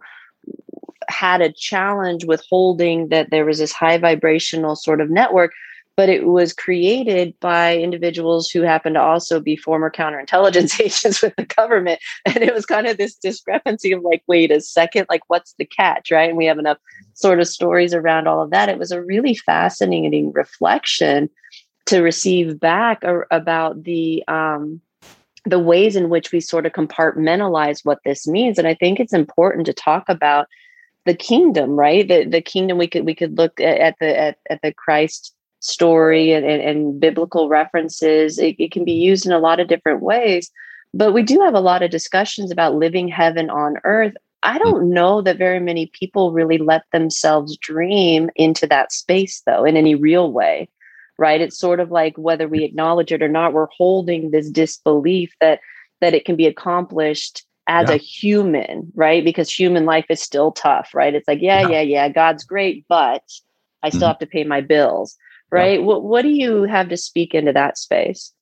had 1.09 1.41
a 1.41 1.51
challenge 1.51 2.25
with 2.25 2.43
holding 2.49 3.09
that 3.09 3.29
there 3.31 3.45
was 3.45 3.59
this 3.59 3.71
high 3.71 3.97
vibrational 3.97 4.75
sort 4.75 5.01
of 5.01 5.09
network 5.09 5.51
but 5.97 6.09
it 6.09 6.27
was 6.27 6.53
created 6.53 7.33
by 7.39 7.75
individuals 7.75 8.51
who 8.51 8.61
happened 8.61 8.93
to 8.93 9.01
also 9.01 9.39
be 9.39 9.57
former 9.57 9.89
counterintelligence 9.89 10.79
agents 10.79 11.23
with 11.23 11.35
the 11.35 11.45
government. 11.45 11.99
And 12.25 12.37
it 12.37 12.53
was 12.53 12.67
kind 12.67 12.85
of 12.85 12.97
this 12.97 13.15
discrepancy 13.15 13.91
of 13.91 14.03
like 14.03 14.21
wait 14.27 14.51
a 14.51 14.61
second 14.61 15.07
like 15.09 15.23
what's 15.27 15.55
the 15.57 15.65
catch 15.65 16.11
right? 16.11 16.29
And 16.29 16.37
we 16.37 16.45
have 16.45 16.59
enough 16.59 16.77
sort 17.15 17.39
of 17.39 17.47
stories 17.47 17.95
around 17.95 18.27
all 18.27 18.43
of 18.43 18.51
that. 18.51 18.69
It 18.69 18.77
was 18.77 18.91
a 18.91 19.01
really 19.01 19.33
fascinating 19.33 20.31
reflection 20.31 21.31
to 21.87 22.01
receive 22.01 22.59
back 22.59 23.01
about 23.31 23.83
the 23.83 24.23
um, 24.27 24.79
the 25.45 25.59
ways 25.59 25.95
in 25.95 26.09
which 26.09 26.31
we 26.31 26.41
sort 26.41 26.65
of 26.67 26.73
compartmentalize 26.73 27.83
what 27.83 27.99
this 28.05 28.27
means. 28.27 28.59
And 28.59 28.67
i 28.67 28.75
think 28.75 28.99
it's 28.99 29.13
important 29.13 29.65
to 29.65 29.73
talk 29.73 30.07
about 30.09 30.47
the 31.07 31.15
kingdom, 31.15 31.71
right? 31.71 32.07
The 32.07 32.25
the 32.25 32.41
kingdom 32.41 32.77
we 32.77 32.87
could 32.87 33.05
we 33.05 33.15
could 33.15 33.37
look 33.37 33.59
at, 33.59 33.77
at 33.79 33.95
the 33.99 34.19
at, 34.19 34.37
at 34.49 34.61
the 34.61 34.73
Christ 34.73 35.33
story 35.59 36.33
and, 36.33 36.45
and, 36.45 36.61
and 36.61 36.99
biblical 36.99 37.49
references. 37.49 38.37
It, 38.37 38.57
it, 38.59 38.71
can 38.71 38.85
be 38.85 38.93
used 38.93 39.25
in 39.25 39.31
a 39.31 39.39
lot 39.39 39.59
of 39.59 39.67
different 39.67 40.01
ways. 40.01 40.51
But 40.93 41.13
we 41.13 41.23
do 41.23 41.41
have 41.41 41.55
a 41.55 41.59
lot 41.59 41.81
of 41.81 41.89
discussions 41.89 42.51
about 42.51 42.75
living 42.75 43.07
heaven 43.07 43.49
on 43.49 43.77
earth. 43.83 44.13
I 44.43 44.57
hmm. 44.57 44.63
don't 44.63 44.93
know 44.93 45.21
that 45.21 45.37
very 45.37 45.59
many 45.59 45.87
people 45.87 46.31
really 46.33 46.57
let 46.57 46.83
themselves 46.91 47.57
dream 47.57 48.29
into 48.35 48.67
that 48.67 48.91
space, 48.91 49.41
though, 49.45 49.63
in 49.63 49.77
any 49.77 49.95
real 49.95 50.31
way, 50.31 50.69
right? 51.17 51.41
It's 51.41 51.57
sort 51.57 51.79
of 51.79 51.89
like 51.89 52.17
whether 52.17 52.47
we 52.47 52.63
acknowledge 52.63 53.11
it 53.11 53.23
or 53.23 53.29
not, 53.29 53.53
we're 53.53 53.67
holding 53.77 54.31
this 54.31 54.49
disbelief 54.49 55.33
that 55.41 55.61
that 55.99 56.13
it 56.13 56.25
can 56.25 56.35
be 56.35 56.45
accomplished 56.45 57.43
as 57.67 57.89
yeah. 57.89 57.95
a 57.95 57.97
human, 57.97 58.91
right? 58.95 59.23
Because 59.23 59.51
human 59.51 59.85
life 59.85 60.05
is 60.09 60.21
still 60.21 60.51
tough, 60.51 60.93
right? 60.93 61.13
It's 61.13 61.27
like, 61.27 61.41
yeah, 61.41 61.61
yeah, 61.61 61.67
yeah, 61.67 61.81
yeah 61.81 62.09
God's 62.09 62.43
great, 62.43 62.85
but 62.87 63.23
I 63.83 63.89
still 63.89 64.01
mm-hmm. 64.01 64.07
have 64.07 64.19
to 64.19 64.25
pay 64.25 64.43
my 64.43 64.61
bills, 64.61 65.15
right? 65.51 65.79
Yeah. 65.79 65.85
What 65.85 66.03
what 66.03 66.21
do 66.23 66.29
you 66.29 66.63
have 66.63 66.89
to 66.89 66.97
speak 66.97 67.33
into 67.33 67.53
that 67.53 67.77
space? 67.77 68.33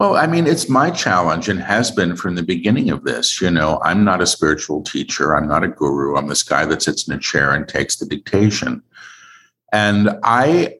Well, 0.00 0.16
I 0.16 0.28
mean, 0.28 0.46
it's 0.46 0.68
my 0.68 0.90
challenge 0.90 1.48
and 1.48 1.60
has 1.60 1.90
been 1.90 2.14
from 2.14 2.36
the 2.36 2.42
beginning 2.42 2.90
of 2.90 3.02
this. 3.02 3.40
You 3.40 3.50
know, 3.50 3.80
I'm 3.82 4.04
not 4.04 4.22
a 4.22 4.26
spiritual 4.26 4.82
teacher. 4.82 5.36
I'm 5.36 5.48
not 5.48 5.64
a 5.64 5.68
guru. 5.68 6.16
I'm 6.16 6.28
this 6.28 6.44
guy 6.44 6.64
that 6.66 6.82
sits 6.82 7.08
in 7.08 7.14
a 7.14 7.18
chair 7.18 7.52
and 7.52 7.66
takes 7.66 7.96
the 7.96 8.06
dictation. 8.06 8.80
And 9.72 10.10
I 10.22 10.77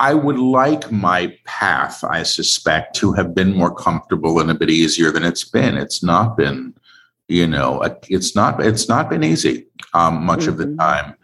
I 0.00 0.14
would 0.14 0.38
like 0.38 0.92
my 0.92 1.36
path, 1.44 2.04
I 2.04 2.22
suspect, 2.22 2.94
to 2.96 3.12
have 3.14 3.34
been 3.34 3.54
more 3.54 3.74
comfortable 3.74 4.38
and 4.38 4.50
a 4.50 4.54
bit 4.54 4.70
easier 4.70 5.10
than 5.10 5.24
it's 5.24 5.44
been. 5.44 5.76
It's 5.76 6.02
not 6.02 6.36
been, 6.36 6.74
you 7.26 7.46
know, 7.46 7.82
it's 8.08 8.36
not 8.36 8.64
it's 8.64 8.88
not 8.88 9.10
been 9.10 9.24
easy 9.24 9.66
um, 9.94 10.24
much 10.24 10.40
mm-hmm. 10.40 10.48
of 10.50 10.58
the 10.58 10.66
mm-hmm. 10.66 10.78
time. 10.78 11.14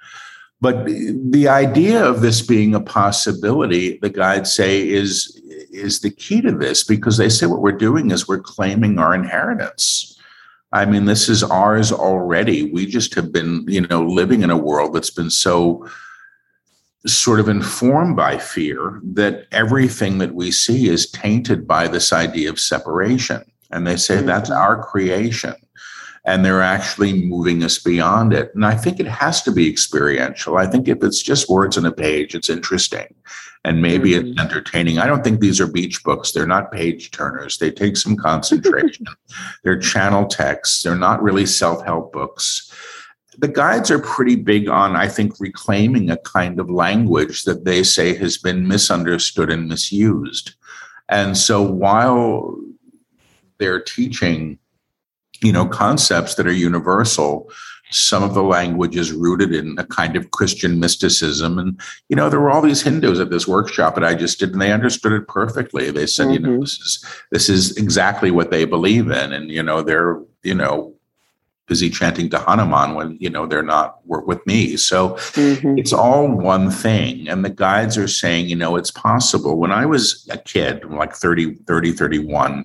But 0.60 0.86
the 0.86 1.46
idea 1.48 2.04
of 2.04 2.20
this 2.20 2.40
being 2.40 2.74
a 2.74 2.80
possibility, 2.80 3.98
the 3.98 4.10
guides 4.10 4.52
say, 4.52 4.88
is 4.88 5.40
is 5.70 6.00
the 6.00 6.10
key 6.10 6.40
to 6.40 6.52
this 6.52 6.82
because 6.82 7.16
they 7.16 7.28
say 7.28 7.46
what 7.46 7.60
we're 7.62 7.72
doing 7.72 8.10
is 8.10 8.26
we're 8.26 8.40
claiming 8.40 8.98
our 8.98 9.14
inheritance. 9.14 10.18
I 10.72 10.84
mean, 10.86 11.04
this 11.04 11.28
is 11.28 11.44
ours 11.44 11.92
already. 11.92 12.72
We 12.72 12.86
just 12.86 13.14
have 13.14 13.30
been, 13.30 13.64
you 13.68 13.82
know, 13.82 14.02
living 14.02 14.42
in 14.42 14.50
a 14.50 14.56
world 14.56 14.94
that's 14.94 15.10
been 15.10 15.30
so 15.30 15.88
sort 17.06 17.40
of 17.40 17.48
informed 17.48 18.16
by 18.16 18.38
fear 18.38 19.00
that 19.02 19.46
everything 19.52 20.18
that 20.18 20.34
we 20.34 20.50
see 20.50 20.88
is 20.88 21.10
tainted 21.10 21.66
by 21.66 21.86
this 21.86 22.12
idea 22.12 22.48
of 22.48 22.58
separation. 22.58 23.44
And 23.70 23.86
they 23.86 23.96
say 23.96 24.16
mm-hmm. 24.16 24.26
that's 24.26 24.50
our 24.50 24.82
creation. 24.82 25.54
and 26.26 26.42
they're 26.42 26.62
actually 26.62 27.12
moving 27.12 27.62
us 27.62 27.78
beyond 27.78 28.32
it. 28.32 28.50
And 28.54 28.64
I 28.64 28.74
think 28.74 28.98
it 28.98 29.06
has 29.06 29.42
to 29.42 29.52
be 29.52 29.68
experiential. 29.68 30.56
I 30.56 30.66
think 30.66 30.88
if 30.88 31.04
it's 31.04 31.22
just 31.22 31.50
words 31.50 31.76
on 31.76 31.84
a 31.84 31.92
page, 31.92 32.34
it's 32.34 32.48
interesting 32.48 33.14
and 33.64 33.80
maybe 33.80 34.10
mm-hmm. 34.10 34.28
it's 34.28 34.40
entertaining. 34.40 34.98
I 34.98 35.06
don't 35.06 35.24
think 35.24 35.40
these 35.40 35.60
are 35.60 35.66
beach 35.66 36.04
books. 36.04 36.32
They're 36.32 36.46
not 36.46 36.70
page 36.70 37.10
turners. 37.10 37.58
They 37.58 37.70
take 37.70 37.96
some 37.96 38.16
concentration. 38.16 39.06
they're 39.64 39.78
channel 39.78 40.26
texts. 40.26 40.82
They're 40.82 40.94
not 40.94 41.22
really 41.22 41.46
self 41.46 41.84
help 41.84 42.12
books. 42.12 42.70
The 43.38 43.48
guides 43.48 43.90
are 43.90 43.98
pretty 43.98 44.36
big 44.36 44.68
on, 44.68 44.96
I 44.96 45.08
think, 45.08 45.40
reclaiming 45.40 46.10
a 46.10 46.16
kind 46.18 46.60
of 46.60 46.70
language 46.70 47.44
that 47.44 47.64
they 47.64 47.82
say 47.82 48.14
has 48.14 48.38
been 48.38 48.68
misunderstood 48.68 49.50
and 49.50 49.68
misused. 49.68 50.54
And 51.08 51.36
so 51.36 51.62
while 51.62 52.56
they're 53.58 53.80
teaching 53.80 54.58
you 55.42 55.52
know 55.52 55.66
concepts 55.66 56.34
that 56.34 56.46
are 56.46 56.52
universal 56.52 57.50
some 57.90 58.22
of 58.22 58.34
the 58.34 58.42
language 58.42 58.96
is 58.96 59.12
rooted 59.12 59.54
in 59.54 59.76
a 59.78 59.84
kind 59.84 60.16
of 60.16 60.30
christian 60.30 60.80
mysticism 60.80 61.58
and 61.58 61.80
you 62.08 62.16
know 62.16 62.28
there 62.28 62.40
were 62.40 62.50
all 62.50 62.62
these 62.62 62.82
hindus 62.82 63.20
at 63.20 63.30
this 63.30 63.46
workshop 63.46 63.94
that 63.94 64.04
i 64.04 64.14
just 64.14 64.38
did 64.38 64.52
and 64.52 64.62
they 64.62 64.72
understood 64.72 65.12
it 65.12 65.28
perfectly 65.28 65.90
they 65.90 66.06
said 66.06 66.24
mm-hmm. 66.24 66.32
you 66.32 66.38
know 66.40 66.48
mm-hmm. 66.50 66.60
this 66.60 66.78
is 66.78 67.04
this 67.30 67.48
is 67.48 67.76
exactly 67.76 68.30
what 68.30 68.50
they 68.50 68.64
believe 68.64 69.10
in 69.10 69.32
and 69.32 69.50
you 69.50 69.62
know 69.62 69.82
they're 69.82 70.20
you 70.42 70.54
know 70.54 70.93
busy 71.66 71.88
chanting 71.88 72.28
to 72.28 72.38
hanuman 72.38 72.94
when 72.94 73.16
you 73.20 73.30
know 73.30 73.46
they're 73.46 73.62
not 73.62 74.06
work 74.06 74.26
with 74.26 74.44
me 74.46 74.76
so 74.76 75.10
mm-hmm. 75.10 75.78
it's 75.78 75.92
all 75.92 76.28
one 76.28 76.70
thing 76.70 77.28
and 77.28 77.44
the 77.44 77.50
guides 77.50 77.96
are 77.96 78.08
saying 78.08 78.48
you 78.48 78.56
know 78.56 78.76
it's 78.76 78.90
possible 78.90 79.58
when 79.58 79.72
i 79.72 79.86
was 79.86 80.28
a 80.30 80.38
kid 80.38 80.84
like 80.84 81.14
30 81.14 81.54
30 81.66 81.92
31 81.92 82.64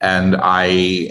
and 0.00 0.36
i 0.40 1.10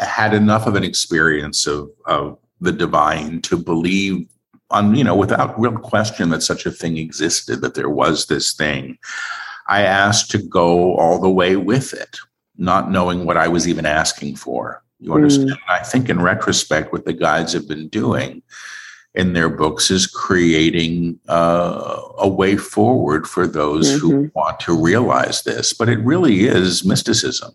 had 0.00 0.34
enough 0.34 0.66
of 0.66 0.74
an 0.74 0.84
experience 0.84 1.66
of, 1.66 1.88
of 2.06 2.38
the 2.60 2.72
divine 2.72 3.40
to 3.42 3.56
believe 3.56 4.26
on, 4.70 4.94
you 4.94 5.04
know, 5.04 5.14
without 5.14 5.58
real 5.58 5.76
question 5.78 6.30
that 6.30 6.42
such 6.42 6.66
a 6.66 6.70
thing 6.70 6.96
existed, 6.96 7.60
that 7.60 7.74
there 7.74 7.90
was 7.90 8.26
this 8.26 8.52
thing. 8.54 8.98
I 9.68 9.82
asked 9.82 10.30
to 10.32 10.38
go 10.38 10.96
all 10.96 11.20
the 11.20 11.30
way 11.30 11.56
with 11.56 11.92
it, 11.94 12.18
not 12.56 12.90
knowing 12.90 13.24
what 13.24 13.36
I 13.36 13.48
was 13.48 13.68
even 13.68 13.86
asking 13.86 14.36
for. 14.36 14.82
You 15.00 15.14
understand? 15.14 15.50
Mm. 15.50 15.58
I 15.68 15.80
think 15.80 16.08
in 16.08 16.20
retrospect, 16.20 16.92
what 16.92 17.04
the 17.04 17.12
guides 17.12 17.52
have 17.52 17.68
been 17.68 17.88
doing 17.88 18.42
in 19.14 19.32
their 19.32 19.48
books 19.48 19.90
is 19.90 20.06
creating 20.06 21.18
uh, 21.28 22.00
a 22.18 22.28
way 22.28 22.56
forward 22.56 23.28
for 23.28 23.46
those 23.46 23.88
mm-hmm. 23.88 23.98
who 24.00 24.30
want 24.34 24.58
to 24.60 24.76
realize 24.76 25.42
this. 25.42 25.72
But 25.72 25.88
it 25.88 25.98
really 26.00 26.46
is 26.46 26.84
mysticism. 26.84 27.52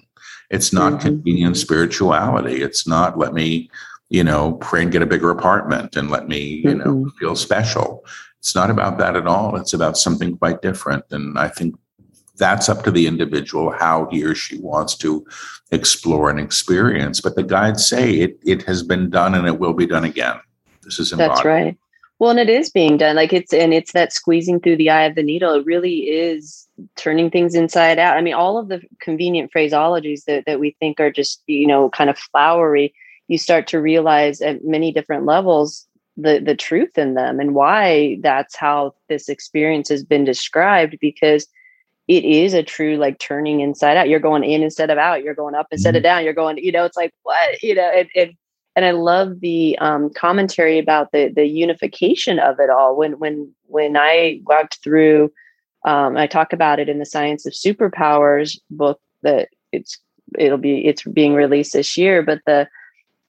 It's 0.50 0.72
not 0.72 0.94
mm-hmm. 0.94 1.08
convenient 1.08 1.58
spirituality. 1.58 2.62
It's 2.62 2.88
not 2.88 3.18
let 3.18 3.34
me, 3.34 3.70
you 4.10 4.24
know, 4.24 4.54
pray 4.54 4.84
and 4.84 4.92
get 4.92 5.02
a 5.02 5.08
bigger 5.08 5.32
apartment 5.32 5.96
and 5.96 6.10
let 6.10 6.28
me, 6.28 6.62
you 6.64 6.72
mm-hmm. 6.72 7.04
know, 7.04 7.12
feel 7.20 7.36
special. 7.36 8.06
It's 8.40 8.56
not 8.56 8.70
about 8.70 8.98
that 9.00 9.18
at 9.18 9.28
all. 9.28 9.58
It's 9.58 9.74
about 9.74 9.98
something 9.98 10.38
quite 10.38 10.62
different. 10.62 11.04
And 11.12 11.38
I 11.38 11.50
think 11.50 11.76
that's 12.39 12.69
up 12.69 12.84
to 12.84 12.91
the 12.91 13.06
individual 13.06 13.71
how 13.71 14.08
he 14.10 14.23
or 14.23 14.34
she 14.34 14.58
wants 14.60 14.95
to 14.97 15.25
explore 15.71 16.30
and 16.30 16.39
experience. 16.39 17.21
But 17.21 17.36
the 17.36 17.43
guides 17.43 17.86
say 17.86 18.15
it 18.15 18.39
it 18.43 18.63
has 18.63 18.82
been 18.82 19.10
done 19.10 19.36
and 19.36 19.47
it 19.47 19.60
will 19.60 19.73
be 19.73 19.86
done 19.86 20.06
again. 20.06 20.39
This 20.84 20.97
is 20.97 21.12
embodied. 21.12 21.36
That's 21.36 21.45
right. 21.45 21.78
Well, 22.17 22.32
and 22.32 22.39
it 22.39 22.49
is 22.49 22.69
being 22.69 22.97
done. 22.97 23.15
Like 23.15 23.32
it's 23.32 23.54
and 23.54 23.73
it's 23.73 23.93
that 23.93 24.12
squeezing 24.12 24.60
through 24.60 24.78
the 24.78 24.89
eye 24.89 25.04
of 25.04 25.15
the 25.15 25.23
needle. 25.23 25.54
It 25.54 25.65
really 25.65 25.99
is 26.10 26.67
turning 26.95 27.30
things 27.30 27.56
inside 27.56 27.99
out. 27.99 28.17
I 28.17 28.21
mean, 28.21 28.34
all 28.34 28.58
of 28.58 28.67
the 28.67 28.82
convenient 28.99 29.52
phraseologies 29.54 30.25
that, 30.25 30.45
that 30.45 30.60
we 30.60 30.75
think 30.80 30.99
are 30.99 31.12
just, 31.12 31.41
you 31.47 31.67
know, 31.67 31.89
kind 31.89 32.10
of 32.10 32.17
flowery, 32.17 32.93
you 33.28 33.38
start 33.38 33.67
to 33.67 33.80
realize 33.80 34.41
at 34.41 34.65
many 34.65 34.91
different 34.91 35.25
levels 35.25 35.86
the 36.17 36.39
the 36.39 36.56
truth 36.56 36.97
in 36.97 37.13
them 37.13 37.39
and 37.39 37.56
why 37.56 38.17
that's 38.21 38.56
how 38.56 38.93
this 39.08 39.30
experience 39.30 39.88
has 39.88 40.04
been 40.04 40.25
described 40.25 40.97
because 40.99 41.47
it 42.10 42.26
is 42.26 42.56
a 42.56 42.63
true 42.63 42.98
like 42.98 43.19
turning 43.19 43.60
inside 43.60 43.95
out. 43.95 44.10
You're 44.10 44.19
going 44.19 44.43
in 44.43 44.63
instead 44.63 44.89
of 44.89 44.98
out. 44.98 45.24
You're 45.24 45.36
going 45.36 45.54
up 45.54 45.67
instead 45.72 45.91
mm-hmm. 45.91 45.98
of 45.98 46.04
down. 46.04 46.24
You're 46.24 46.34
going, 46.34 46.58
you 46.58 46.72
know, 46.72 46.84
it's 46.84 46.98
like 46.98 47.13
what, 47.22 47.62
you 47.62 47.76
know, 47.76 47.88
it, 47.88 48.08
it 48.15 48.36
and 48.76 48.84
I 48.84 48.91
love 48.91 49.41
the 49.41 49.78
um, 49.80 50.10
commentary 50.15 50.80
about 50.80 51.12
the 51.12 51.32
the 51.34 51.45
unification 51.45 52.39
of 52.39 52.60
it 52.60 52.72
all. 52.72 52.98
When 52.98 53.19
when 53.19 53.54
when 53.67 53.95
I 53.95 54.41
walked 54.45 54.80
through, 54.84 55.32
um, 55.86 56.17
I 56.17 56.26
talk 56.26 56.52
about 56.52 56.80
it 56.80 56.89
in 56.89 56.98
the 56.98 57.06
Science 57.06 57.45
of 57.45 57.54
Superpowers 57.54 58.58
book 58.72 59.00
that 59.22 59.50
it's 59.72 60.00
it'll 60.38 60.58
be 60.58 60.88
it's 60.88 61.04
being 61.04 61.36
released 61.36 61.74
this 61.74 61.95
year. 61.95 62.24
But 62.24 62.39
the 62.48 62.67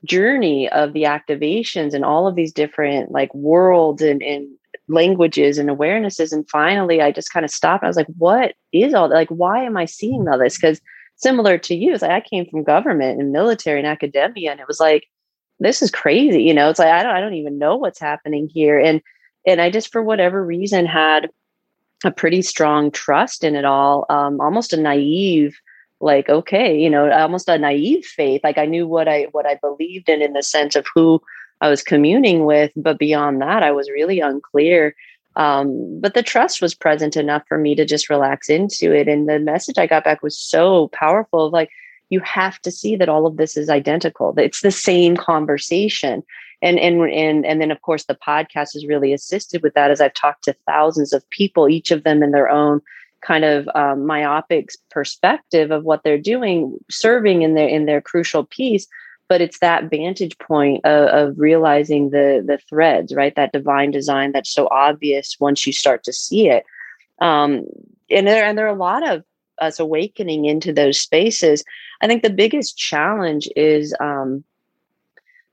journey 0.07 0.71
of 0.71 0.95
the 0.95 1.03
activations 1.03 1.93
and 1.93 2.05
all 2.05 2.27
of 2.27 2.35
these 2.35 2.53
different 2.53 3.11
like 3.11 3.35
worlds 3.35 4.01
and, 4.01 4.23
and 4.23 4.49
languages 4.91 5.59
and 5.59 5.71
awarenesses, 5.71 6.33
and 6.33 6.49
finally, 6.51 7.01
I 7.01 7.13
just 7.13 7.33
kind 7.33 7.45
of 7.45 7.51
stopped. 7.51 7.85
I 7.85 7.87
was 7.87 7.97
like, 7.97 8.09
"What 8.19 8.55
is 8.73 8.95
all 8.95 9.09
that? 9.09 9.15
Like, 9.15 9.29
why 9.31 9.65
am 9.65 9.77
I 9.77 9.87
seeing 9.87 10.29
all 10.29 10.39
this?" 10.39 10.57
Because 10.57 10.81
similar 11.17 11.59
to 11.59 11.75
you, 11.75 11.93
like 11.93 12.11
I 12.11 12.21
came 12.21 12.47
from 12.47 12.65
government 12.65 13.21
and 13.21 13.33
military 13.33 13.79
and 13.79 13.87
academia, 13.87 14.51
and 14.51 14.61
it 14.61 14.69
was 14.69 14.81
like 14.81 15.07
this 15.61 15.83
is 15.83 15.91
crazy 15.91 16.43
you 16.43 16.55
know 16.55 16.69
it's 16.71 16.79
like 16.79 16.89
i 16.89 17.03
don't 17.03 17.15
i 17.15 17.21
don't 17.21 17.35
even 17.35 17.59
know 17.59 17.77
what's 17.77 18.01
happening 18.01 18.49
here 18.49 18.79
and 18.81 19.01
and 19.47 19.61
i 19.61 19.71
just 19.71 19.93
for 19.93 20.03
whatever 20.03 20.45
reason 20.45 20.87
had 20.87 21.29
a 22.05 22.11
pretty 22.11 22.43
strong 22.43 22.91
trust 22.91 23.45
in 23.45 23.55
it 23.55 23.65
all 23.65 24.07
um 24.09 24.41
almost 24.41 24.73
a 24.73 24.77
naive 24.77 25.55
like 26.01 26.29
okay 26.29 26.77
you 26.77 26.89
know 26.89 27.11
almost 27.13 27.49
a 27.49 27.59
naive 27.59 28.05
faith 28.05 28.41
like 28.43 28.59
i 28.59 28.65
knew 28.65 28.89
what 28.89 29.07
i 29.07 29.27
what 29.33 29.47
i 29.47 29.55
believed 29.57 30.09
in 30.09 30.23
in 30.23 30.33
the 30.33 30.43
sense 30.43 30.75
of 30.75 30.87
who 30.95 31.21
i 31.61 31.69
was 31.69 31.83
communing 31.83 32.45
with 32.45 32.73
but 32.77 32.99
beyond 32.99 33.41
that 33.41 33.63
i 33.63 33.71
was 33.71 33.91
really 33.91 34.21
unclear. 34.21 34.95
Um, 35.37 36.01
but 36.01 36.15
the 36.15 36.25
trust 36.25 36.61
was 36.61 36.75
present 36.75 37.17
enough 37.17 37.45
for 37.47 37.57
me 37.57 37.77
to 37.77 37.85
just 37.85 38.11
relax 38.11 38.51
into 38.51 38.93
it. 38.93 39.07
And 39.07 39.29
the 39.29 39.39
message 39.39 39.79
i 39.79 39.87
got 39.87 40.05
back 40.05 40.23
was 40.23 40.37
so 40.37 40.89
powerful 40.89 41.51
like 41.51 41.71
you 42.11 42.19
have 42.21 42.61
to 42.63 42.73
see 42.73 42.97
that 42.97 43.09
all 43.09 43.27
of 43.27 43.37
this 43.37 43.57
is 43.57 43.71
identical 43.71 44.35
it's 44.37 44.61
the 44.61 44.73
same 44.73 45.17
conversation. 45.17 46.23
And 46.63 46.79
and 46.79 47.09
and 47.11 47.47
and 47.47 47.61
then 47.61 47.71
of 47.71 47.81
course 47.83 48.05
the 48.05 48.17
podcast 48.17 48.75
has 48.75 48.85
really 48.87 49.13
assisted 49.13 49.63
with 49.63 49.75
that 49.75 49.91
as 49.91 50.01
i've 50.01 50.15
talked 50.15 50.45
to 50.45 50.57
thousands 50.67 51.13
of 51.13 51.29
people 51.31 51.69
each 51.69 51.91
of 51.91 52.03
them 52.05 52.23
in 52.23 52.33
their 52.33 52.51
own 52.51 52.83
kind 53.23 53.45
of 53.45 53.69
um, 53.75 54.07
myopic 54.07 54.71
perspective 54.91 55.71
of 55.71 55.85
what 55.85 56.03
they're 56.03 56.19
doing 56.19 56.79
serving 56.91 57.43
in 57.43 57.55
their 57.55 57.69
in 57.69 57.87
their 57.87 58.01
crucial 58.01 58.45
piece 58.45 58.87
but 59.31 59.41
it's 59.41 59.61
that 59.61 59.89
vantage 59.89 60.37
point 60.39 60.85
of, 60.85 61.09
of 61.09 61.39
realizing 61.39 62.11
the 62.11 62.45
the 62.45 62.59
threads 62.69 63.15
right? 63.15 63.35
That 63.37 63.53
divine 63.53 63.93
design 63.93 64.33
that's 64.33 64.53
so 64.53 64.69
obvious 64.73 65.37
once 65.39 65.65
you 65.65 65.73
start 65.73 66.03
to 66.05 66.13
see 66.13 66.49
it. 66.51 66.65
Um, 67.21 67.65
and 68.11 68.27
there 68.27 68.45
and 68.45 68.59
there 68.59 68.67
are 68.67 68.75
a 68.75 68.79
lot 68.79 69.09
of 69.09 69.23
us 69.59 69.79
awakening 69.79 70.47
into 70.47 70.73
those 70.73 70.99
spaces. 70.99 71.63
I 72.03 72.09
think 72.09 72.25
the 72.25 72.31
biggest 72.31 72.77
challenge 72.77 73.49
is 73.55 73.95
um, 74.01 74.43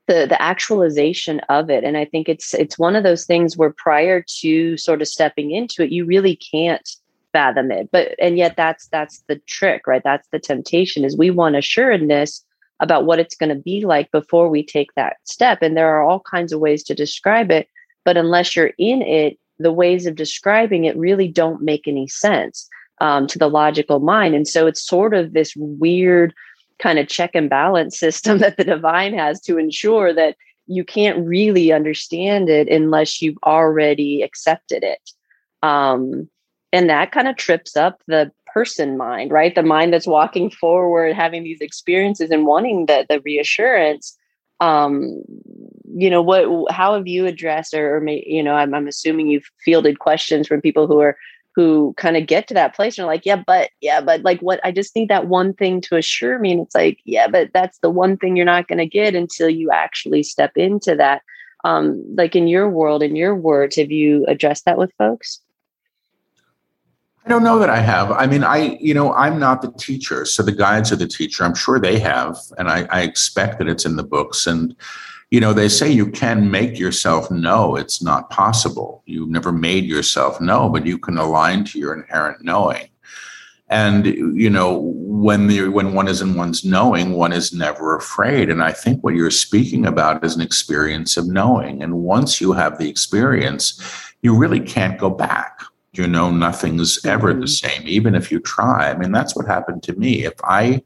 the 0.08 0.26
the 0.28 0.42
actualization 0.42 1.38
of 1.48 1.70
it. 1.70 1.84
And 1.84 1.96
i 1.96 2.04
think 2.04 2.28
it's 2.28 2.54
it's 2.54 2.80
one 2.80 2.96
of 2.96 3.04
those 3.04 3.26
things 3.26 3.56
where 3.56 3.70
prior 3.70 4.24
to 4.40 4.76
sort 4.76 5.02
of 5.02 5.06
stepping 5.06 5.52
into 5.52 5.84
it 5.84 5.92
you 5.92 6.04
really 6.04 6.34
can't 6.34 6.88
fathom 7.32 7.70
it. 7.70 7.90
But 7.92 8.16
and 8.18 8.36
yet 8.36 8.56
that's 8.56 8.88
that's 8.88 9.22
the 9.28 9.36
trick 9.46 9.86
right? 9.86 10.02
That's 10.02 10.26
the 10.32 10.40
temptation 10.40 11.04
is 11.04 11.16
we 11.16 11.30
want 11.30 11.54
assuredness 11.54 12.44
about 12.80 13.04
what 13.04 13.18
it's 13.18 13.36
going 13.36 13.48
to 13.48 13.62
be 13.62 13.84
like 13.84 14.10
before 14.10 14.48
we 14.48 14.62
take 14.62 14.94
that 14.94 15.16
step 15.24 15.58
and 15.62 15.76
there 15.76 15.88
are 15.88 16.02
all 16.02 16.20
kinds 16.20 16.52
of 16.52 16.60
ways 16.60 16.82
to 16.82 16.94
describe 16.94 17.50
it 17.50 17.68
but 18.04 18.16
unless 18.16 18.54
you're 18.54 18.72
in 18.78 19.02
it 19.02 19.38
the 19.58 19.72
ways 19.72 20.06
of 20.06 20.14
describing 20.14 20.84
it 20.84 20.96
really 20.96 21.28
don't 21.28 21.62
make 21.62 21.88
any 21.88 22.06
sense 22.06 22.68
um, 23.00 23.26
to 23.26 23.38
the 23.38 23.48
logical 23.48 24.00
mind. 24.00 24.34
And 24.34 24.46
so 24.46 24.66
it's 24.66 24.82
sort 24.82 25.14
of 25.14 25.32
this 25.32 25.54
weird 25.56 26.34
kind 26.78 26.98
of 26.98 27.08
check 27.08 27.32
and 27.34 27.50
balance 27.50 27.98
system 27.98 28.38
that 28.38 28.56
the 28.56 28.64
divine 28.64 29.14
has 29.14 29.40
to 29.42 29.58
ensure 29.58 30.12
that 30.12 30.36
you 30.66 30.84
can't 30.84 31.26
really 31.26 31.72
understand 31.72 32.48
it 32.48 32.68
unless 32.68 33.22
you've 33.22 33.38
already 33.44 34.22
accepted 34.22 34.84
it. 34.84 35.10
Um, 35.62 36.28
and 36.72 36.90
that 36.90 37.10
kind 37.10 37.26
of 37.26 37.36
trips 37.36 37.76
up 37.76 38.02
the 38.06 38.30
person 38.58 38.96
mind, 38.96 39.30
right? 39.30 39.54
The 39.54 39.62
mind 39.62 39.92
that's 39.92 40.06
walking 40.18 40.50
forward, 40.50 41.14
having 41.14 41.44
these 41.44 41.60
experiences 41.60 42.30
and 42.30 42.44
wanting 42.44 42.86
the, 42.86 43.06
the 43.08 43.20
reassurance. 43.20 44.16
Um, 44.60 45.22
you 46.02 46.10
know, 46.10 46.22
what, 46.22 46.72
how 46.72 46.94
have 46.96 47.06
you 47.06 47.26
addressed, 47.26 47.72
or, 47.74 47.96
or 47.96 48.00
may, 48.00 48.24
you 48.26 48.42
know, 48.42 48.54
I'm, 48.54 48.74
I'm 48.74 48.88
assuming 48.88 49.28
you've 49.28 49.50
fielded 49.64 49.96
questions 49.98 50.48
from 50.48 50.60
people 50.60 50.86
who 50.88 51.00
are 51.00 51.16
who 51.54 51.92
kind 51.96 52.16
of 52.16 52.26
get 52.26 52.46
to 52.46 52.54
that 52.54 52.74
place 52.76 52.98
and 52.98 53.04
are 53.04 53.12
like, 53.14 53.26
yeah, 53.26 53.42
but 53.52 53.70
yeah, 53.80 54.00
but 54.00 54.22
like 54.22 54.40
what 54.40 54.60
I 54.62 54.70
just 54.70 54.94
need 54.94 55.08
that 55.08 55.26
one 55.26 55.52
thing 55.54 55.80
to 55.82 55.96
assure 55.96 56.38
me. 56.38 56.52
And 56.52 56.60
it's 56.60 56.74
like, 56.74 56.98
yeah, 57.04 57.26
but 57.26 57.50
that's 57.52 57.78
the 57.78 57.90
one 57.90 58.16
thing 58.16 58.36
you're 58.36 58.54
not 58.54 58.68
going 58.68 58.78
to 58.78 58.86
get 58.86 59.14
until 59.14 59.48
you 59.48 59.70
actually 59.70 60.22
step 60.22 60.52
into 60.56 60.94
that. 60.96 61.22
Um, 61.64 62.04
like 62.14 62.36
in 62.36 62.46
your 62.46 62.68
world, 62.68 63.02
in 63.02 63.16
your 63.16 63.34
words, 63.34 63.74
have 63.76 63.90
you 63.90 64.24
addressed 64.26 64.64
that 64.66 64.78
with 64.78 64.92
folks? 64.98 65.40
I 67.28 67.30
don't 67.30 67.44
know 67.44 67.58
that 67.58 67.68
I 67.68 67.80
have. 67.80 68.10
I 68.10 68.26
mean, 68.26 68.42
I, 68.42 68.78
you 68.80 68.94
know, 68.94 69.12
I'm 69.12 69.38
not 69.38 69.60
the 69.60 69.70
teacher. 69.72 70.24
So 70.24 70.42
the 70.42 70.50
guides 70.50 70.90
are 70.92 70.96
the 70.96 71.06
teacher. 71.06 71.44
I'm 71.44 71.54
sure 71.54 71.78
they 71.78 71.98
have. 71.98 72.38
And 72.56 72.70
I, 72.70 72.88
I 72.90 73.02
expect 73.02 73.58
that 73.58 73.68
it's 73.68 73.84
in 73.84 73.96
the 73.96 74.02
books. 74.02 74.46
And, 74.46 74.74
you 75.30 75.38
know, 75.38 75.52
they 75.52 75.68
say 75.68 75.90
you 75.90 76.10
can 76.10 76.50
make 76.50 76.78
yourself 76.78 77.30
know 77.30 77.76
it's 77.76 78.02
not 78.02 78.30
possible. 78.30 79.02
You've 79.04 79.28
never 79.28 79.52
made 79.52 79.84
yourself 79.84 80.40
know, 80.40 80.70
but 80.70 80.86
you 80.86 80.96
can 80.96 81.18
align 81.18 81.64
to 81.64 81.78
your 81.78 81.92
inherent 81.92 82.42
knowing. 82.42 82.88
And, 83.68 84.06
you 84.06 84.48
know, 84.48 84.78
when 84.78 85.48
the, 85.48 85.68
when 85.68 85.92
one 85.92 86.08
is 86.08 86.22
in 86.22 86.34
one's 86.34 86.64
knowing, 86.64 87.12
one 87.12 87.34
is 87.34 87.52
never 87.52 87.94
afraid. 87.94 88.48
And 88.48 88.62
I 88.62 88.72
think 88.72 89.04
what 89.04 89.14
you're 89.14 89.30
speaking 89.30 89.84
about 89.84 90.24
is 90.24 90.34
an 90.34 90.40
experience 90.40 91.18
of 91.18 91.28
knowing. 91.28 91.82
And 91.82 91.98
once 91.98 92.40
you 92.40 92.52
have 92.54 92.78
the 92.78 92.88
experience, 92.88 93.78
you 94.22 94.34
really 94.34 94.60
can't 94.60 94.98
go 94.98 95.10
back 95.10 95.60
you 95.98 96.06
know 96.06 96.30
nothing's 96.30 97.04
ever 97.04 97.34
the 97.34 97.40
mm-hmm. 97.40 97.46
same 97.46 97.82
even 97.86 98.14
if 98.14 98.30
you 98.30 98.40
try. 98.40 98.90
I 98.90 98.96
mean 98.96 99.12
that's 99.12 99.36
what 99.36 99.46
happened 99.46 99.82
to 99.84 99.92
me. 99.94 100.24
If 100.24 100.34
i 100.44 100.82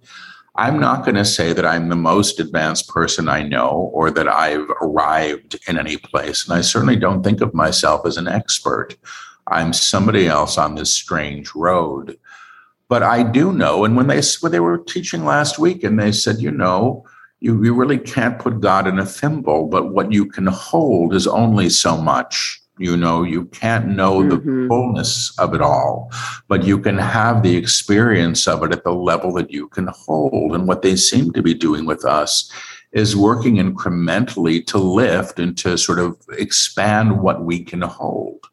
i'm 0.54 0.78
not 0.78 1.04
going 1.04 1.14
to 1.14 1.24
say 1.24 1.52
that 1.52 1.64
i'm 1.64 1.88
the 1.88 1.96
most 1.96 2.38
advanced 2.38 2.88
person 2.88 3.26
i 3.28 3.42
know 3.42 3.90
or 3.94 4.10
that 4.10 4.28
i've 4.28 4.68
arrived 4.82 5.58
in 5.66 5.78
any 5.78 5.96
place 5.96 6.44
and 6.44 6.56
i 6.56 6.60
certainly 6.60 6.96
don't 6.96 7.22
think 7.22 7.40
of 7.40 7.54
myself 7.54 8.06
as 8.06 8.16
an 8.16 8.28
expert. 8.28 8.96
I'm 9.46 9.72
somebody 9.72 10.28
else 10.28 10.56
on 10.56 10.76
this 10.76 10.94
strange 10.94 11.54
road. 11.54 12.18
But 12.88 13.02
i 13.02 13.22
do 13.22 13.52
know 13.52 13.84
and 13.84 13.96
when 13.96 14.08
they 14.08 14.20
when 14.40 14.52
they 14.52 14.60
were 14.60 14.78
teaching 14.78 15.24
last 15.24 15.58
week 15.58 15.82
and 15.82 15.98
they 15.98 16.12
said 16.12 16.40
you 16.40 16.50
know 16.50 17.06
you, 17.40 17.64
you 17.64 17.74
really 17.74 17.98
can't 17.98 18.38
put 18.38 18.60
god 18.60 18.86
in 18.86 18.98
a 18.98 19.06
thimble 19.06 19.66
but 19.66 19.92
what 19.92 20.12
you 20.12 20.26
can 20.26 20.46
hold 20.46 21.14
is 21.14 21.26
only 21.26 21.70
so 21.70 21.96
much 21.96 22.61
you 22.78 22.96
know, 22.96 23.22
you 23.22 23.44
can't 23.46 23.88
know 23.88 24.20
mm-hmm. 24.20 24.62
the 24.62 24.68
fullness 24.68 25.38
of 25.38 25.54
it 25.54 25.60
all, 25.60 26.10
but 26.48 26.64
you 26.64 26.78
can 26.78 26.98
have 26.98 27.42
the 27.42 27.56
experience 27.56 28.48
of 28.48 28.62
it 28.62 28.72
at 28.72 28.84
the 28.84 28.94
level 28.94 29.32
that 29.34 29.50
you 29.50 29.68
can 29.68 29.88
hold. 29.88 30.54
And 30.54 30.66
what 30.66 30.82
they 30.82 30.96
seem 30.96 31.32
to 31.32 31.42
be 31.42 31.54
doing 31.54 31.84
with 31.84 32.04
us 32.04 32.50
is 32.92 33.16
working 33.16 33.56
incrementally 33.56 34.64
to 34.66 34.78
lift 34.78 35.38
and 35.38 35.56
to 35.58 35.78
sort 35.78 35.98
of 35.98 36.16
expand 36.38 37.20
what 37.20 37.44
we 37.44 37.62
can 37.62 37.82
hold. 37.82 38.46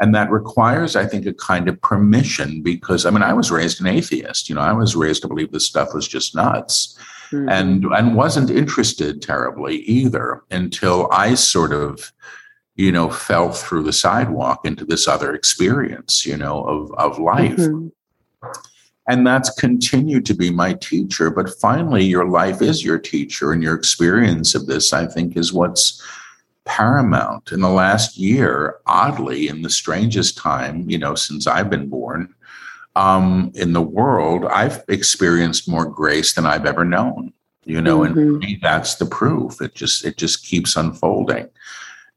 And 0.00 0.14
that 0.14 0.30
requires, 0.30 0.96
I 0.96 1.06
think, 1.06 1.24
a 1.26 1.34
kind 1.34 1.68
of 1.68 1.80
permission 1.80 2.62
because 2.62 3.06
I 3.06 3.10
mean, 3.10 3.22
I 3.22 3.32
was 3.32 3.50
raised 3.50 3.80
an 3.80 3.86
atheist. 3.86 4.48
You 4.48 4.56
know, 4.56 4.60
I 4.60 4.72
was 4.72 4.96
raised 4.96 5.22
to 5.22 5.28
believe 5.28 5.52
this 5.52 5.66
stuff 5.66 5.94
was 5.94 6.08
just 6.08 6.34
nuts. 6.34 6.98
Mm-hmm. 7.30 7.48
And 7.48 7.84
and 7.86 8.16
wasn't 8.16 8.50
interested 8.50 9.22
terribly 9.22 9.76
either 9.78 10.42
until 10.50 11.08
I 11.10 11.34
sort 11.34 11.72
of 11.72 12.12
you 12.76 12.90
know, 12.90 13.08
fell 13.08 13.52
through 13.52 13.84
the 13.84 13.92
sidewalk 13.92 14.64
into 14.64 14.84
this 14.84 15.06
other 15.06 15.34
experience, 15.34 16.26
you 16.26 16.36
know, 16.36 16.64
of, 16.64 16.92
of 16.94 17.18
life. 17.18 17.56
Mm-hmm. 17.56 17.88
And 19.06 19.26
that's 19.26 19.50
continued 19.50 20.24
to 20.26 20.34
be 20.34 20.50
my 20.50 20.74
teacher. 20.74 21.30
But 21.30 21.58
finally, 21.60 22.04
your 22.04 22.26
life 22.26 22.62
is 22.62 22.84
your 22.84 22.98
teacher, 22.98 23.52
and 23.52 23.62
your 23.62 23.74
experience 23.74 24.54
of 24.54 24.66
this, 24.66 24.92
I 24.92 25.06
think, 25.06 25.36
is 25.36 25.52
what's 25.52 26.02
paramount. 26.64 27.52
In 27.52 27.60
the 27.60 27.68
last 27.68 28.16
year, 28.16 28.76
oddly, 28.86 29.48
in 29.48 29.60
the 29.60 29.68
strangest 29.68 30.38
time, 30.38 30.88
you 30.88 30.96
know, 30.96 31.14
since 31.14 31.46
I've 31.46 31.68
been 31.68 31.88
born, 31.88 32.34
um, 32.96 33.52
in 33.54 33.74
the 33.74 33.82
world, 33.82 34.46
I've 34.46 34.82
experienced 34.88 35.68
more 35.68 35.84
grace 35.84 36.32
than 36.32 36.46
I've 36.46 36.66
ever 36.66 36.84
known. 36.84 37.32
You 37.64 37.82
know, 37.82 38.00
mm-hmm. 38.00 38.18
and 38.18 38.38
me, 38.38 38.58
that's 38.62 38.96
the 38.96 39.06
proof. 39.06 39.60
It 39.60 39.74
just 39.74 40.04
it 40.04 40.16
just 40.16 40.44
keeps 40.44 40.76
unfolding. 40.76 41.48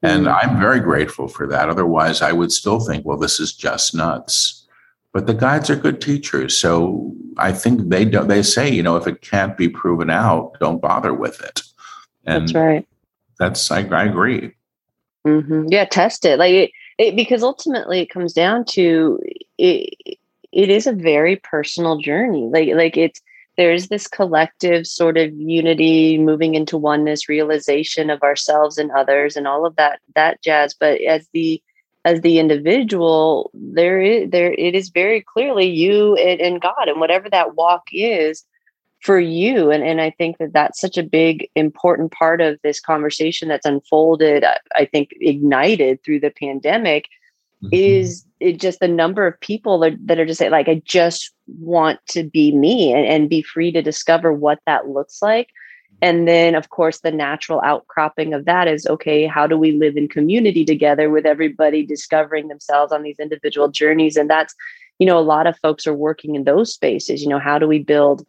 And 0.03 0.27
mm. 0.27 0.39
I'm 0.41 0.59
very 0.59 0.79
grateful 0.79 1.27
for 1.27 1.47
that. 1.47 1.69
Otherwise, 1.69 2.21
I 2.21 2.31
would 2.31 2.51
still 2.51 2.79
think, 2.79 3.05
well, 3.05 3.17
this 3.17 3.39
is 3.39 3.53
just 3.53 3.95
nuts. 3.95 4.67
But 5.13 5.25
the 5.25 5.33
guides 5.33 5.69
are 5.69 5.75
good 5.75 5.99
teachers. 6.01 6.55
So 6.55 7.13
I 7.37 7.51
think 7.51 7.89
they 7.89 8.05
do, 8.05 8.23
they 8.23 8.43
say, 8.43 8.69
you 8.69 8.83
know, 8.83 8.97
if 8.97 9.07
it 9.07 9.21
can't 9.21 9.57
be 9.57 9.69
proven 9.69 10.09
out, 10.09 10.59
don't 10.59 10.81
bother 10.81 11.13
with 11.13 11.41
it. 11.41 11.61
And 12.25 12.43
that's 12.43 12.53
right. 12.53 12.87
That's, 13.39 13.71
I, 13.71 13.87
I 13.87 14.03
agree. 14.03 14.53
Mm-hmm. 15.25 15.67
Yeah, 15.69 15.85
test 15.85 16.25
it. 16.25 16.37
Like, 16.37 16.53
it, 16.53 16.71
it, 16.97 17.15
because 17.15 17.41
ultimately 17.41 18.01
it 18.01 18.09
comes 18.09 18.33
down 18.33 18.65
to 18.65 19.19
it, 19.57 20.19
it 20.51 20.69
is 20.69 20.87
a 20.87 20.93
very 20.93 21.37
personal 21.37 21.97
journey. 21.97 22.47
Like, 22.51 22.69
like 22.75 22.97
it's, 22.97 23.21
there's 23.57 23.87
this 23.87 24.07
collective 24.07 24.85
sort 24.85 25.17
of 25.17 25.33
unity 25.33 26.17
moving 26.17 26.55
into 26.55 26.77
oneness 26.77 27.27
realization 27.27 28.09
of 28.09 28.21
ourselves 28.21 28.77
and 28.77 28.91
others 28.91 29.35
and 29.35 29.47
all 29.47 29.65
of 29.65 29.75
that 29.75 29.99
that 30.15 30.41
jazz 30.41 30.73
but 30.79 31.01
as 31.01 31.27
the 31.33 31.61
as 32.05 32.21
the 32.21 32.39
individual 32.39 33.51
there 33.53 33.99
is 33.99 34.29
there 34.29 34.53
it 34.53 34.75
is 34.75 34.89
very 34.89 35.21
clearly 35.21 35.65
you 35.65 36.15
and, 36.15 36.39
and 36.39 36.61
god 36.61 36.87
and 36.87 36.99
whatever 36.99 37.29
that 37.29 37.55
walk 37.55 37.83
is 37.91 38.45
for 39.01 39.19
you 39.19 39.71
and, 39.71 39.83
and 39.83 39.99
i 39.99 40.09
think 40.11 40.37
that 40.37 40.53
that's 40.53 40.79
such 40.79 40.97
a 40.97 41.03
big 41.03 41.49
important 41.55 42.11
part 42.11 42.39
of 42.39 42.59
this 42.63 42.79
conversation 42.79 43.47
that's 43.47 43.65
unfolded 43.65 44.45
i 44.75 44.85
think 44.85 45.09
ignited 45.19 46.01
through 46.03 46.19
the 46.19 46.31
pandemic 46.31 47.07
mm-hmm. 47.63 47.69
is 47.71 48.23
it 48.39 48.59
just 48.59 48.79
the 48.79 48.87
number 48.87 49.25
of 49.27 49.39
people 49.39 49.79
that, 49.79 49.93
that 50.05 50.19
are 50.19 50.25
just 50.25 50.41
like 50.41 50.67
i 50.67 50.81
just 50.85 51.33
want 51.59 51.99
to 52.07 52.23
be 52.23 52.51
me 52.51 52.93
and, 52.93 53.05
and 53.05 53.29
be 53.29 53.41
free 53.41 53.71
to 53.71 53.81
discover 53.81 54.33
what 54.33 54.59
that 54.65 54.89
looks 54.89 55.21
like. 55.21 55.47
Mm-hmm. 55.47 55.97
And 56.01 56.27
then 56.27 56.55
of 56.55 56.69
course 56.69 56.99
the 56.99 57.11
natural 57.11 57.61
outcropping 57.61 58.33
of 58.33 58.45
that 58.45 58.67
is 58.67 58.85
okay 58.87 59.25
how 59.25 59.47
do 59.47 59.57
we 59.57 59.71
live 59.71 59.97
in 59.97 60.07
community 60.07 60.65
together 60.65 61.09
with 61.09 61.25
everybody 61.25 61.85
discovering 61.85 62.47
themselves 62.47 62.91
on 62.91 63.03
these 63.03 63.19
individual 63.19 63.69
journeys? 63.69 64.17
And 64.17 64.29
that's 64.29 64.55
you 64.99 65.07
know 65.07 65.17
a 65.17 65.21
lot 65.21 65.47
of 65.47 65.57
folks 65.59 65.87
are 65.87 65.93
working 65.93 66.35
in 66.35 66.43
those 66.43 66.73
spaces. 66.73 67.21
You 67.21 67.29
know 67.29 67.39
how 67.39 67.59
do 67.59 67.67
we 67.67 67.79
build 67.79 68.25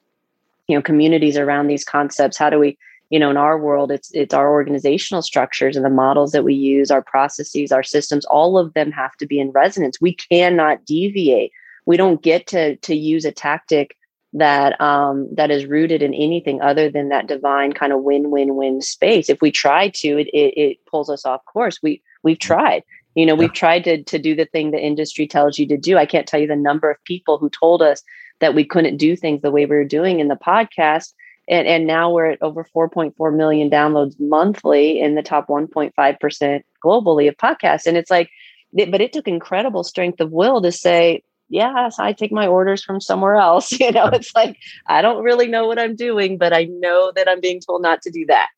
you 0.69 0.77
know 0.77 0.83
communities 0.83 1.37
around 1.37 1.67
these 1.67 1.85
concepts? 1.85 2.39
How 2.39 2.51
do 2.51 2.59
we 2.59 2.79
you 3.11 3.19
know 3.19 3.31
in 3.31 3.37
our 3.37 3.59
world 3.59 3.91
it's 3.91 4.11
it's 4.13 4.35
our 4.35 4.51
organizational 4.51 5.23
structures 5.23 5.77
and 5.77 5.85
the 5.85 5.91
models 5.91 6.33
that 6.33 6.45
we 6.45 6.53
use 6.53 6.91
our 6.91 7.01
processes 7.01 7.73
our 7.73 7.83
systems 7.83 8.27
all 8.27 8.59
of 8.59 8.75
them 8.75 8.93
have 8.93 9.17
to 9.17 9.27
be 9.27 9.41
in 9.41 9.51
resonance. 9.51 10.01
We 10.01 10.13
cannot 10.13 10.85
deviate 10.85 11.53
we 11.89 11.97
don't 11.97 12.23
get 12.23 12.47
to 12.49 12.77
to 12.77 12.95
use 12.95 13.25
a 13.25 13.33
tactic 13.33 13.97
that 14.35 14.79
um 14.79 15.27
that 15.35 15.51
is 15.51 15.65
rooted 15.65 16.03
in 16.03 16.13
anything 16.13 16.61
other 16.61 16.91
than 16.91 17.09
that 17.09 17.27
divine 17.27 17.73
kind 17.73 17.95
of 17.95 18.03
win-win-win 18.03 18.83
space. 18.83 19.31
If 19.31 19.41
we 19.41 19.51
try 19.51 19.89
to 19.89 20.09
it 20.21 20.29
it, 20.35 20.53
it 20.61 20.77
pulls 20.87 21.09
us 21.09 21.25
off 21.25 21.45
course. 21.47 21.79
We 21.83 22.03
we've 22.23 22.39
tried. 22.39 22.83
You 23.15 23.25
know 23.25 23.35
we've 23.35 23.55
tried 23.55 23.85
to 23.85 24.03
to 24.03 24.19
do 24.19 24.37
the 24.37 24.45
thing 24.45 24.71
the 24.71 24.79
industry 24.79 25.27
tells 25.27 25.59
you 25.59 25.67
to 25.69 25.79
do. 25.79 25.97
I 25.97 26.05
can't 26.05 26.27
tell 26.29 26.39
you 26.39 26.47
the 26.47 26.57
number 26.57 26.91
of 26.91 27.03
people 27.05 27.39
who 27.39 27.49
told 27.49 27.81
us 27.81 28.03
that 28.41 28.55
we 28.55 28.67
couldn't 28.67 28.99
do 28.99 29.17
things 29.17 29.41
the 29.41 29.51
way 29.51 29.65
we 29.65 29.75
were 29.75 29.85
doing 29.85 30.21
in 30.21 30.29
the 30.29 30.37
podcast 30.37 31.15
and, 31.49 31.67
and 31.67 31.87
now 31.87 32.13
we're 32.13 32.33
at 32.33 32.43
over 32.43 32.65
4.4 32.65 33.35
million 33.35 33.71
downloads 33.71 34.15
monthly 34.21 35.01
in 35.01 35.15
the 35.15 35.23
top 35.23 35.49
1.5% 35.49 36.63
globally 36.85 37.29
of 37.29 37.37
podcasts. 37.39 37.87
And 37.87 37.97
it's 37.97 38.11
like 38.11 38.29
but 38.75 39.01
it 39.01 39.15
took 39.15 39.27
incredible 39.27 39.83
strength 39.83 40.21
of 40.21 40.31
will 40.31 40.61
to 40.61 40.71
say 40.71 41.23
yes 41.49 41.99
i 41.99 42.13
take 42.13 42.33
my 42.33 42.47
orders 42.47 42.83
from 42.83 43.01
somewhere 43.01 43.37
else 43.37 43.73
you 43.81 43.91
know 43.93 44.07
it's 44.07 44.35
like 44.35 44.57
i 44.87 45.03
don't 45.03 45.23
really 45.23 45.47
know 45.47 45.67
what 45.67 45.79
i'm 45.79 45.97
doing 45.97 46.39
but 46.39 46.53
i 46.53 46.65
know 46.65 47.13
that 47.15 47.29
i'm 47.29 47.41
being 47.41 47.61
told 47.61 47.83
not 47.83 48.03
to 48.03 48.11
do 48.11 48.25
that 48.27 48.49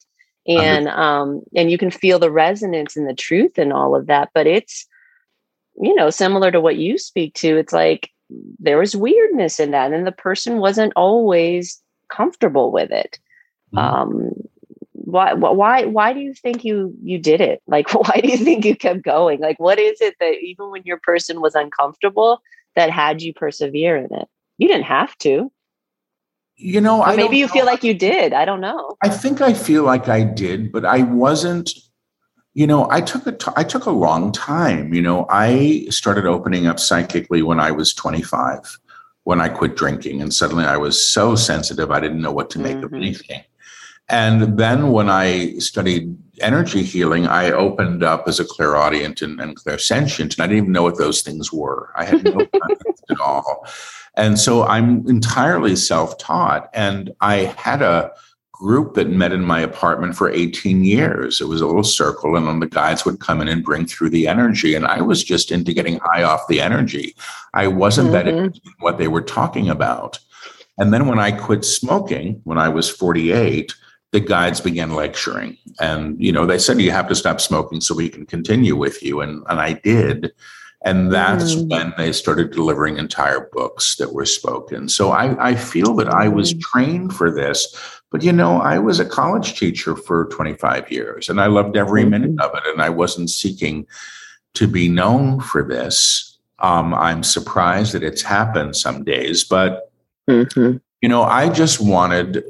and 0.46 0.88
um 0.88 1.42
and 1.55 1.70
you 1.70 1.79
can 1.79 1.90
feel 1.90 2.18
the 2.18 2.31
resonance 2.31 2.96
and 2.96 3.09
the 3.09 3.14
truth 3.14 3.59
and 3.59 3.72
all 3.72 3.94
of 3.94 4.07
that 4.07 4.31
but 4.35 4.46
it's 4.46 4.87
you 5.81 5.94
know 5.94 6.11
similar 6.11 6.50
to 6.50 6.61
what 6.61 6.76
you 6.76 6.98
speak 6.98 7.35
to 7.35 7.57
it's 7.57 7.72
like 7.72 8.11
there 8.59 8.79
was 8.79 8.96
weirdness 8.96 9.59
in 9.59 9.70
that 9.70 9.92
and 9.92 10.07
the 10.07 10.12
person 10.12 10.59
wasn't 10.59 10.92
always 10.96 11.83
comfortable 12.11 12.70
with 12.72 12.90
it. 12.90 13.18
Mm-hmm. 13.74 13.79
Um, 13.79 14.31
why, 14.92 15.33
why, 15.33 15.87
why 15.87 16.12
do 16.12 16.20
you 16.20 16.35
think 16.35 16.64
you, 16.64 16.94
you 17.03 17.18
did 17.18 17.40
it? 17.40 17.62
Like, 17.66 17.92
why 17.94 18.20
do 18.22 18.29
you 18.29 18.37
think 18.37 18.64
you 18.64 18.76
kept 18.76 19.03
going? 19.03 19.40
Like, 19.40 19.59
what 19.59 19.79
is 19.79 20.00
it 20.00 20.16
that 20.20 20.35
even 20.42 20.70
when 20.70 20.83
your 20.85 20.98
person 20.98 21.40
was 21.40 21.55
uncomfortable 21.55 22.42
that 22.76 22.90
had 22.90 23.22
you 23.22 23.33
persevere 23.35 23.96
in 23.96 24.12
it? 24.12 24.28
You 24.59 24.68
didn't 24.68 24.85
have 24.85 25.16
to. 25.18 25.50
You 26.56 26.80
know, 26.80 27.02
or 27.02 27.16
maybe 27.16 27.38
you 27.38 27.46
know. 27.46 27.52
feel 27.52 27.66
like 27.66 27.83
you 27.83 27.94
did. 27.94 28.35
I 28.35 28.44
don't 28.44 28.61
know. 28.61 28.96
I 29.02 29.09
think 29.09 29.40
I 29.40 29.54
feel 29.54 29.83
like 29.85 30.09
I 30.09 30.24
did, 30.24 30.72
but 30.72 30.85
I 30.85 31.02
wasn't 31.02 31.72
you 32.52 32.66
know 32.66 32.90
i 32.90 33.00
took 33.00 33.28
a 33.28 33.33
t- 33.33 33.52
I 33.54 33.62
took 33.62 33.87
a 33.87 33.92
long 33.92 34.33
time 34.33 34.92
you 34.92 35.00
know 35.00 35.24
i 35.30 35.87
started 35.88 36.26
opening 36.26 36.66
up 36.66 36.80
psychically 36.80 37.42
when 37.42 37.61
i 37.61 37.70
was 37.70 37.94
25 37.94 38.80
when 39.24 39.40
I 39.40 39.48
quit 39.48 39.76
drinking. 39.76 40.22
And 40.22 40.33
suddenly 40.33 40.64
I 40.64 40.76
was 40.76 41.09
so 41.09 41.35
sensitive, 41.35 41.90
I 41.90 42.00
didn't 42.00 42.22
know 42.22 42.33
what 42.33 42.50
to 42.50 42.59
make 42.59 42.76
mm-hmm. 42.76 42.87
of 42.87 42.94
anything. 42.94 43.42
And 44.09 44.59
then 44.59 44.90
when 44.90 45.09
I 45.09 45.54
studied 45.59 46.16
energy 46.40 46.83
healing, 46.83 47.26
I 47.26 47.50
opened 47.50 48.03
up 48.03 48.26
as 48.26 48.40
a 48.40 48.44
clairaudient 48.44 49.22
and, 49.22 49.40
and 49.40 49.57
clairsentient, 49.57 50.35
and 50.35 50.40
I 50.40 50.46
didn't 50.46 50.64
even 50.64 50.72
know 50.72 50.83
what 50.83 50.98
those 50.98 51.22
things 51.22 51.53
were. 51.53 51.92
I 51.96 52.05
had 52.05 52.24
no 52.24 52.33
concept 52.61 53.05
at 53.11 53.20
all. 53.20 53.66
And 54.14 54.38
so 54.38 54.64
I'm 54.64 55.07
entirely 55.09 55.76
self 55.76 56.18
taught. 56.18 56.68
And 56.74 57.12
I 57.20 57.55
had 57.57 57.83
a 57.83 58.12
group 58.53 58.94
that 58.94 59.09
met 59.09 59.33
in 59.33 59.42
my 59.42 59.61
apartment 59.61 60.14
for 60.14 60.31
18 60.31 60.85
years. 60.85 61.40
It 61.40 61.48
was 61.48 61.62
a 61.62 61.66
little 61.66 61.83
circle, 61.83 62.37
and 62.37 62.46
then 62.46 62.61
the 62.61 62.66
guides 62.66 63.05
would 63.05 63.20
come 63.20 63.40
in 63.40 63.48
and 63.48 63.64
bring 63.64 63.87
through 63.87 64.11
the 64.11 64.29
energy. 64.29 64.74
And 64.74 64.87
I 64.87 65.00
was 65.00 65.24
just 65.24 65.50
into 65.50 65.72
getting 65.72 65.98
high 66.03 66.22
off 66.22 66.46
the 66.48 66.61
energy. 66.61 67.14
I 67.55 67.68
wasn't 67.68 68.09
mm-hmm. 68.09 68.26
that 68.26 68.29
into 68.29 68.61
what 68.81 68.98
they 68.98 69.09
were 69.09 69.22
talking 69.22 69.70
about. 69.70 70.18
And 70.76 70.92
then 70.92 71.07
when 71.07 71.18
I 71.18 71.33
quit 71.33 71.64
smoking, 71.64 72.40
when 72.44 72.59
I 72.59 72.68
was 72.68 72.88
48, 72.88 73.74
the 74.12 74.20
guides 74.20 74.61
began 74.61 74.94
lecturing. 74.94 75.57
And, 75.79 76.20
you 76.20 76.33
know, 76.33 76.46
they 76.46 76.59
said, 76.59 76.81
you 76.81 76.90
have 76.90 77.09
to 77.09 77.14
stop 77.14 77.40
smoking 77.40 77.81
so 77.81 77.94
we 77.94 78.09
can 78.09 78.27
continue 78.27 78.77
with 78.77 79.03
you. 79.03 79.20
And, 79.20 79.44
and 79.49 79.61
I 79.61 79.75
did. 79.75 80.33
And 80.85 81.12
that's 81.12 81.55
mm. 81.55 81.70
when 81.70 81.94
they 81.96 82.12
started 82.12 82.53
delivering 82.53 82.96
entire 82.96 83.49
books 83.53 83.96
that 83.96 84.12
were 84.12 84.27
spoken. 84.27 84.88
So 84.88 85.11
I, 85.11 85.51
I 85.51 85.55
feel 85.55 85.94
that 85.96 86.09
I 86.09 86.29
was 86.29 86.55
mm. 86.55 86.61
trained 86.61 87.14
for 87.14 87.31
this. 87.31 87.77
But, 88.11 88.25
you 88.25 88.33
know, 88.33 88.61
I 88.61 88.79
was 88.79 88.99
a 88.99 89.05
college 89.05 89.59
teacher 89.59 89.94
for 89.94 90.27
25 90.27 90.90
years 90.90 91.29
and 91.29 91.40
I 91.40 91.46
loved 91.46 91.77
every 91.77 92.03
mm-hmm. 92.03 92.11
minute 92.11 92.40
of 92.40 92.55
it. 92.55 92.62
And 92.66 92.83
I 92.83 92.88
wasn't 92.88 93.31
seeking 93.31 93.87
to 94.55 94.66
be 94.66 94.88
known 94.88 95.40
for 95.40 95.62
this. 95.62 96.38
Um, 96.59 96.92
I'm 96.94 97.23
surprised 97.23 97.92
that 97.92 98.03
it's 98.03 98.23
happened 98.23 98.75
some 98.75 99.05
days, 99.05 99.44
but, 99.44 99.92
mm-hmm. 100.29 100.79
you 101.01 101.09
know, 101.09 101.23
I 101.23 101.49
just 101.49 101.81
wanted 101.81 102.42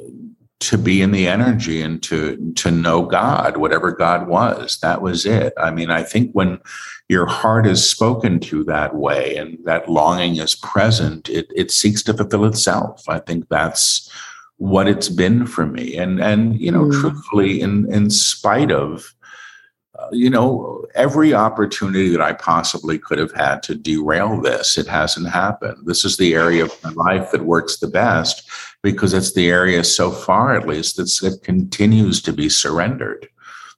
to 0.60 0.76
be 0.76 1.00
in 1.00 1.10
the 1.10 1.26
energy 1.26 1.80
and 1.80 2.02
to 2.02 2.52
to 2.56 2.70
know 2.70 3.02
God, 3.02 3.56
whatever 3.56 3.90
God 3.90 4.28
was. 4.28 4.78
That 4.82 5.02
was 5.02 5.26
it. 5.26 5.52
I 5.58 5.70
mean, 5.70 5.90
I 5.90 6.02
think 6.02 6.32
when 6.32 6.60
your 7.08 7.26
heart 7.26 7.66
is 7.66 7.88
spoken 7.88 8.38
to 8.40 8.62
that 8.64 8.94
way 8.94 9.36
and 9.36 9.58
that 9.64 9.88
longing 9.88 10.36
is 10.36 10.54
present, 10.54 11.28
it 11.28 11.50
it 11.56 11.70
seeks 11.70 12.02
to 12.04 12.14
fulfill 12.14 12.44
itself. 12.44 13.08
I 13.08 13.18
think 13.18 13.48
that's 13.48 14.10
what 14.58 14.86
it's 14.86 15.08
been 15.08 15.46
for 15.46 15.66
me. 15.66 15.96
And 15.96 16.20
and 16.20 16.60
you 16.60 16.70
know, 16.70 16.84
mm. 16.84 17.00
truthfully, 17.00 17.60
in 17.60 17.90
in 17.92 18.10
spite 18.10 18.70
of 18.70 19.14
you 20.12 20.30
know 20.30 20.84
every 20.94 21.34
opportunity 21.34 22.08
that 22.10 22.20
I 22.20 22.32
possibly 22.32 22.98
could 22.98 23.18
have 23.18 23.32
had 23.32 23.62
to 23.64 23.74
derail 23.74 24.40
this, 24.40 24.76
it 24.78 24.86
hasn't 24.86 25.28
happened. 25.28 25.86
This 25.86 26.04
is 26.04 26.16
the 26.16 26.34
area 26.34 26.64
of 26.64 26.84
my 26.84 26.90
life 26.90 27.30
that 27.30 27.44
works 27.44 27.78
the 27.78 27.88
best 27.88 28.48
because 28.82 29.14
it's 29.14 29.34
the 29.34 29.48
area 29.48 29.84
so 29.84 30.10
far, 30.10 30.54
at 30.54 30.66
least, 30.66 30.96
that's, 30.96 31.20
that 31.20 31.42
continues 31.42 32.22
to 32.22 32.32
be 32.32 32.48
surrendered. 32.48 33.28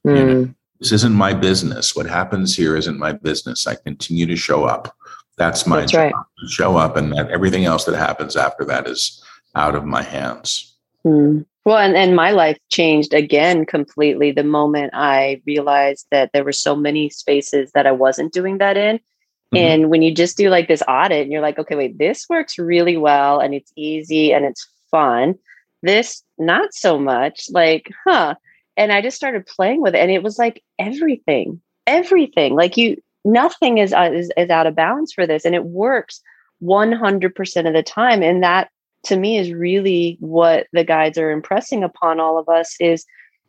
Mm. 0.06 0.16
You 0.16 0.26
know, 0.26 0.44
hmm. 0.44 0.50
this 0.78 0.92
isn't 0.92 1.14
my 1.14 1.32
business. 1.34 1.94
What 1.94 2.06
happens 2.06 2.56
here 2.56 2.76
isn't 2.76 2.98
my 2.98 3.12
business. 3.12 3.66
I 3.66 3.74
continue 3.74 4.26
to 4.26 4.36
show 4.36 4.64
up. 4.64 4.96
That's 5.38 5.66
my 5.66 5.80
that's 5.80 5.92
job. 5.92 6.12
Right. 6.12 6.14
Show 6.48 6.76
up, 6.76 6.96
and 6.96 7.12
that 7.12 7.30
everything 7.30 7.64
else 7.64 7.84
that 7.84 7.96
happens 7.96 8.36
after 8.36 8.64
that 8.66 8.86
is 8.86 9.22
out 9.54 9.74
of 9.74 9.84
my 9.84 10.02
hands. 10.02 10.76
Mm. 11.04 11.46
Well, 11.64 11.78
and, 11.78 11.96
and 11.96 12.16
my 12.16 12.32
life 12.32 12.58
changed 12.70 13.14
again 13.14 13.66
completely 13.66 14.32
the 14.32 14.42
moment 14.42 14.90
I 14.94 15.40
realized 15.46 16.06
that 16.10 16.30
there 16.32 16.44
were 16.44 16.52
so 16.52 16.74
many 16.74 17.08
spaces 17.08 17.70
that 17.72 17.86
I 17.86 17.92
wasn't 17.92 18.32
doing 18.32 18.58
that 18.58 18.76
in. 18.76 18.96
Mm-hmm. 18.96 19.56
And 19.56 19.90
when 19.90 20.02
you 20.02 20.12
just 20.12 20.36
do 20.36 20.48
like 20.48 20.66
this 20.66 20.82
audit 20.88 21.22
and 21.22 21.30
you're 21.30 21.42
like, 21.42 21.58
okay, 21.58 21.76
wait, 21.76 21.98
this 21.98 22.26
works 22.28 22.58
really 22.58 22.96
well 22.96 23.38
and 23.38 23.54
it's 23.54 23.72
easy 23.76 24.32
and 24.32 24.44
it's 24.44 24.66
fun. 24.90 25.36
This, 25.82 26.22
not 26.38 26.74
so 26.74 26.98
much. 26.98 27.46
Like, 27.50 27.90
huh. 28.06 28.34
And 28.76 28.92
I 28.92 29.00
just 29.02 29.16
started 29.16 29.46
playing 29.46 29.82
with 29.82 29.94
it. 29.94 29.98
And 29.98 30.10
it 30.10 30.22
was 30.22 30.38
like 30.38 30.64
everything, 30.78 31.60
everything. 31.86 32.54
Like, 32.54 32.76
you, 32.76 33.00
nothing 33.24 33.78
is, 33.78 33.92
uh, 33.92 34.10
is, 34.12 34.32
is 34.36 34.50
out 34.50 34.66
of 34.66 34.74
balance 34.74 35.12
for 35.12 35.26
this. 35.26 35.44
And 35.44 35.54
it 35.54 35.64
works 35.64 36.22
100% 36.62 37.66
of 37.68 37.74
the 37.74 37.82
time. 37.82 38.22
And 38.22 38.42
that 38.42 38.70
to 39.04 39.16
me 39.16 39.38
is 39.38 39.52
really 39.52 40.16
what 40.20 40.66
the 40.72 40.84
guides 40.84 41.18
are 41.18 41.30
impressing 41.30 41.82
upon 41.82 42.20
all 42.20 42.38
of 42.38 42.48
us 42.48 42.76
is 42.80 43.04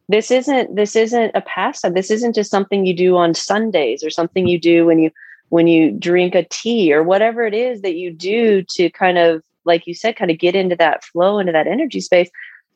this 0.10 0.32
isn't 0.32 0.76
this 0.76 0.96
isn't 0.96 1.32
a 1.34 1.42
pastime 1.42 1.94
this 1.94 2.12
isn't 2.12 2.36
just 2.36 2.52
something 2.52 2.86
you 2.86 2.96
do 2.96 3.16
on 3.16 3.34
sundays 3.34 4.04
or 4.04 4.10
something 4.10 4.48
you 4.48 4.60
do 4.60 4.86
when 4.86 5.00
you 5.00 5.12
when 5.50 5.68
you 5.68 5.92
drink 5.92 6.36
a 6.36 6.44
tea 6.50 6.92
or 6.92 7.04
whatever 7.04 7.46
it 7.46 7.54
is 7.54 7.82
that 7.82 7.96
you 7.96 8.12
do 8.12 8.64
to 8.64 8.90
kind 8.90 9.18
of 9.18 9.44
like 9.66 9.88
you 9.88 9.94
said, 9.94 10.16
kind 10.16 10.32
of 10.32 10.38
get 10.38 10.56
into 10.56 10.76
that 10.76 11.04
flow, 11.04 11.40
into 11.40 11.52
that 11.52 11.68
energy 11.68 12.00
space, 12.00 12.30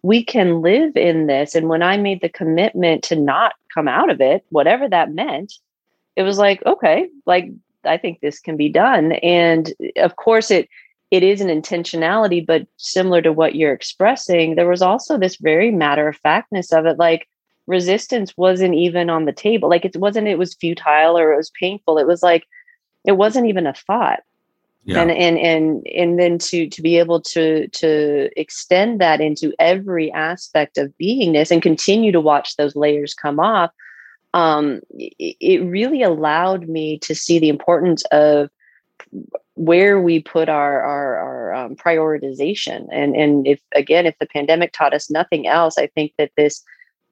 we 0.03 0.23
can 0.23 0.61
live 0.61 0.95
in 0.95 1.27
this. 1.27 1.55
And 1.55 1.69
when 1.69 1.83
I 1.83 1.97
made 1.97 2.21
the 2.21 2.29
commitment 2.29 3.03
to 3.05 3.15
not 3.15 3.53
come 3.73 3.87
out 3.87 4.09
of 4.09 4.21
it, 4.21 4.45
whatever 4.49 4.87
that 4.87 5.13
meant, 5.13 5.53
it 6.15 6.23
was 6.23 6.37
like, 6.37 6.65
okay, 6.65 7.09
like 7.25 7.51
I 7.83 7.97
think 7.97 8.19
this 8.19 8.39
can 8.39 8.57
be 8.57 8.69
done. 8.69 9.13
And 9.13 9.73
of 9.97 10.15
course, 10.15 10.51
it 10.51 10.69
it 11.11 11.23
is 11.23 11.41
an 11.41 11.47
intentionality, 11.47 12.45
but 12.45 12.67
similar 12.77 13.21
to 13.21 13.31
what 13.31 13.55
you're 13.55 13.73
expressing, 13.73 14.55
there 14.55 14.67
was 14.67 14.81
also 14.81 15.17
this 15.17 15.37
very 15.37 15.71
matter 15.71 16.07
of 16.07 16.17
factness 16.17 16.73
of 16.73 16.85
it. 16.85 16.97
Like 16.97 17.27
resistance 17.65 18.33
wasn't 18.37 18.75
even 18.75 19.09
on 19.09 19.25
the 19.25 19.33
table. 19.33 19.69
Like 19.69 19.85
it 19.85 19.95
wasn't, 19.95 20.27
it 20.27 20.37
was 20.37 20.55
futile 20.55 21.17
or 21.17 21.33
it 21.33 21.37
was 21.37 21.51
painful. 21.51 21.97
It 21.97 22.07
was 22.07 22.23
like, 22.23 22.45
it 23.05 23.13
wasn't 23.13 23.47
even 23.47 23.65
a 23.65 23.73
thought 23.73 24.19
yeah. 24.87 25.01
and 25.01 25.11
and 25.11 25.37
and 25.37 25.87
and 25.87 26.19
then 26.19 26.37
to 26.39 26.67
to 26.69 26.81
be 26.81 26.97
able 26.97 27.21
to 27.21 27.67
to 27.67 28.29
extend 28.39 29.01
that 29.01 29.19
into 29.19 29.53
every 29.59 30.11
aspect 30.13 30.77
of 30.77 30.93
beingness 30.99 31.51
and 31.51 31.61
continue 31.61 32.11
to 32.11 32.21
watch 32.21 32.55
those 32.55 32.75
layers 32.75 33.13
come 33.13 33.39
off 33.39 33.69
um, 34.33 34.81
it, 34.91 35.35
it 35.39 35.65
really 35.65 36.03
allowed 36.03 36.67
me 36.69 36.99
to 36.99 37.13
see 37.13 37.37
the 37.37 37.49
importance 37.49 38.03
of 38.11 38.49
where 39.55 39.99
we 39.99 40.21
put 40.21 40.49
our 40.49 40.81
our, 40.81 41.15
our 41.17 41.53
um, 41.53 41.75
prioritization. 41.75 42.87
And 42.91 43.15
and 43.15 43.47
if 43.47 43.59
again 43.73 44.05
if 44.05 44.17
the 44.19 44.27
pandemic 44.27 44.73
taught 44.73 44.93
us 44.93 45.09
nothing 45.09 45.47
else 45.47 45.77
i 45.77 45.87
think 45.87 46.13
that 46.17 46.31
this 46.37 46.63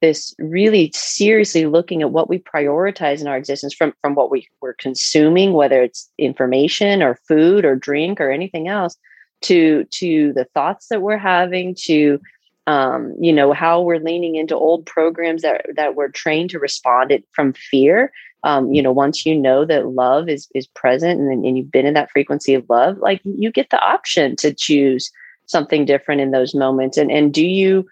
this 0.02 0.34
really 0.38 0.90
seriously 0.94 1.66
looking 1.66 2.02
at 2.02 2.10
what 2.10 2.28
we 2.28 2.38
prioritize 2.38 3.20
in 3.20 3.26
our 3.26 3.36
existence 3.36 3.74
from 3.74 3.94
from 4.02 4.14
what 4.14 4.30
we 4.30 4.46
we're 4.60 4.74
consuming 4.74 5.52
whether 5.52 5.82
it's 5.82 6.10
information 6.18 7.02
or 7.02 7.18
food 7.28 7.64
or 7.64 7.74
drink 7.74 8.20
or 8.20 8.30
anything 8.30 8.68
else 8.68 8.96
to 9.42 9.84
to 9.90 10.32
the 10.34 10.44
thoughts 10.54 10.88
that 10.88 11.02
we're 11.02 11.18
having 11.18 11.74
to 11.74 12.20
um, 12.66 13.14
you 13.20 13.32
know 13.32 13.52
how 13.52 13.80
we're 13.80 14.00
leaning 14.00 14.34
into 14.34 14.54
old 14.54 14.84
programs 14.86 15.42
that 15.42 15.66
that 15.76 15.94
were 15.94 16.08
trained 16.08 16.50
to 16.50 16.58
respond 16.58 17.10
it 17.10 17.24
from 17.32 17.52
fear 17.52 18.12
um, 18.46 18.72
you 18.72 18.80
know 18.80 18.92
once 18.92 19.26
you 19.26 19.36
know 19.36 19.64
that 19.64 19.88
love 19.88 20.28
is 20.28 20.48
is 20.54 20.68
present 20.68 21.20
and, 21.20 21.44
and 21.44 21.58
you've 21.58 21.70
been 21.70 21.84
in 21.84 21.94
that 21.94 22.10
frequency 22.10 22.54
of 22.54 22.64
love 22.70 22.96
like 22.98 23.20
you 23.24 23.50
get 23.50 23.68
the 23.70 23.80
option 23.80 24.36
to 24.36 24.54
choose 24.54 25.10
something 25.46 25.84
different 25.84 26.20
in 26.20 26.30
those 26.30 26.54
moments 26.54 26.96
and 26.96 27.10
and 27.10 27.34
do 27.34 27.44
you 27.44 27.86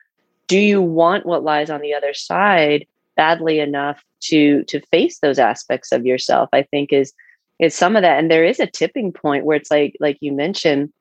do 0.47 0.57
you 0.59 0.81
want 0.81 1.27
what 1.27 1.43
lies 1.43 1.71
on 1.71 1.81
the 1.81 1.93
other 1.93 2.14
side 2.14 2.87
badly 3.17 3.59
enough 3.59 4.03
to 4.21 4.62
to 4.64 4.81
face 4.93 5.19
those 5.19 5.40
aspects 5.40 5.90
of 5.90 6.07
yourself 6.07 6.49
i 6.53 6.62
think 6.62 6.93
is 6.93 7.12
is 7.59 7.75
some 7.75 7.97
of 7.97 8.03
that 8.03 8.19
and 8.19 8.31
there 8.31 8.45
is 8.45 8.61
a 8.61 8.67
tipping 8.67 9.12
point 9.12 9.45
where 9.45 9.57
it's 9.57 9.73
like 9.73 9.97
like 9.99 10.17
you 10.21 10.33
mentioned 10.33 10.93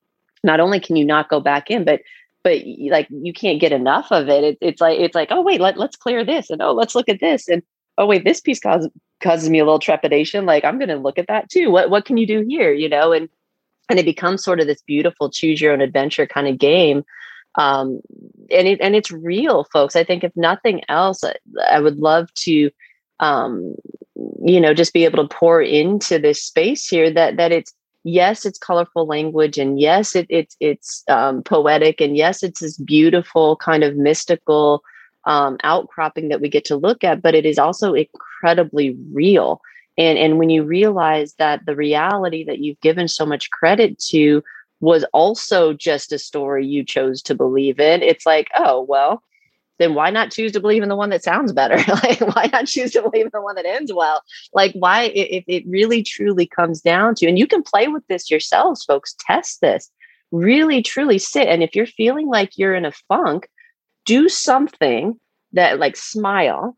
not 0.44 0.60
only 0.60 0.80
can 0.80 0.96
you 0.96 1.06
not 1.06 1.30
go 1.30 1.40
back 1.40 1.70
in 1.70 1.86
but 1.86 2.02
but 2.44 2.58
like 2.90 3.08
you 3.10 3.32
can't 3.32 3.62
get 3.62 3.72
enough 3.72 4.12
of 4.12 4.28
it. 4.30 4.44
it 4.44 4.58
it's 4.62 4.82
like 4.82 5.00
it's 5.00 5.16
like 5.16 5.30
oh 5.32 5.42
wait 5.42 5.62
let, 5.62 5.78
let's 5.78 5.96
clear 5.96 6.26
this 6.26 6.50
and 6.50 6.62
oh 6.62 6.74
let's 6.74 6.96
look 6.96 7.08
at 7.08 7.20
this 7.20 7.48
and 7.48 7.62
oh 7.98 8.06
wait 8.06 8.24
this 8.24 8.42
piece 8.42 8.60
causes 8.60 8.90
causes 9.22 9.50
me 9.50 9.60
a 9.60 9.64
little 9.64 9.80
trepidation 9.80 10.46
like 10.46 10.66
i'm 10.66 10.78
going 10.78 10.90
to 10.90 10.98
look 10.98 11.18
at 11.18 11.28
that 11.28 11.50
too 11.50 11.72
what 11.72 11.90
what 11.90 12.06
can 12.06 12.18
you 12.18 12.28
do 12.28 12.46
here 12.48 12.74
you 12.74 12.90
know 12.90 13.12
and 13.12 13.30
and 13.90 14.00
it 14.00 14.06
becomes 14.06 14.44
sort 14.44 14.60
of 14.60 14.68
this 14.68 14.82
beautiful 14.82 15.30
choose 15.30 15.62
your 15.62 15.74
own 15.74 15.82
adventure 15.82 16.26
kind 16.26 16.48
of 16.48 16.58
game 16.58 17.04
um, 17.56 18.02
and 18.52 18.68
it 18.68 18.82
and 18.82 18.96
it's 18.96 19.12
real, 19.12 19.66
folks. 19.66 19.96
I 19.96 20.04
think 20.04 20.24
if 20.24 20.32
nothing 20.36 20.82
else, 20.90 21.24
I, 21.24 21.36
I 21.70 21.80
would 21.80 21.98
love 21.98 22.34
to, 22.36 22.72
um, 23.20 23.76
you 24.44 24.60
know, 24.60 24.74
just 24.74 24.94
be 24.94 25.06
able 25.06 25.28
to 25.28 25.36
pour 25.36 25.62
into 25.62 26.20
this 26.20 26.42
space 26.44 26.88
here. 26.88 27.12
That 27.12 27.38
that 27.38 27.52
it's 27.52 27.74
yes, 28.04 28.46
it's 28.46 28.58
colorful 28.58 29.06
language, 29.06 29.58
and 29.58 29.80
yes, 29.80 30.16
it, 30.16 30.26
it's 30.30 30.56
it's 30.60 31.04
um, 31.08 31.44
poetic, 31.44 32.02
and 32.02 32.18
yes, 32.18 32.42
it's 32.42 32.62
this 32.62 32.78
beautiful 32.78 33.56
kind 33.58 33.84
of 33.84 33.96
mystical 33.96 34.84
um, 35.26 35.58
outcropping 35.64 36.30
that 36.30 36.42
we 36.42 36.50
get 36.50 36.66
to 36.66 36.76
look 36.76 37.04
at. 37.04 37.22
But 37.22 37.36
it 37.36 37.46
is 37.46 37.58
also 37.58 37.94
incredibly 37.94 38.98
real. 39.12 39.62
And 39.98 40.18
and 40.18 40.40
when 40.40 40.50
you 40.50 40.64
realize 40.64 41.34
that 41.36 41.66
the 41.66 41.76
reality 41.76 42.44
that 42.46 42.60
you've 42.60 42.80
given 42.82 43.08
so 43.08 43.26
much 43.26 43.50
credit 43.52 44.00
to 44.10 44.44
was 44.80 45.06
also 45.14 45.74
just 45.74 46.12
a 46.12 46.20
story 46.20 46.66
you 46.66 46.84
chose 46.84 47.22
to 47.24 47.36
believe 47.36 47.80
in, 47.80 48.02
it's 48.02 48.26
like, 48.26 48.50
oh, 48.58 48.82
well, 48.82 49.24
then 49.80 49.96
why 49.96 50.10
not 50.10 50.32
choose 50.32 50.52
to 50.52 50.60
believe 50.60 50.84
in 50.84 50.90
the 50.90 50.96
one 50.96 51.10
that 51.10 51.24
sounds 51.24 51.52
better? 51.52 51.78
like, 52.04 52.20
why 52.36 52.50
not 52.52 52.68
choose 52.68 52.92
to 52.92 53.02
believe 53.02 53.26
in 53.26 53.32
the 53.34 53.42
one 53.42 53.56
that 53.56 53.66
ends 53.66 53.94
well? 53.94 54.22
Like, 54.54 54.74
why, 54.74 55.04
if 55.16 55.44
it 55.48 55.64
really 55.68 56.04
truly 56.04 56.46
comes 56.46 56.82
down 56.82 57.16
to, 57.16 57.28
and 57.28 57.40
you 57.40 57.48
can 57.48 57.64
play 57.64 57.88
with 57.88 58.06
this 58.08 58.30
yourselves, 58.30 58.84
folks, 58.84 59.16
test 59.20 59.62
this, 59.62 59.90
really 60.32 60.82
truly 60.82 61.18
sit. 61.18 61.48
And 61.48 61.64
if 61.64 61.76
you're 61.76 61.86
feeling 61.86 62.28
like 62.28 62.58
you're 62.58 62.76
in 62.76 62.86
a 62.86 62.92
funk, 63.08 63.48
do 64.06 64.30
something 64.30 65.20
that, 65.54 65.80
like, 65.80 65.96
smile 65.96 66.78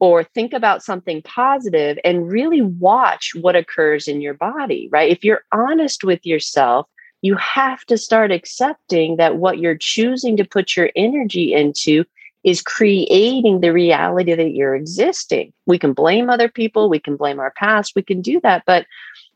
or 0.00 0.22
think 0.22 0.52
about 0.52 0.82
something 0.82 1.22
positive 1.22 1.98
and 2.04 2.30
really 2.30 2.62
watch 2.62 3.32
what 3.40 3.56
occurs 3.56 4.06
in 4.06 4.20
your 4.20 4.34
body, 4.34 4.88
right? 4.92 5.10
If 5.10 5.24
you're 5.24 5.44
honest 5.52 6.04
with 6.04 6.24
yourself, 6.24 6.86
you 7.22 7.34
have 7.36 7.84
to 7.86 7.98
start 7.98 8.30
accepting 8.30 9.16
that 9.16 9.36
what 9.36 9.58
you're 9.58 9.76
choosing 9.76 10.36
to 10.36 10.44
put 10.44 10.76
your 10.76 10.90
energy 10.94 11.52
into 11.52 12.04
is 12.44 12.62
creating 12.62 13.60
the 13.60 13.72
reality 13.72 14.34
that 14.34 14.52
you're 14.52 14.76
existing. 14.76 15.52
We 15.66 15.78
can 15.78 15.92
blame 15.92 16.30
other 16.30 16.48
people, 16.48 16.88
we 16.88 17.00
can 17.00 17.16
blame 17.16 17.40
our 17.40 17.52
past, 17.56 17.94
we 17.96 18.02
can 18.02 18.22
do 18.22 18.40
that, 18.42 18.62
but 18.66 18.86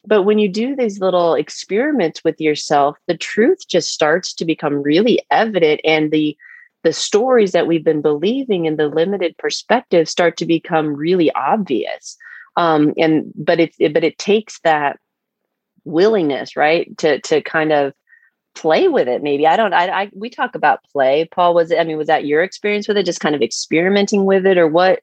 but 0.05 0.23
when 0.25 0.41
you 0.41 0.49
do 0.49 0.75
these 0.75 0.99
little 0.99 1.35
experiments 1.35 2.25
with 2.25 2.41
yourself, 2.41 2.97
the 3.07 3.17
truth 3.17 3.69
just 3.69 3.93
starts 3.93 4.33
to 4.35 4.45
become 4.45 4.83
really 4.83 5.21
evident 5.31 5.81
and 5.85 6.11
the 6.11 6.37
the 6.83 6.93
stories 6.93 7.53
that 7.53 7.67
we've 7.67 7.85
been 7.85 8.03
believing 8.03 8.67
in 8.67 8.77
the 8.77 8.89
limited 8.89 9.37
perspective 9.39 10.09
start 10.09 10.37
to 10.39 10.47
become 10.47 10.95
really 10.95 11.33
obvious. 11.33 12.17
Um, 12.57 12.93
and 12.99 13.33
but 13.35 13.61
it, 13.61 13.75
it 13.79 13.95
but 13.95 14.05
it 14.05 14.19
takes 14.19 14.61
that 14.61 14.99
willingness, 15.85 16.57
right, 16.57 16.97
to 16.99 17.21
to 17.21 17.41
kind 17.43 17.73
of 17.73 17.93
play 18.55 18.89
with 18.89 19.09
it 19.09 19.23
maybe. 19.23 19.47
I 19.47 19.57
don't 19.57 19.73
I, 19.73 20.03
I 20.03 20.11
we 20.15 20.29
talk 20.29 20.55
about 20.55 20.85
play. 20.93 21.27
Paul 21.31 21.55
was 21.55 21.71
it 21.71 21.79
i 21.79 21.85
mean 21.85 21.97
was 21.97 22.09
that 22.09 22.27
your 22.27 22.43
experience 22.43 22.87
with 22.87 22.99
it? 22.99 23.07
Just 23.07 23.21
kind 23.21 23.35
of 23.35 23.43
experimenting 23.43 24.27
with 24.27 24.45
it 24.45 24.59
or 24.59 24.69
what 24.69 25.01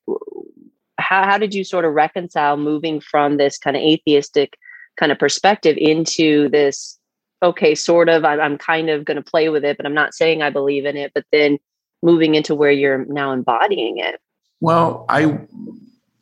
how, 0.99 1.23
how 1.23 1.37
did 1.37 1.53
you 1.53 1.63
sort 1.63 1.85
of 1.85 1.93
reconcile 1.93 2.57
moving 2.57 2.99
from 2.99 3.37
this 3.37 3.57
kind 3.57 3.75
of 3.75 3.81
atheistic 3.81 4.57
kind 4.97 5.11
of 5.11 5.17
perspective 5.17 5.77
into 5.77 6.49
this 6.49 6.98
okay 7.41 7.75
sort 7.75 8.09
of 8.09 8.25
i'm, 8.25 8.57
kind 8.57 8.89
of 8.89 9.05
going 9.05 9.17
to 9.17 9.23
play 9.23 9.49
with 9.49 9.63
it 9.63 9.77
but 9.77 9.85
i'm 9.85 9.93
not 9.93 10.13
saying 10.13 10.41
i 10.41 10.49
believe 10.49 10.85
in 10.85 10.97
it 10.97 11.11
but 11.13 11.25
then 11.31 11.57
moving 12.01 12.35
into 12.35 12.55
where 12.55 12.71
you're 12.71 13.05
now 13.05 13.31
embodying 13.31 13.97
it 13.97 14.19
well 14.61 15.05
i 15.09 15.39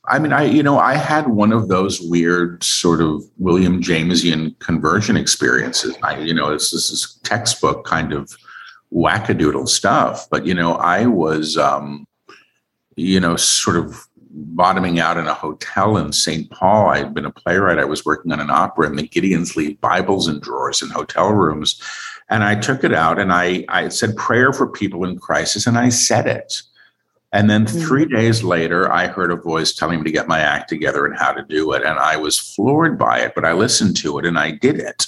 I 0.09 0.19
mean, 0.19 0.31
I 0.31 0.43
you 0.43 0.63
know, 0.63 0.79
I 0.79 0.95
had 0.95 1.27
one 1.27 1.51
of 1.51 1.67
those 1.67 1.99
weird 1.99 2.63
sort 2.63 3.01
of 3.01 3.23
William 3.37 3.81
Jamesian 3.81 4.57
conversion 4.59 5.17
experiences. 5.17 5.97
I, 6.01 6.19
you 6.19 6.33
know, 6.33 6.51
this, 6.51 6.71
this 6.71 6.89
is 6.89 7.19
textbook 7.23 7.85
kind 7.85 8.13
of 8.13 8.33
wackadoodle 8.93 9.67
stuff. 9.67 10.27
But 10.29 10.45
you 10.45 10.53
know, 10.53 10.75
I 10.75 11.07
was, 11.07 11.57
um, 11.57 12.07
you 12.95 13.19
know, 13.19 13.35
sort 13.35 13.75
of 13.75 14.06
bottoming 14.37 14.99
out 14.99 15.17
in 15.17 15.27
a 15.27 15.33
hotel 15.33 15.97
in 15.97 16.13
St. 16.13 16.49
Paul. 16.51 16.89
I 16.89 16.99
had 16.99 17.13
been 17.13 17.25
a 17.25 17.31
playwright. 17.31 17.79
I 17.79 17.85
was 17.85 18.05
working 18.05 18.31
on 18.31 18.39
an 18.39 18.49
opera, 18.49 18.87
and 18.87 18.97
the 18.97 19.07
Gideons 19.07 19.55
leave 19.55 19.81
Bibles 19.81 20.27
in 20.27 20.39
drawers 20.39 20.81
in 20.81 20.89
hotel 20.89 21.31
rooms. 21.31 21.81
And 22.29 22.43
I 22.43 22.55
took 22.55 22.83
it 22.83 22.93
out 22.93 23.19
and 23.19 23.31
I, 23.31 23.63
I 23.69 23.87
said 23.87 24.17
prayer 24.17 24.51
for 24.51 24.67
people 24.67 25.05
in 25.05 25.17
crisis, 25.17 25.65
and 25.65 25.77
I 25.77 25.89
said 25.89 26.27
it. 26.27 26.61
And 27.33 27.49
then 27.49 27.65
hmm. 27.65 27.79
three 27.79 28.05
days 28.05 28.43
later, 28.43 28.91
I 28.91 29.07
heard 29.07 29.31
a 29.31 29.35
voice 29.35 29.73
telling 29.73 29.99
me 29.99 30.05
to 30.05 30.11
get 30.11 30.27
my 30.27 30.39
act 30.39 30.69
together 30.69 31.05
and 31.05 31.17
how 31.17 31.33
to 31.33 31.43
do 31.43 31.73
it. 31.73 31.83
And 31.83 31.99
I 31.99 32.17
was 32.17 32.39
floored 32.39 32.97
by 32.97 33.19
it, 33.19 33.33
but 33.35 33.45
I 33.45 33.53
listened 33.53 33.97
to 33.97 34.17
it 34.19 34.25
and 34.25 34.39
I 34.39 34.51
did 34.51 34.79
it. 34.79 35.07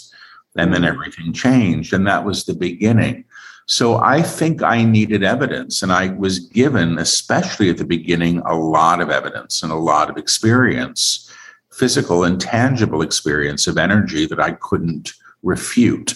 And 0.57 0.73
then 0.73 0.81
hmm. 0.81 0.87
everything 0.89 1.33
changed. 1.33 1.93
And 1.93 2.07
that 2.07 2.25
was 2.25 2.45
the 2.45 2.53
beginning. 2.53 3.25
So 3.69 3.97
I 3.97 4.23
think 4.23 4.63
I 4.63 4.83
needed 4.83 5.23
evidence. 5.23 5.83
And 5.83 5.91
I 5.91 6.07
was 6.07 6.39
given, 6.39 6.97
especially 6.97 7.69
at 7.69 7.77
the 7.77 7.85
beginning, 7.85 8.39
a 8.39 8.55
lot 8.55 8.99
of 8.99 9.11
evidence 9.11 9.61
and 9.61 9.71
a 9.71 9.75
lot 9.75 10.09
of 10.09 10.17
experience, 10.17 11.31
physical 11.71 12.23
and 12.23 12.41
tangible 12.41 13.03
experience 13.03 13.67
of 13.67 13.77
energy 13.77 14.25
that 14.25 14.39
I 14.39 14.53
couldn't 14.53 15.13
refute. 15.43 16.15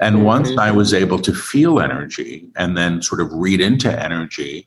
And 0.00 0.16
mm-hmm. 0.16 0.24
once 0.24 0.58
I 0.58 0.72
was 0.72 0.92
able 0.92 1.20
to 1.20 1.32
feel 1.32 1.78
energy 1.78 2.48
and 2.56 2.76
then 2.76 3.00
sort 3.00 3.20
of 3.20 3.32
read 3.32 3.60
into 3.60 3.88
energy, 4.02 4.66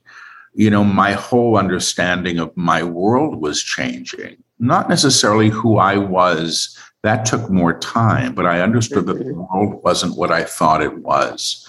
you 0.54 0.70
know, 0.70 0.86
my 0.86 1.12
whole 1.12 1.58
understanding 1.58 2.40
of 2.40 2.56
my 2.56 2.82
world 2.82 3.42
was 3.42 3.62
changing. 3.62 4.42
Not 4.58 4.88
necessarily 4.88 5.50
who 5.50 5.80
I 5.80 5.98
was, 5.98 6.78
that 7.04 7.26
took 7.26 7.50
more 7.50 7.78
time, 7.80 8.34
but 8.34 8.46
I 8.46 8.62
understood 8.62 9.06
that 9.08 9.18
the 9.18 9.26
mm-hmm. 9.26 9.54
world 9.54 9.84
wasn't 9.84 10.16
what 10.16 10.32
I 10.32 10.46
thought 10.46 10.82
it 10.82 11.00
was. 11.00 11.68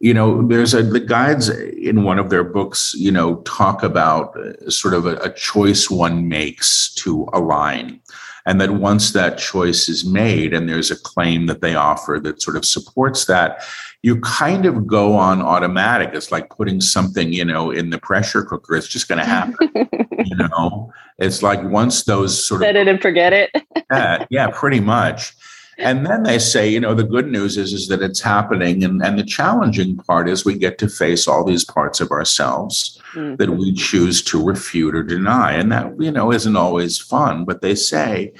You 0.00 0.14
know, 0.14 0.46
there's 0.46 0.74
a, 0.74 0.82
the 0.82 1.00
guides 1.00 1.48
in 1.48 2.04
one 2.04 2.18
of 2.18 2.30
their 2.30 2.44
books, 2.44 2.94
you 2.96 3.12
know, 3.12 3.36
talk 3.42 3.82
about 3.82 4.36
uh, 4.36 4.70
sort 4.70 4.94
of 4.94 5.06
a, 5.06 5.16
a 5.16 5.32
choice 5.32 5.90
one 5.90 6.28
makes 6.28 6.92
to 6.94 7.28
align. 7.32 8.00
And 8.46 8.60
that 8.60 8.70
once 8.70 9.12
that 9.12 9.36
choice 9.36 9.88
is 9.88 10.04
made 10.04 10.54
and 10.54 10.66
there's 10.66 10.90
a 10.90 10.96
claim 10.96 11.46
that 11.46 11.60
they 11.60 11.74
offer 11.74 12.18
that 12.22 12.40
sort 12.40 12.56
of 12.56 12.64
supports 12.64 13.26
that, 13.26 13.62
you 14.02 14.18
kind 14.20 14.64
of 14.64 14.86
go 14.86 15.14
on 15.14 15.42
automatic. 15.42 16.10
It's 16.14 16.32
like 16.32 16.48
putting 16.48 16.80
something, 16.80 17.32
you 17.32 17.44
know, 17.44 17.70
in 17.70 17.90
the 17.90 17.98
pressure 17.98 18.42
cooker. 18.42 18.74
It's 18.76 18.88
just 18.88 19.08
going 19.08 19.18
to 19.18 19.26
happen. 19.26 19.68
you 20.24 20.36
know, 20.36 20.92
it's 21.18 21.42
like 21.42 21.62
once 21.64 22.04
those 22.04 22.46
sort 22.46 22.62
set 22.62 22.70
of 22.70 22.74
set 22.76 22.88
it 22.88 22.88
and 22.88 23.02
forget 23.02 23.32
it. 23.32 23.50
yeah, 23.92 24.26
yeah, 24.30 24.48
pretty 24.52 24.80
much. 24.80 25.34
And 25.80 26.06
then 26.06 26.22
they 26.24 26.38
say, 26.38 26.68
you 26.68 26.78
know, 26.78 26.94
the 26.94 27.04
good 27.04 27.26
news 27.28 27.56
is 27.56 27.72
is 27.72 27.88
that 27.88 28.02
it's 28.02 28.20
happening, 28.20 28.84
and 28.84 29.02
and 29.02 29.18
the 29.18 29.24
challenging 29.24 29.96
part 29.96 30.28
is 30.28 30.44
we 30.44 30.56
get 30.58 30.78
to 30.78 30.88
face 30.88 31.26
all 31.26 31.44
these 31.44 31.64
parts 31.64 32.00
of 32.00 32.10
ourselves 32.10 33.00
mm-hmm. 33.12 33.36
that 33.36 33.50
we 33.50 33.72
choose 33.72 34.22
to 34.24 34.44
refute 34.44 34.94
or 34.94 35.02
deny, 35.02 35.52
and 35.52 35.72
that 35.72 35.92
you 35.98 36.10
know 36.10 36.32
isn't 36.32 36.56
always 36.56 36.98
fun. 36.98 37.44
But 37.44 37.62
they 37.62 37.74
say 37.74 38.32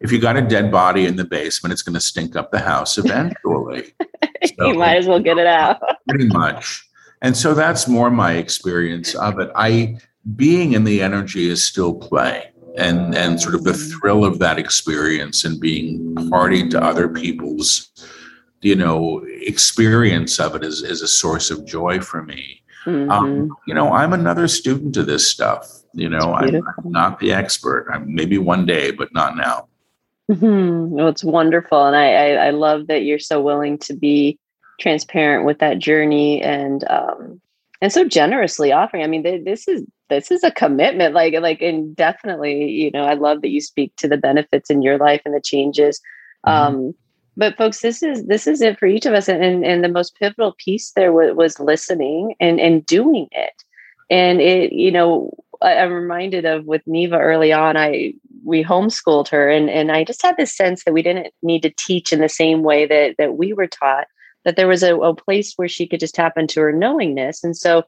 if 0.00 0.12
you 0.12 0.20
got 0.20 0.36
a 0.36 0.42
dead 0.42 0.70
body 0.70 1.06
in 1.06 1.16
the 1.16 1.24
basement, 1.24 1.72
it's 1.72 1.82
going 1.82 1.94
to 1.94 2.00
stink 2.00 2.36
up 2.36 2.50
the 2.50 2.60
house 2.60 2.98
eventually. 3.02 3.92
so, 4.58 4.66
you 4.66 4.74
might 4.74 4.96
as 4.96 5.06
well 5.06 5.20
get 5.20 5.38
it 5.38 5.46
out. 5.46 5.80
pretty 6.08 6.28
much. 6.28 6.84
And 7.20 7.36
so 7.36 7.52
that's 7.54 7.88
more 7.88 8.10
my 8.10 8.34
experience 8.34 9.14
of 9.14 9.40
it. 9.40 9.50
I 9.56 9.98
being 10.36 10.72
in 10.72 10.84
the 10.84 11.02
energy 11.02 11.48
is 11.48 11.66
still 11.66 11.94
play. 11.94 12.50
And 12.78 13.14
and 13.14 13.40
sort 13.40 13.54
of 13.54 13.64
the 13.64 13.74
thrill 13.74 14.24
of 14.24 14.38
that 14.38 14.58
experience 14.58 15.44
and 15.44 15.60
being 15.60 16.14
party 16.30 16.68
to 16.68 16.82
other 16.82 17.08
people's, 17.08 17.90
you 18.60 18.76
know, 18.76 19.24
experience 19.26 20.38
of 20.38 20.54
it 20.54 20.64
is, 20.64 20.82
is 20.82 21.02
a 21.02 21.08
source 21.08 21.50
of 21.50 21.66
joy 21.66 22.00
for 22.00 22.22
me. 22.22 22.62
Um, 22.86 22.94
mm-hmm. 22.94 23.10
Um, 23.10 23.56
you 23.66 23.74
know, 23.74 23.92
I'm 23.92 24.12
another 24.12 24.48
student 24.48 24.96
of 24.96 25.06
this 25.06 25.28
stuff. 25.30 25.68
You 25.92 26.08
know, 26.08 26.34
I'm, 26.34 26.54
I'm, 26.54 26.92
not 26.92 27.18
the 27.18 27.32
expert. 27.32 27.88
I'm 27.92 28.14
maybe 28.14 28.38
one 28.38 28.64
day, 28.64 28.92
but 28.92 29.12
not 29.12 29.36
now. 29.36 29.68
Mm-hmm. 30.30 30.90
Well, 30.90 31.08
it's 31.08 31.24
wonderful, 31.24 31.86
and 31.86 31.96
I, 31.96 32.12
I, 32.12 32.46
I 32.46 32.50
love 32.50 32.86
that 32.86 33.02
you're 33.02 33.18
so 33.18 33.40
willing 33.40 33.78
to 33.78 33.94
be 33.94 34.38
transparent 34.78 35.44
with 35.44 35.58
that 35.58 35.78
journey 35.78 36.40
and 36.40 36.84
um 36.88 37.40
and 37.80 37.92
so 37.92 38.06
generously 38.06 38.72
offering. 38.72 39.02
I 39.02 39.06
mean, 39.06 39.22
this 39.44 39.68
is 39.68 39.84
this 40.08 40.30
is 40.30 40.42
a 40.42 40.50
commitment, 40.50 41.14
like 41.14 41.34
like 41.34 41.62
and 41.62 41.94
definitely, 41.94 42.70
you 42.70 42.90
know, 42.90 43.04
I 43.04 43.14
love 43.14 43.42
that 43.42 43.50
you 43.50 43.60
speak 43.60 43.94
to 43.96 44.08
the 44.08 44.16
benefits 44.16 44.70
in 44.70 44.82
your 44.82 44.98
life 44.98 45.22
and 45.24 45.34
the 45.34 45.40
changes. 45.40 46.00
Mm-hmm. 46.46 46.76
Um, 46.76 46.94
but 47.36 47.56
folks, 47.56 47.80
this 47.80 48.02
is 48.02 48.24
this 48.26 48.46
is 48.46 48.60
it 48.60 48.78
for 48.78 48.86
each 48.86 49.06
of 49.06 49.14
us, 49.14 49.28
and 49.28 49.44
and 49.44 49.64
and 49.64 49.84
the 49.84 49.88
most 49.88 50.16
pivotal 50.18 50.56
piece 50.58 50.92
there 50.92 51.12
was, 51.12 51.36
was 51.36 51.60
listening 51.60 52.34
and 52.40 52.58
and 52.58 52.84
doing 52.84 53.28
it, 53.30 53.62
and 54.10 54.40
it 54.40 54.72
you 54.72 54.90
know 54.90 55.32
I'm 55.62 55.92
reminded 55.92 56.44
of 56.44 56.66
with 56.66 56.82
Neva 56.86 57.18
early 57.18 57.52
on. 57.52 57.76
I 57.76 58.14
we 58.44 58.64
homeschooled 58.64 59.28
her, 59.28 59.48
and 59.48 59.70
and 59.70 59.92
I 59.92 60.02
just 60.02 60.22
had 60.22 60.36
this 60.36 60.56
sense 60.56 60.84
that 60.84 60.92
we 60.92 61.02
didn't 61.02 61.28
need 61.42 61.62
to 61.62 61.70
teach 61.70 62.12
in 62.12 62.20
the 62.20 62.28
same 62.28 62.62
way 62.62 62.86
that 62.86 63.14
that 63.18 63.36
we 63.36 63.52
were 63.52 63.68
taught. 63.68 64.08
That 64.44 64.56
there 64.56 64.68
was 64.68 64.82
a, 64.82 64.96
a 64.96 65.14
place 65.14 65.54
where 65.56 65.68
she 65.68 65.86
could 65.86 66.00
just 66.00 66.14
tap 66.14 66.38
into 66.38 66.60
her 66.60 66.72
knowingness, 66.72 67.44
and 67.44 67.56
so 67.56 67.84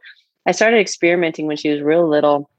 I 0.46 0.53
started 0.53 0.80
experimenting 0.80 1.46
when 1.46 1.57
she 1.57 1.70
was 1.70 1.80
real 1.80 2.09
little. 2.09 2.51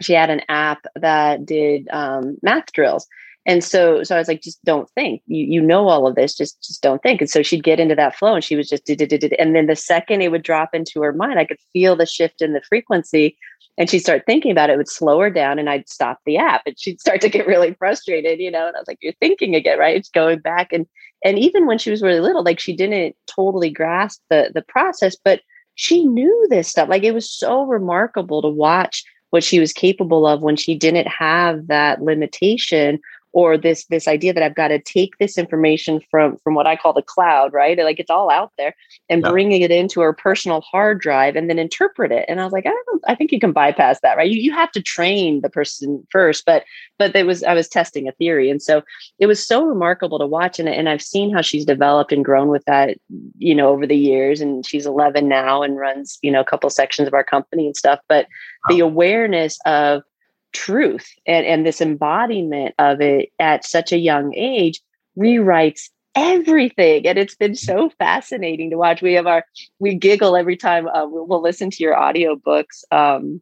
She 0.00 0.12
had 0.12 0.30
an 0.30 0.42
app 0.48 0.84
that 0.94 1.46
did 1.46 1.88
um, 1.90 2.38
math 2.42 2.72
drills, 2.72 3.06
and 3.46 3.62
so, 3.62 4.02
so 4.02 4.16
I 4.16 4.18
was 4.18 4.26
like, 4.26 4.42
just 4.42 4.62
don't 4.64 4.90
think. 4.90 5.22
You 5.26 5.46
you 5.46 5.62
know 5.62 5.88
all 5.88 6.06
of 6.08 6.16
this. 6.16 6.34
Just 6.34 6.60
just 6.62 6.82
don't 6.82 7.00
think. 7.00 7.20
And 7.20 7.30
so 7.30 7.42
she'd 7.42 7.62
get 7.62 7.78
into 7.78 7.94
that 7.94 8.16
flow, 8.16 8.34
and 8.34 8.42
she 8.42 8.56
was 8.56 8.68
just. 8.68 8.90
And 8.90 9.54
then 9.54 9.66
the 9.66 9.76
second 9.76 10.20
it 10.20 10.32
would 10.32 10.42
drop 10.42 10.70
into 10.74 11.00
her 11.02 11.12
mind, 11.12 11.38
I 11.38 11.44
could 11.44 11.60
feel 11.72 11.94
the 11.94 12.06
shift 12.06 12.42
in 12.42 12.54
the 12.54 12.62
frequency, 12.68 13.36
and 13.78 13.88
she'd 13.88 14.00
start 14.00 14.24
thinking 14.26 14.50
about 14.50 14.68
it. 14.68 14.74
it 14.74 14.76
would 14.78 14.88
slow 14.88 15.20
her 15.20 15.30
down, 15.30 15.60
and 15.60 15.70
I'd 15.70 15.88
stop 15.88 16.18
the 16.26 16.36
app, 16.36 16.62
and 16.66 16.78
she'd 16.78 17.00
start 17.00 17.20
to 17.20 17.28
get 17.28 17.46
really 17.46 17.74
frustrated, 17.74 18.40
you 18.40 18.50
know. 18.50 18.66
And 18.66 18.76
I 18.76 18.80
was 18.80 18.88
like, 18.88 18.98
you're 19.00 19.12
thinking 19.20 19.54
again, 19.54 19.78
right? 19.78 19.96
It's 19.96 20.10
going 20.10 20.40
back, 20.40 20.72
and 20.72 20.84
and 21.24 21.38
even 21.38 21.66
when 21.66 21.78
she 21.78 21.92
was 21.92 22.02
really 22.02 22.20
little, 22.20 22.42
like 22.42 22.58
she 22.58 22.74
didn't 22.74 23.14
totally 23.28 23.70
grasp 23.70 24.20
the 24.28 24.50
the 24.52 24.62
process, 24.62 25.16
but 25.24 25.40
she 25.76 26.04
knew 26.04 26.46
this 26.50 26.66
stuff. 26.66 26.88
Like 26.88 27.04
it 27.04 27.14
was 27.14 27.30
so 27.30 27.62
remarkable 27.62 28.42
to 28.42 28.48
watch 28.48 29.04
what 29.30 29.44
she 29.44 29.60
was 29.60 29.72
capable 29.72 30.26
of 30.26 30.40
when 30.40 30.56
she 30.56 30.74
didn't 30.74 31.06
have 31.06 31.66
that 31.68 32.02
limitation 32.02 32.98
or 33.36 33.58
this 33.58 33.84
this 33.88 34.08
idea 34.08 34.32
that 34.32 34.42
I've 34.42 34.54
got 34.54 34.68
to 34.68 34.78
take 34.78 35.18
this 35.18 35.36
information 35.36 36.00
from 36.10 36.38
from 36.38 36.54
what 36.54 36.66
I 36.66 36.74
call 36.74 36.94
the 36.94 37.02
cloud, 37.02 37.52
right? 37.52 37.76
Like 37.76 38.00
it's 38.00 38.08
all 38.08 38.30
out 38.30 38.50
there, 38.56 38.74
and 39.10 39.22
yeah. 39.22 39.30
bringing 39.30 39.60
it 39.60 39.70
into 39.70 40.00
our 40.00 40.14
personal 40.14 40.62
hard 40.62 41.02
drive 41.02 41.36
and 41.36 41.50
then 41.50 41.58
interpret 41.58 42.10
it. 42.10 42.24
And 42.28 42.40
I 42.40 42.44
was 42.44 42.54
like, 42.54 42.64
I 42.64 42.70
don't, 42.70 43.02
I 43.06 43.14
think 43.14 43.32
you 43.32 43.38
can 43.38 43.52
bypass 43.52 44.00
that, 44.00 44.16
right? 44.16 44.30
You 44.30 44.40
you 44.40 44.54
have 44.54 44.72
to 44.72 44.80
train 44.80 45.42
the 45.42 45.50
person 45.50 46.02
first, 46.10 46.46
but 46.46 46.64
but 46.98 47.14
it 47.14 47.26
was 47.26 47.42
I 47.42 47.52
was 47.52 47.68
testing 47.68 48.08
a 48.08 48.12
theory, 48.12 48.48
and 48.48 48.62
so 48.62 48.82
it 49.18 49.26
was 49.26 49.46
so 49.46 49.66
remarkable 49.66 50.18
to 50.18 50.26
watch, 50.26 50.58
and 50.58 50.66
and 50.66 50.88
I've 50.88 51.02
seen 51.02 51.30
how 51.30 51.42
she's 51.42 51.66
developed 51.66 52.12
and 52.12 52.24
grown 52.24 52.48
with 52.48 52.64
that, 52.64 52.96
you 53.36 53.54
know, 53.54 53.68
over 53.68 53.86
the 53.86 53.98
years, 53.98 54.40
and 54.40 54.66
she's 54.66 54.86
11 54.86 55.28
now 55.28 55.62
and 55.62 55.76
runs 55.76 56.18
you 56.22 56.30
know 56.30 56.40
a 56.40 56.44
couple 56.44 56.70
sections 56.70 57.06
of 57.06 57.12
our 57.12 57.24
company 57.24 57.66
and 57.66 57.76
stuff. 57.76 58.00
But 58.08 58.28
wow. 58.66 58.74
the 58.74 58.80
awareness 58.80 59.58
of 59.66 60.04
truth 60.52 61.06
and, 61.26 61.46
and 61.46 61.66
this 61.66 61.80
embodiment 61.80 62.74
of 62.78 63.00
it 63.00 63.30
at 63.38 63.64
such 63.64 63.92
a 63.92 63.98
young 63.98 64.34
age 64.34 64.80
rewrites 65.18 65.90
everything. 66.14 67.06
And 67.06 67.18
it's 67.18 67.36
been 67.36 67.54
so 67.54 67.90
fascinating 67.98 68.70
to 68.70 68.76
watch. 68.76 69.02
We 69.02 69.12
have 69.14 69.26
our 69.26 69.44
we 69.78 69.94
giggle 69.94 70.36
every 70.36 70.56
time 70.56 70.88
uh, 70.88 71.06
we'll, 71.06 71.42
listen 71.42 71.70
to 71.70 71.82
your 71.82 71.94
audiobooks 71.94 72.84
um 72.90 73.40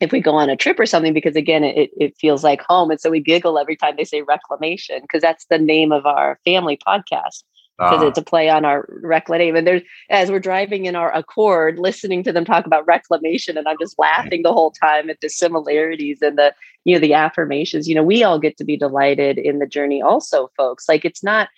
if 0.00 0.10
we 0.10 0.20
go 0.20 0.34
on 0.34 0.50
a 0.50 0.56
trip 0.56 0.80
or 0.80 0.86
something 0.86 1.14
because 1.14 1.36
again 1.36 1.62
it, 1.62 1.90
it 1.96 2.16
feels 2.16 2.42
like 2.42 2.62
home. 2.62 2.90
And 2.90 3.00
so 3.00 3.10
we 3.10 3.20
giggle 3.20 3.58
every 3.58 3.76
time 3.76 3.94
they 3.96 4.04
say 4.04 4.22
reclamation 4.22 5.02
because 5.02 5.22
that's 5.22 5.46
the 5.46 5.58
name 5.58 5.92
of 5.92 6.06
our 6.06 6.40
family 6.44 6.76
podcast 6.76 7.44
because 7.78 8.02
uh, 8.02 8.06
it's 8.06 8.18
a 8.18 8.22
play 8.22 8.48
on 8.48 8.64
our 8.64 8.86
reclamation. 9.02 9.56
And 9.56 9.66
there's 9.66 9.82
as 10.10 10.30
we're 10.30 10.38
driving 10.38 10.86
in 10.86 10.94
our 10.94 11.14
Accord, 11.14 11.78
listening 11.78 12.22
to 12.24 12.32
them 12.32 12.44
talk 12.44 12.66
about 12.66 12.86
reclamation, 12.86 13.56
and 13.58 13.66
I'm 13.66 13.78
just 13.80 13.98
laughing 13.98 14.42
the 14.42 14.52
whole 14.52 14.70
time 14.70 15.10
at 15.10 15.20
the 15.20 15.28
similarities 15.28 16.22
and 16.22 16.38
the 16.38 16.54
you 16.84 16.94
know 16.94 17.00
the 17.00 17.14
affirmations. 17.14 17.88
You 17.88 17.94
know, 17.94 18.02
we 18.02 18.22
all 18.22 18.38
get 18.38 18.56
to 18.58 18.64
be 18.64 18.76
delighted 18.76 19.38
in 19.38 19.58
the 19.58 19.66
journey, 19.66 20.00
also, 20.00 20.50
folks. 20.56 20.88
Like 20.88 21.04
it's 21.04 21.24
not 21.24 21.48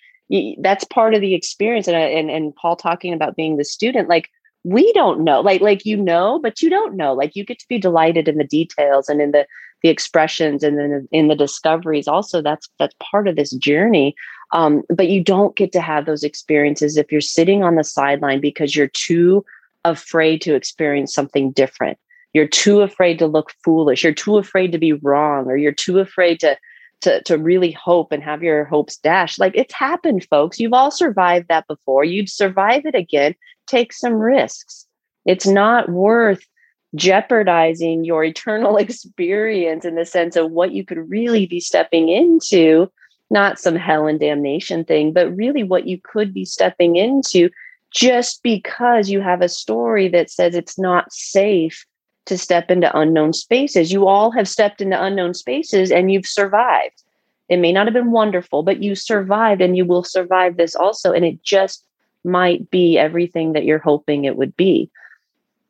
that's 0.58 0.84
part 0.84 1.14
of 1.14 1.20
the 1.20 1.34
experience. 1.34 1.86
And 1.86 1.96
and 1.96 2.30
and 2.30 2.54
Paul 2.56 2.76
talking 2.76 3.12
about 3.12 3.36
being 3.36 3.56
the 3.56 3.64
student, 3.64 4.08
like 4.08 4.30
we 4.64 4.92
don't 4.94 5.22
know, 5.22 5.40
like 5.40 5.60
like 5.60 5.84
you 5.84 5.96
know, 5.96 6.40
but 6.42 6.62
you 6.62 6.70
don't 6.70 6.96
know. 6.96 7.12
Like 7.12 7.36
you 7.36 7.44
get 7.44 7.58
to 7.58 7.68
be 7.68 7.78
delighted 7.78 8.26
in 8.26 8.38
the 8.38 8.44
details 8.44 9.08
and 9.08 9.20
in 9.20 9.32
the 9.32 9.46
the 9.82 9.88
expressions 9.88 10.62
and 10.62 10.78
then 10.78 11.08
in 11.12 11.28
the 11.28 11.36
discoveries. 11.36 12.08
Also, 12.08 12.42
that's 12.42 12.68
that's 12.78 12.94
part 13.00 13.28
of 13.28 13.36
this 13.36 13.50
journey 13.52 14.14
um, 14.52 14.82
but 14.88 15.08
you 15.08 15.22
don't 15.22 15.56
get 15.56 15.72
to 15.72 15.80
have 15.80 16.06
those 16.06 16.22
experiences 16.22 16.96
if 16.96 17.10
you're 17.10 17.20
sitting 17.20 17.62
on 17.62 17.74
the 17.74 17.84
sideline 17.84 18.40
because 18.40 18.76
you're 18.76 18.88
too 18.88 19.44
afraid 19.84 20.40
to 20.42 20.54
experience 20.54 21.12
something 21.12 21.50
different. 21.52 21.98
You're 22.32 22.46
too 22.46 22.80
afraid 22.80 23.18
to 23.18 23.26
look 23.26 23.52
foolish. 23.64 24.04
You're 24.04 24.12
too 24.12 24.36
afraid 24.36 24.72
to 24.72 24.78
be 24.78 24.92
wrong, 24.92 25.46
or 25.46 25.56
you're 25.56 25.72
too 25.72 25.98
afraid 25.98 26.40
to 26.40 26.56
to 27.02 27.22
to 27.22 27.38
really 27.38 27.72
hope 27.72 28.12
and 28.12 28.22
have 28.22 28.42
your 28.42 28.64
hopes 28.64 28.96
dashed. 28.96 29.38
Like 29.38 29.52
it's 29.54 29.74
happened, 29.74 30.26
folks. 30.30 30.60
You've 30.60 30.72
all 30.72 30.90
survived 30.90 31.48
that 31.48 31.66
before. 31.66 32.04
You'd 32.04 32.28
survive 32.28 32.84
it 32.84 32.94
again. 32.94 33.34
Take 33.66 33.92
some 33.92 34.14
risks. 34.14 34.86
It's 35.24 35.46
not 35.46 35.88
worth 35.88 36.46
jeopardizing 36.94 38.04
your 38.04 38.24
eternal 38.24 38.76
experience 38.78 39.84
in 39.84 39.94
the 39.94 40.04
sense 40.04 40.36
of 40.36 40.50
what 40.50 40.72
you 40.72 40.84
could 40.84 41.10
really 41.10 41.46
be 41.46 41.60
stepping 41.60 42.08
into 42.08 42.90
not 43.30 43.58
some 43.58 43.74
hell 43.74 44.06
and 44.06 44.20
damnation 44.20 44.84
thing, 44.84 45.12
but 45.12 45.34
really 45.36 45.62
what 45.62 45.86
you 45.86 45.98
could 46.02 46.32
be 46.32 46.44
stepping 46.44 46.96
into 46.96 47.50
just 47.90 48.42
because 48.42 49.10
you 49.10 49.20
have 49.20 49.40
a 49.40 49.48
story 49.48 50.08
that 50.08 50.30
says 50.30 50.54
it's 50.54 50.78
not 50.78 51.12
safe 51.12 51.84
to 52.26 52.36
step 52.36 52.70
into 52.70 52.96
unknown 52.96 53.32
spaces. 53.32 53.92
You 53.92 54.06
all 54.06 54.30
have 54.32 54.48
stepped 54.48 54.80
into 54.80 55.02
unknown 55.02 55.34
spaces 55.34 55.90
and 55.90 56.12
you've 56.12 56.26
survived. 56.26 57.02
It 57.48 57.58
may 57.58 57.72
not 57.72 57.86
have 57.86 57.94
been 57.94 58.10
wonderful, 58.10 58.62
but 58.62 58.82
you 58.82 58.94
survived 58.94 59.60
and 59.60 59.76
you 59.76 59.84
will 59.84 60.02
survive 60.02 60.56
this 60.56 60.74
also. 60.74 61.12
And 61.12 61.24
it 61.24 61.42
just 61.42 61.84
might 62.24 62.68
be 62.70 62.98
everything 62.98 63.52
that 63.52 63.64
you're 63.64 63.78
hoping 63.78 64.24
it 64.24 64.36
would 64.36 64.56
be. 64.56 64.90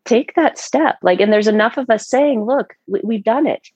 Take 0.07 0.35
that 0.35 0.59
step. 0.59 0.97
Like, 1.03 1.21
and 1.21 1.33
there's 1.33 1.49
enough 1.49 1.77
of 1.77 1.91
us 1.91 2.09
saying, 2.09 2.45
look, 2.45 2.75
we, 2.87 3.17
have 3.17 3.25
done 3.25 3.47
it. 3.47 3.69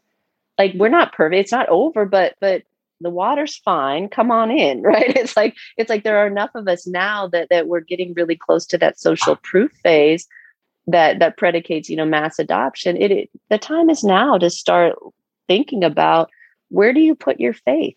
Like, 0.58 0.72
we're 0.74 0.88
not 0.88 1.12
perfect. 1.12 1.40
It's 1.40 1.52
not 1.52 1.68
over, 1.68 2.06
but, 2.06 2.36
but 2.40 2.62
the 3.00 3.10
water's 3.10 3.56
fine 3.56 4.08
come 4.08 4.30
on 4.30 4.50
in 4.50 4.82
right 4.82 5.16
it's 5.16 5.36
like 5.36 5.56
it's 5.76 5.90
like 5.90 6.04
there 6.04 6.18
are 6.18 6.26
enough 6.26 6.50
of 6.54 6.68
us 6.68 6.86
now 6.86 7.26
that 7.26 7.48
that 7.48 7.66
we're 7.66 7.80
getting 7.80 8.12
really 8.14 8.36
close 8.36 8.66
to 8.66 8.78
that 8.78 8.98
social 8.98 9.36
proof 9.36 9.72
phase 9.82 10.28
that 10.86 11.18
that 11.18 11.36
predicates 11.36 11.88
you 11.88 11.96
know 11.96 12.04
mass 12.04 12.38
adoption 12.38 12.96
it, 12.96 13.10
it 13.10 13.30
the 13.48 13.58
time 13.58 13.90
is 13.90 14.04
now 14.04 14.36
to 14.36 14.50
start 14.50 14.94
thinking 15.48 15.82
about 15.82 16.30
where 16.68 16.92
do 16.92 17.00
you 17.00 17.14
put 17.14 17.40
your 17.40 17.54
faith 17.54 17.96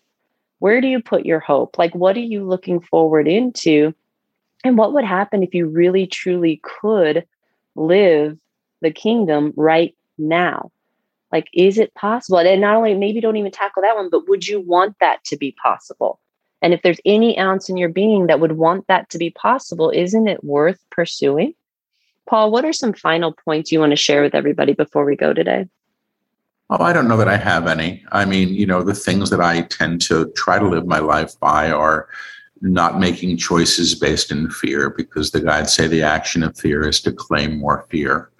where 0.58 0.80
do 0.80 0.88
you 0.88 1.02
put 1.02 1.26
your 1.26 1.40
hope 1.40 1.76
like 1.78 1.94
what 1.94 2.16
are 2.16 2.20
you 2.20 2.44
looking 2.44 2.80
forward 2.80 3.28
into 3.28 3.94
and 4.64 4.78
what 4.78 4.94
would 4.94 5.04
happen 5.04 5.42
if 5.42 5.54
you 5.54 5.66
really 5.66 6.06
truly 6.06 6.60
could 6.62 7.26
live 7.76 8.38
the 8.80 8.90
kingdom 8.90 9.52
right 9.56 9.94
now 10.18 10.70
like, 11.34 11.48
is 11.52 11.78
it 11.78 11.92
possible? 11.94 12.38
And 12.38 12.60
not 12.60 12.76
only 12.76 12.94
maybe 12.94 13.20
don't 13.20 13.36
even 13.36 13.50
tackle 13.50 13.82
that 13.82 13.96
one, 13.96 14.08
but 14.08 14.28
would 14.28 14.46
you 14.46 14.60
want 14.60 14.94
that 15.00 15.24
to 15.24 15.36
be 15.36 15.50
possible? 15.60 16.20
And 16.62 16.72
if 16.72 16.82
there's 16.82 17.00
any 17.04 17.36
ounce 17.36 17.68
in 17.68 17.76
your 17.76 17.88
being 17.88 18.28
that 18.28 18.38
would 18.38 18.52
want 18.52 18.86
that 18.86 19.10
to 19.10 19.18
be 19.18 19.30
possible, 19.30 19.90
isn't 19.90 20.28
it 20.28 20.44
worth 20.44 20.78
pursuing? 20.90 21.54
Paul, 22.28 22.52
what 22.52 22.64
are 22.64 22.72
some 22.72 22.92
final 22.92 23.32
points 23.32 23.72
you 23.72 23.80
want 23.80 23.90
to 23.90 23.96
share 23.96 24.22
with 24.22 24.32
everybody 24.32 24.74
before 24.74 25.04
we 25.04 25.16
go 25.16 25.34
today? 25.34 25.68
Oh, 26.70 26.80
I 26.80 26.92
don't 26.92 27.08
know 27.08 27.16
that 27.16 27.28
I 27.28 27.36
have 27.36 27.66
any. 27.66 28.04
I 28.12 28.24
mean, 28.24 28.54
you 28.54 28.64
know, 28.64 28.84
the 28.84 28.94
things 28.94 29.28
that 29.30 29.40
I 29.40 29.62
tend 29.62 30.02
to 30.02 30.30
try 30.36 30.60
to 30.60 30.68
live 30.68 30.86
my 30.86 31.00
life 31.00 31.32
by 31.40 31.72
are 31.72 32.08
not 32.60 32.98
making 32.98 33.36
choices 33.36 33.94
based 33.94 34.30
in 34.30 34.50
fear 34.50 34.90
because 34.90 35.30
the 35.30 35.40
guides 35.40 35.72
say 35.72 35.86
the 35.86 36.02
action 36.02 36.42
of 36.42 36.56
fear 36.56 36.86
is 36.88 37.00
to 37.02 37.12
claim 37.12 37.58
more 37.58 37.86
fear. 37.90 38.30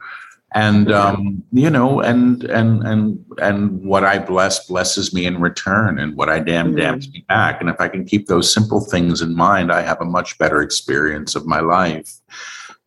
And 0.56 0.92
um, 0.92 1.42
you 1.50 1.68
know 1.68 2.00
and 2.00 2.44
and 2.44 2.86
and 2.86 3.24
and 3.38 3.84
what 3.84 4.04
i 4.04 4.20
bless 4.20 4.68
blesses 4.68 5.12
me 5.12 5.26
in 5.26 5.40
return 5.40 5.98
and 5.98 6.14
what 6.14 6.30
i 6.30 6.38
damn 6.38 6.68
mm-hmm. 6.68 6.76
damns 6.76 7.10
me 7.10 7.24
back. 7.28 7.60
And 7.60 7.68
if 7.68 7.80
i 7.80 7.88
can 7.88 8.04
keep 8.04 8.28
those 8.28 8.54
simple 8.54 8.80
things 8.80 9.20
in 9.20 9.34
mind 9.34 9.72
i 9.72 9.82
have 9.82 10.00
a 10.00 10.04
much 10.04 10.38
better 10.38 10.62
experience 10.62 11.34
of 11.34 11.44
my 11.44 11.58
life. 11.58 12.20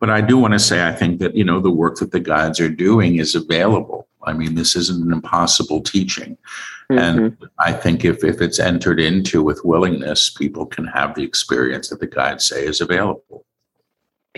But 0.00 0.08
i 0.08 0.22
do 0.22 0.38
want 0.38 0.54
to 0.54 0.58
say 0.58 0.88
i 0.88 0.92
think 0.92 1.20
that 1.20 1.36
you 1.36 1.44
know 1.44 1.60
the 1.60 1.70
work 1.70 1.96
that 1.96 2.10
the 2.10 2.20
guides 2.20 2.58
are 2.58 2.70
doing 2.70 3.16
is 3.16 3.34
available. 3.34 4.08
I 4.24 4.32
mean 4.32 4.54
this 4.54 4.74
isn't 4.74 5.04
an 5.04 5.12
impossible 5.12 5.82
teaching 5.82 6.38
mm-hmm. 6.90 6.98
and 6.98 7.36
i 7.58 7.72
think 7.72 8.04
if 8.04 8.24
if 8.24 8.40
it's 8.40 8.58
entered 8.58 9.00
into 9.00 9.42
with 9.42 9.64
willingness 9.64 10.30
people 10.30 10.66
can 10.66 10.86
have 10.86 11.14
the 11.14 11.22
experience 11.22 11.88
that 11.88 12.00
the 12.00 12.06
guides 12.06 12.44
say 12.44 12.64
is 12.64 12.80
available 12.80 13.44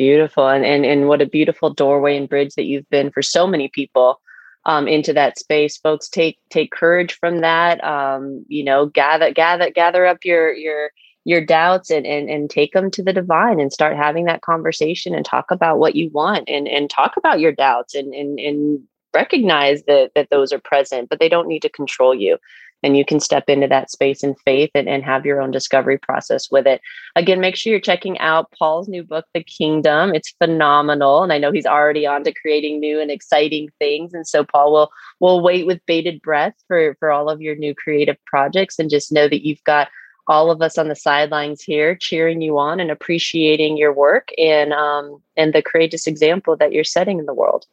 Beautiful. 0.00 0.48
And, 0.48 0.64
and, 0.64 0.86
and 0.86 1.08
what 1.08 1.20
a 1.20 1.26
beautiful 1.26 1.74
doorway 1.74 2.16
and 2.16 2.26
bridge 2.26 2.54
that 2.54 2.64
you've 2.64 2.88
been 2.88 3.10
for 3.10 3.20
so 3.20 3.46
many 3.46 3.68
people 3.68 4.20
um, 4.64 4.88
into 4.88 5.12
that 5.12 5.38
space. 5.38 5.76
Folks, 5.76 6.08
take, 6.08 6.38
take 6.48 6.70
courage 6.70 7.18
from 7.18 7.40
that. 7.40 7.84
Um, 7.84 8.44
you 8.48 8.64
know, 8.64 8.86
gather, 8.86 9.30
gather, 9.30 9.70
gather 9.70 10.06
up 10.06 10.24
your, 10.24 10.54
your, 10.54 10.90
your 11.24 11.44
doubts 11.44 11.90
and, 11.90 12.06
and, 12.06 12.30
and 12.30 12.48
take 12.48 12.72
them 12.72 12.90
to 12.92 13.02
the 13.02 13.12
divine 13.12 13.60
and 13.60 13.72
start 13.72 13.94
having 13.94 14.24
that 14.24 14.42
conversation 14.42 15.14
and 15.14 15.26
talk 15.26 15.50
about 15.50 15.78
what 15.78 15.96
you 15.96 16.08
want 16.14 16.48
and, 16.48 16.66
and 16.66 16.88
talk 16.88 17.18
about 17.18 17.40
your 17.40 17.52
doubts 17.52 17.94
and, 17.94 18.14
and, 18.14 18.38
and 18.38 18.80
recognize 19.14 19.82
that, 19.84 20.12
that 20.14 20.28
those 20.30 20.52
are 20.52 20.60
present, 20.60 21.08
but 21.08 21.20
they 21.20 21.28
don't 21.28 21.48
need 21.48 21.62
to 21.62 21.68
control 21.68 22.14
you 22.14 22.38
and 22.82 22.96
you 22.96 23.04
can 23.04 23.20
step 23.20 23.48
into 23.48 23.68
that 23.68 23.90
space 23.90 24.22
in 24.22 24.34
faith 24.34 24.70
and, 24.74 24.88
and 24.88 25.04
have 25.04 25.26
your 25.26 25.40
own 25.40 25.50
discovery 25.50 25.98
process 25.98 26.50
with 26.50 26.66
it. 26.66 26.80
Again, 27.16 27.40
make 27.40 27.56
sure 27.56 27.70
you're 27.70 27.80
checking 27.80 28.18
out 28.18 28.50
Paul's 28.58 28.88
new 28.88 29.02
book, 29.02 29.26
The 29.34 29.42
Kingdom. 29.42 30.14
It's 30.14 30.34
phenomenal. 30.38 31.22
And 31.22 31.32
I 31.32 31.38
know 31.38 31.52
he's 31.52 31.66
already 31.66 32.06
on 32.06 32.24
to 32.24 32.32
creating 32.32 32.80
new 32.80 33.00
and 33.00 33.10
exciting 33.10 33.68
things. 33.78 34.14
And 34.14 34.26
so 34.26 34.44
Paul 34.44 34.72
will 34.72 34.90
will 35.20 35.42
wait 35.42 35.66
with 35.66 35.84
bated 35.86 36.22
breath 36.22 36.54
for, 36.66 36.96
for 36.98 37.10
all 37.10 37.28
of 37.28 37.42
your 37.42 37.56
new 37.56 37.74
creative 37.74 38.16
projects 38.24 38.78
and 38.78 38.90
just 38.90 39.12
know 39.12 39.28
that 39.28 39.46
you've 39.46 39.64
got 39.64 39.88
all 40.26 40.50
of 40.50 40.62
us 40.62 40.78
on 40.78 40.88
the 40.88 40.94
sidelines 40.96 41.60
here 41.60 41.96
cheering 41.96 42.40
you 42.40 42.56
on 42.58 42.78
and 42.78 42.90
appreciating 42.90 43.76
your 43.76 43.92
work 43.92 44.30
and 44.38 44.72
um, 44.72 45.20
and 45.36 45.52
the 45.52 45.62
courageous 45.62 46.06
example 46.06 46.56
that 46.56 46.72
you're 46.72 46.84
setting 46.84 47.18
in 47.18 47.26
the 47.26 47.34
world. 47.34 47.66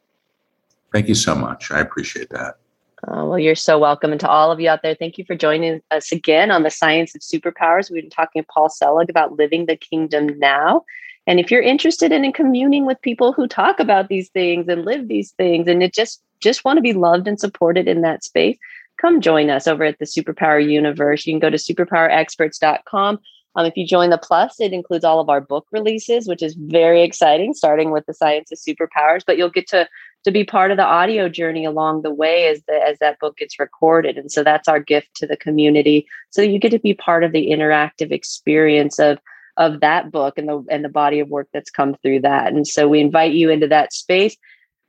Thank 0.92 1.08
you 1.08 1.14
so 1.14 1.34
much. 1.34 1.70
I 1.70 1.80
appreciate 1.80 2.30
that. 2.30 2.58
Uh, 3.06 3.24
well, 3.24 3.38
you're 3.38 3.54
so 3.54 3.78
welcome. 3.78 4.10
And 4.10 4.20
to 4.20 4.28
all 4.28 4.50
of 4.50 4.58
you 4.58 4.68
out 4.68 4.82
there, 4.82 4.94
thank 4.94 5.18
you 5.18 5.24
for 5.24 5.36
joining 5.36 5.80
us 5.90 6.10
again 6.10 6.50
on 6.50 6.64
the 6.64 6.70
Science 6.70 7.14
of 7.14 7.20
Superpowers. 7.20 7.90
We've 7.90 8.02
been 8.02 8.10
talking 8.10 8.42
to 8.42 8.48
Paul 8.52 8.68
Selig 8.68 9.08
about 9.08 9.36
living 9.36 9.66
the 9.66 9.76
kingdom 9.76 10.36
now. 10.38 10.84
And 11.26 11.38
if 11.38 11.50
you're 11.50 11.62
interested 11.62 12.10
in, 12.10 12.24
in 12.24 12.32
communing 12.32 12.86
with 12.86 13.00
people 13.02 13.32
who 13.32 13.46
talk 13.46 13.78
about 13.78 14.08
these 14.08 14.30
things 14.30 14.66
and 14.66 14.84
live 14.84 15.08
these 15.08 15.32
things 15.32 15.68
and 15.68 15.82
it 15.82 15.94
just 15.94 16.22
just 16.40 16.64
want 16.64 16.76
to 16.76 16.82
be 16.82 16.92
loved 16.92 17.26
and 17.26 17.38
supported 17.38 17.88
in 17.88 18.00
that 18.02 18.24
space, 18.24 18.56
come 19.00 19.20
join 19.20 19.50
us 19.50 19.66
over 19.66 19.84
at 19.84 19.98
the 19.98 20.04
Superpower 20.04 20.64
Universe. 20.64 21.26
You 21.26 21.32
can 21.32 21.40
go 21.40 21.50
to 21.50 21.56
superpowerexperts.com. 21.56 23.18
Um, 23.56 23.66
if 23.66 23.76
you 23.76 23.86
join 23.86 24.10
the 24.10 24.18
Plus, 24.18 24.60
it 24.60 24.72
includes 24.72 25.04
all 25.04 25.18
of 25.18 25.28
our 25.28 25.40
book 25.40 25.66
releases, 25.72 26.28
which 26.28 26.42
is 26.42 26.54
very 26.54 27.02
exciting, 27.02 27.54
starting 27.54 27.90
with 27.90 28.06
the 28.06 28.14
Science 28.14 28.52
of 28.52 28.58
Superpowers. 28.58 29.22
But 29.26 29.36
you'll 29.36 29.50
get 29.50 29.66
to 29.68 29.88
to 30.28 30.32
be 30.32 30.44
part 30.44 30.70
of 30.70 30.76
the 30.76 30.84
audio 30.84 31.28
journey 31.28 31.64
along 31.64 32.02
the 32.02 32.12
way 32.12 32.46
as 32.46 32.62
the 32.68 32.74
as 32.74 32.98
that 32.98 33.18
book 33.18 33.36
gets 33.36 33.58
recorded. 33.58 34.16
And 34.16 34.30
so 34.30 34.44
that's 34.44 34.68
our 34.68 34.80
gift 34.80 35.14
to 35.16 35.26
the 35.26 35.36
community. 35.36 36.06
So 36.30 36.42
you 36.42 36.58
get 36.58 36.70
to 36.70 36.78
be 36.78 36.94
part 36.94 37.24
of 37.24 37.32
the 37.32 37.50
interactive 37.50 38.12
experience 38.12 38.98
of 38.98 39.18
of 39.56 39.80
that 39.80 40.10
book 40.10 40.38
and 40.38 40.48
the 40.48 40.64
and 40.70 40.84
the 40.84 40.88
body 40.88 41.20
of 41.20 41.28
work 41.28 41.48
that's 41.52 41.70
come 41.70 41.96
through 42.02 42.20
that. 42.20 42.52
And 42.52 42.66
so 42.66 42.88
we 42.88 43.00
invite 43.00 43.32
you 43.32 43.50
into 43.50 43.68
that 43.68 43.92
space. 43.92 44.36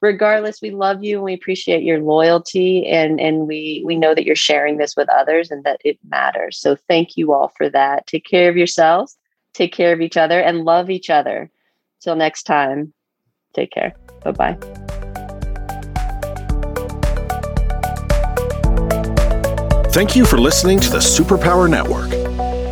Regardless 0.01 0.61
we 0.61 0.71
love 0.71 1.03
you 1.03 1.17
and 1.17 1.25
we 1.25 1.33
appreciate 1.33 1.83
your 1.83 1.99
loyalty 1.99 2.87
and 2.87 3.19
and 3.19 3.47
we 3.47 3.81
we 3.85 3.95
know 3.95 4.15
that 4.15 4.25
you're 4.25 4.35
sharing 4.35 4.77
this 4.77 4.95
with 4.95 5.09
others 5.09 5.51
and 5.51 5.63
that 5.63 5.81
it 5.83 5.97
matters. 6.07 6.59
So 6.59 6.77
thank 6.87 7.17
you 7.17 7.33
all 7.33 7.51
for 7.57 7.69
that. 7.69 8.07
Take 8.07 8.25
care 8.25 8.49
of 8.49 8.55
yourselves 8.55 9.17
take 9.53 9.73
care 9.73 9.93
of 9.93 10.01
each 10.01 10.17
other 10.17 10.39
and 10.39 10.65
love 10.65 10.89
each 10.89 11.09
other. 11.09 11.49
Till 12.01 12.15
next 12.15 12.43
time 12.43 12.93
take 13.53 13.71
care. 13.71 13.93
Bye 14.23 14.31
bye 14.31 14.98
Thank 19.91 20.15
you 20.15 20.23
for 20.23 20.37
listening 20.37 20.79
to 20.81 20.89
the 20.89 20.99
Superpower 20.99 21.67
Network. 21.67 22.11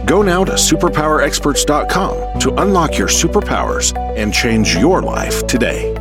Go 0.05 0.21
now 0.21 0.45
to 0.45 0.51
superpowerexperts.com 0.53 2.39
to 2.39 2.61
unlock 2.61 2.97
your 2.97 3.07
superpowers 3.07 3.97
and 4.15 4.31
change 4.31 4.75
your 4.75 5.01
life 5.01 5.45
today. 5.47 5.95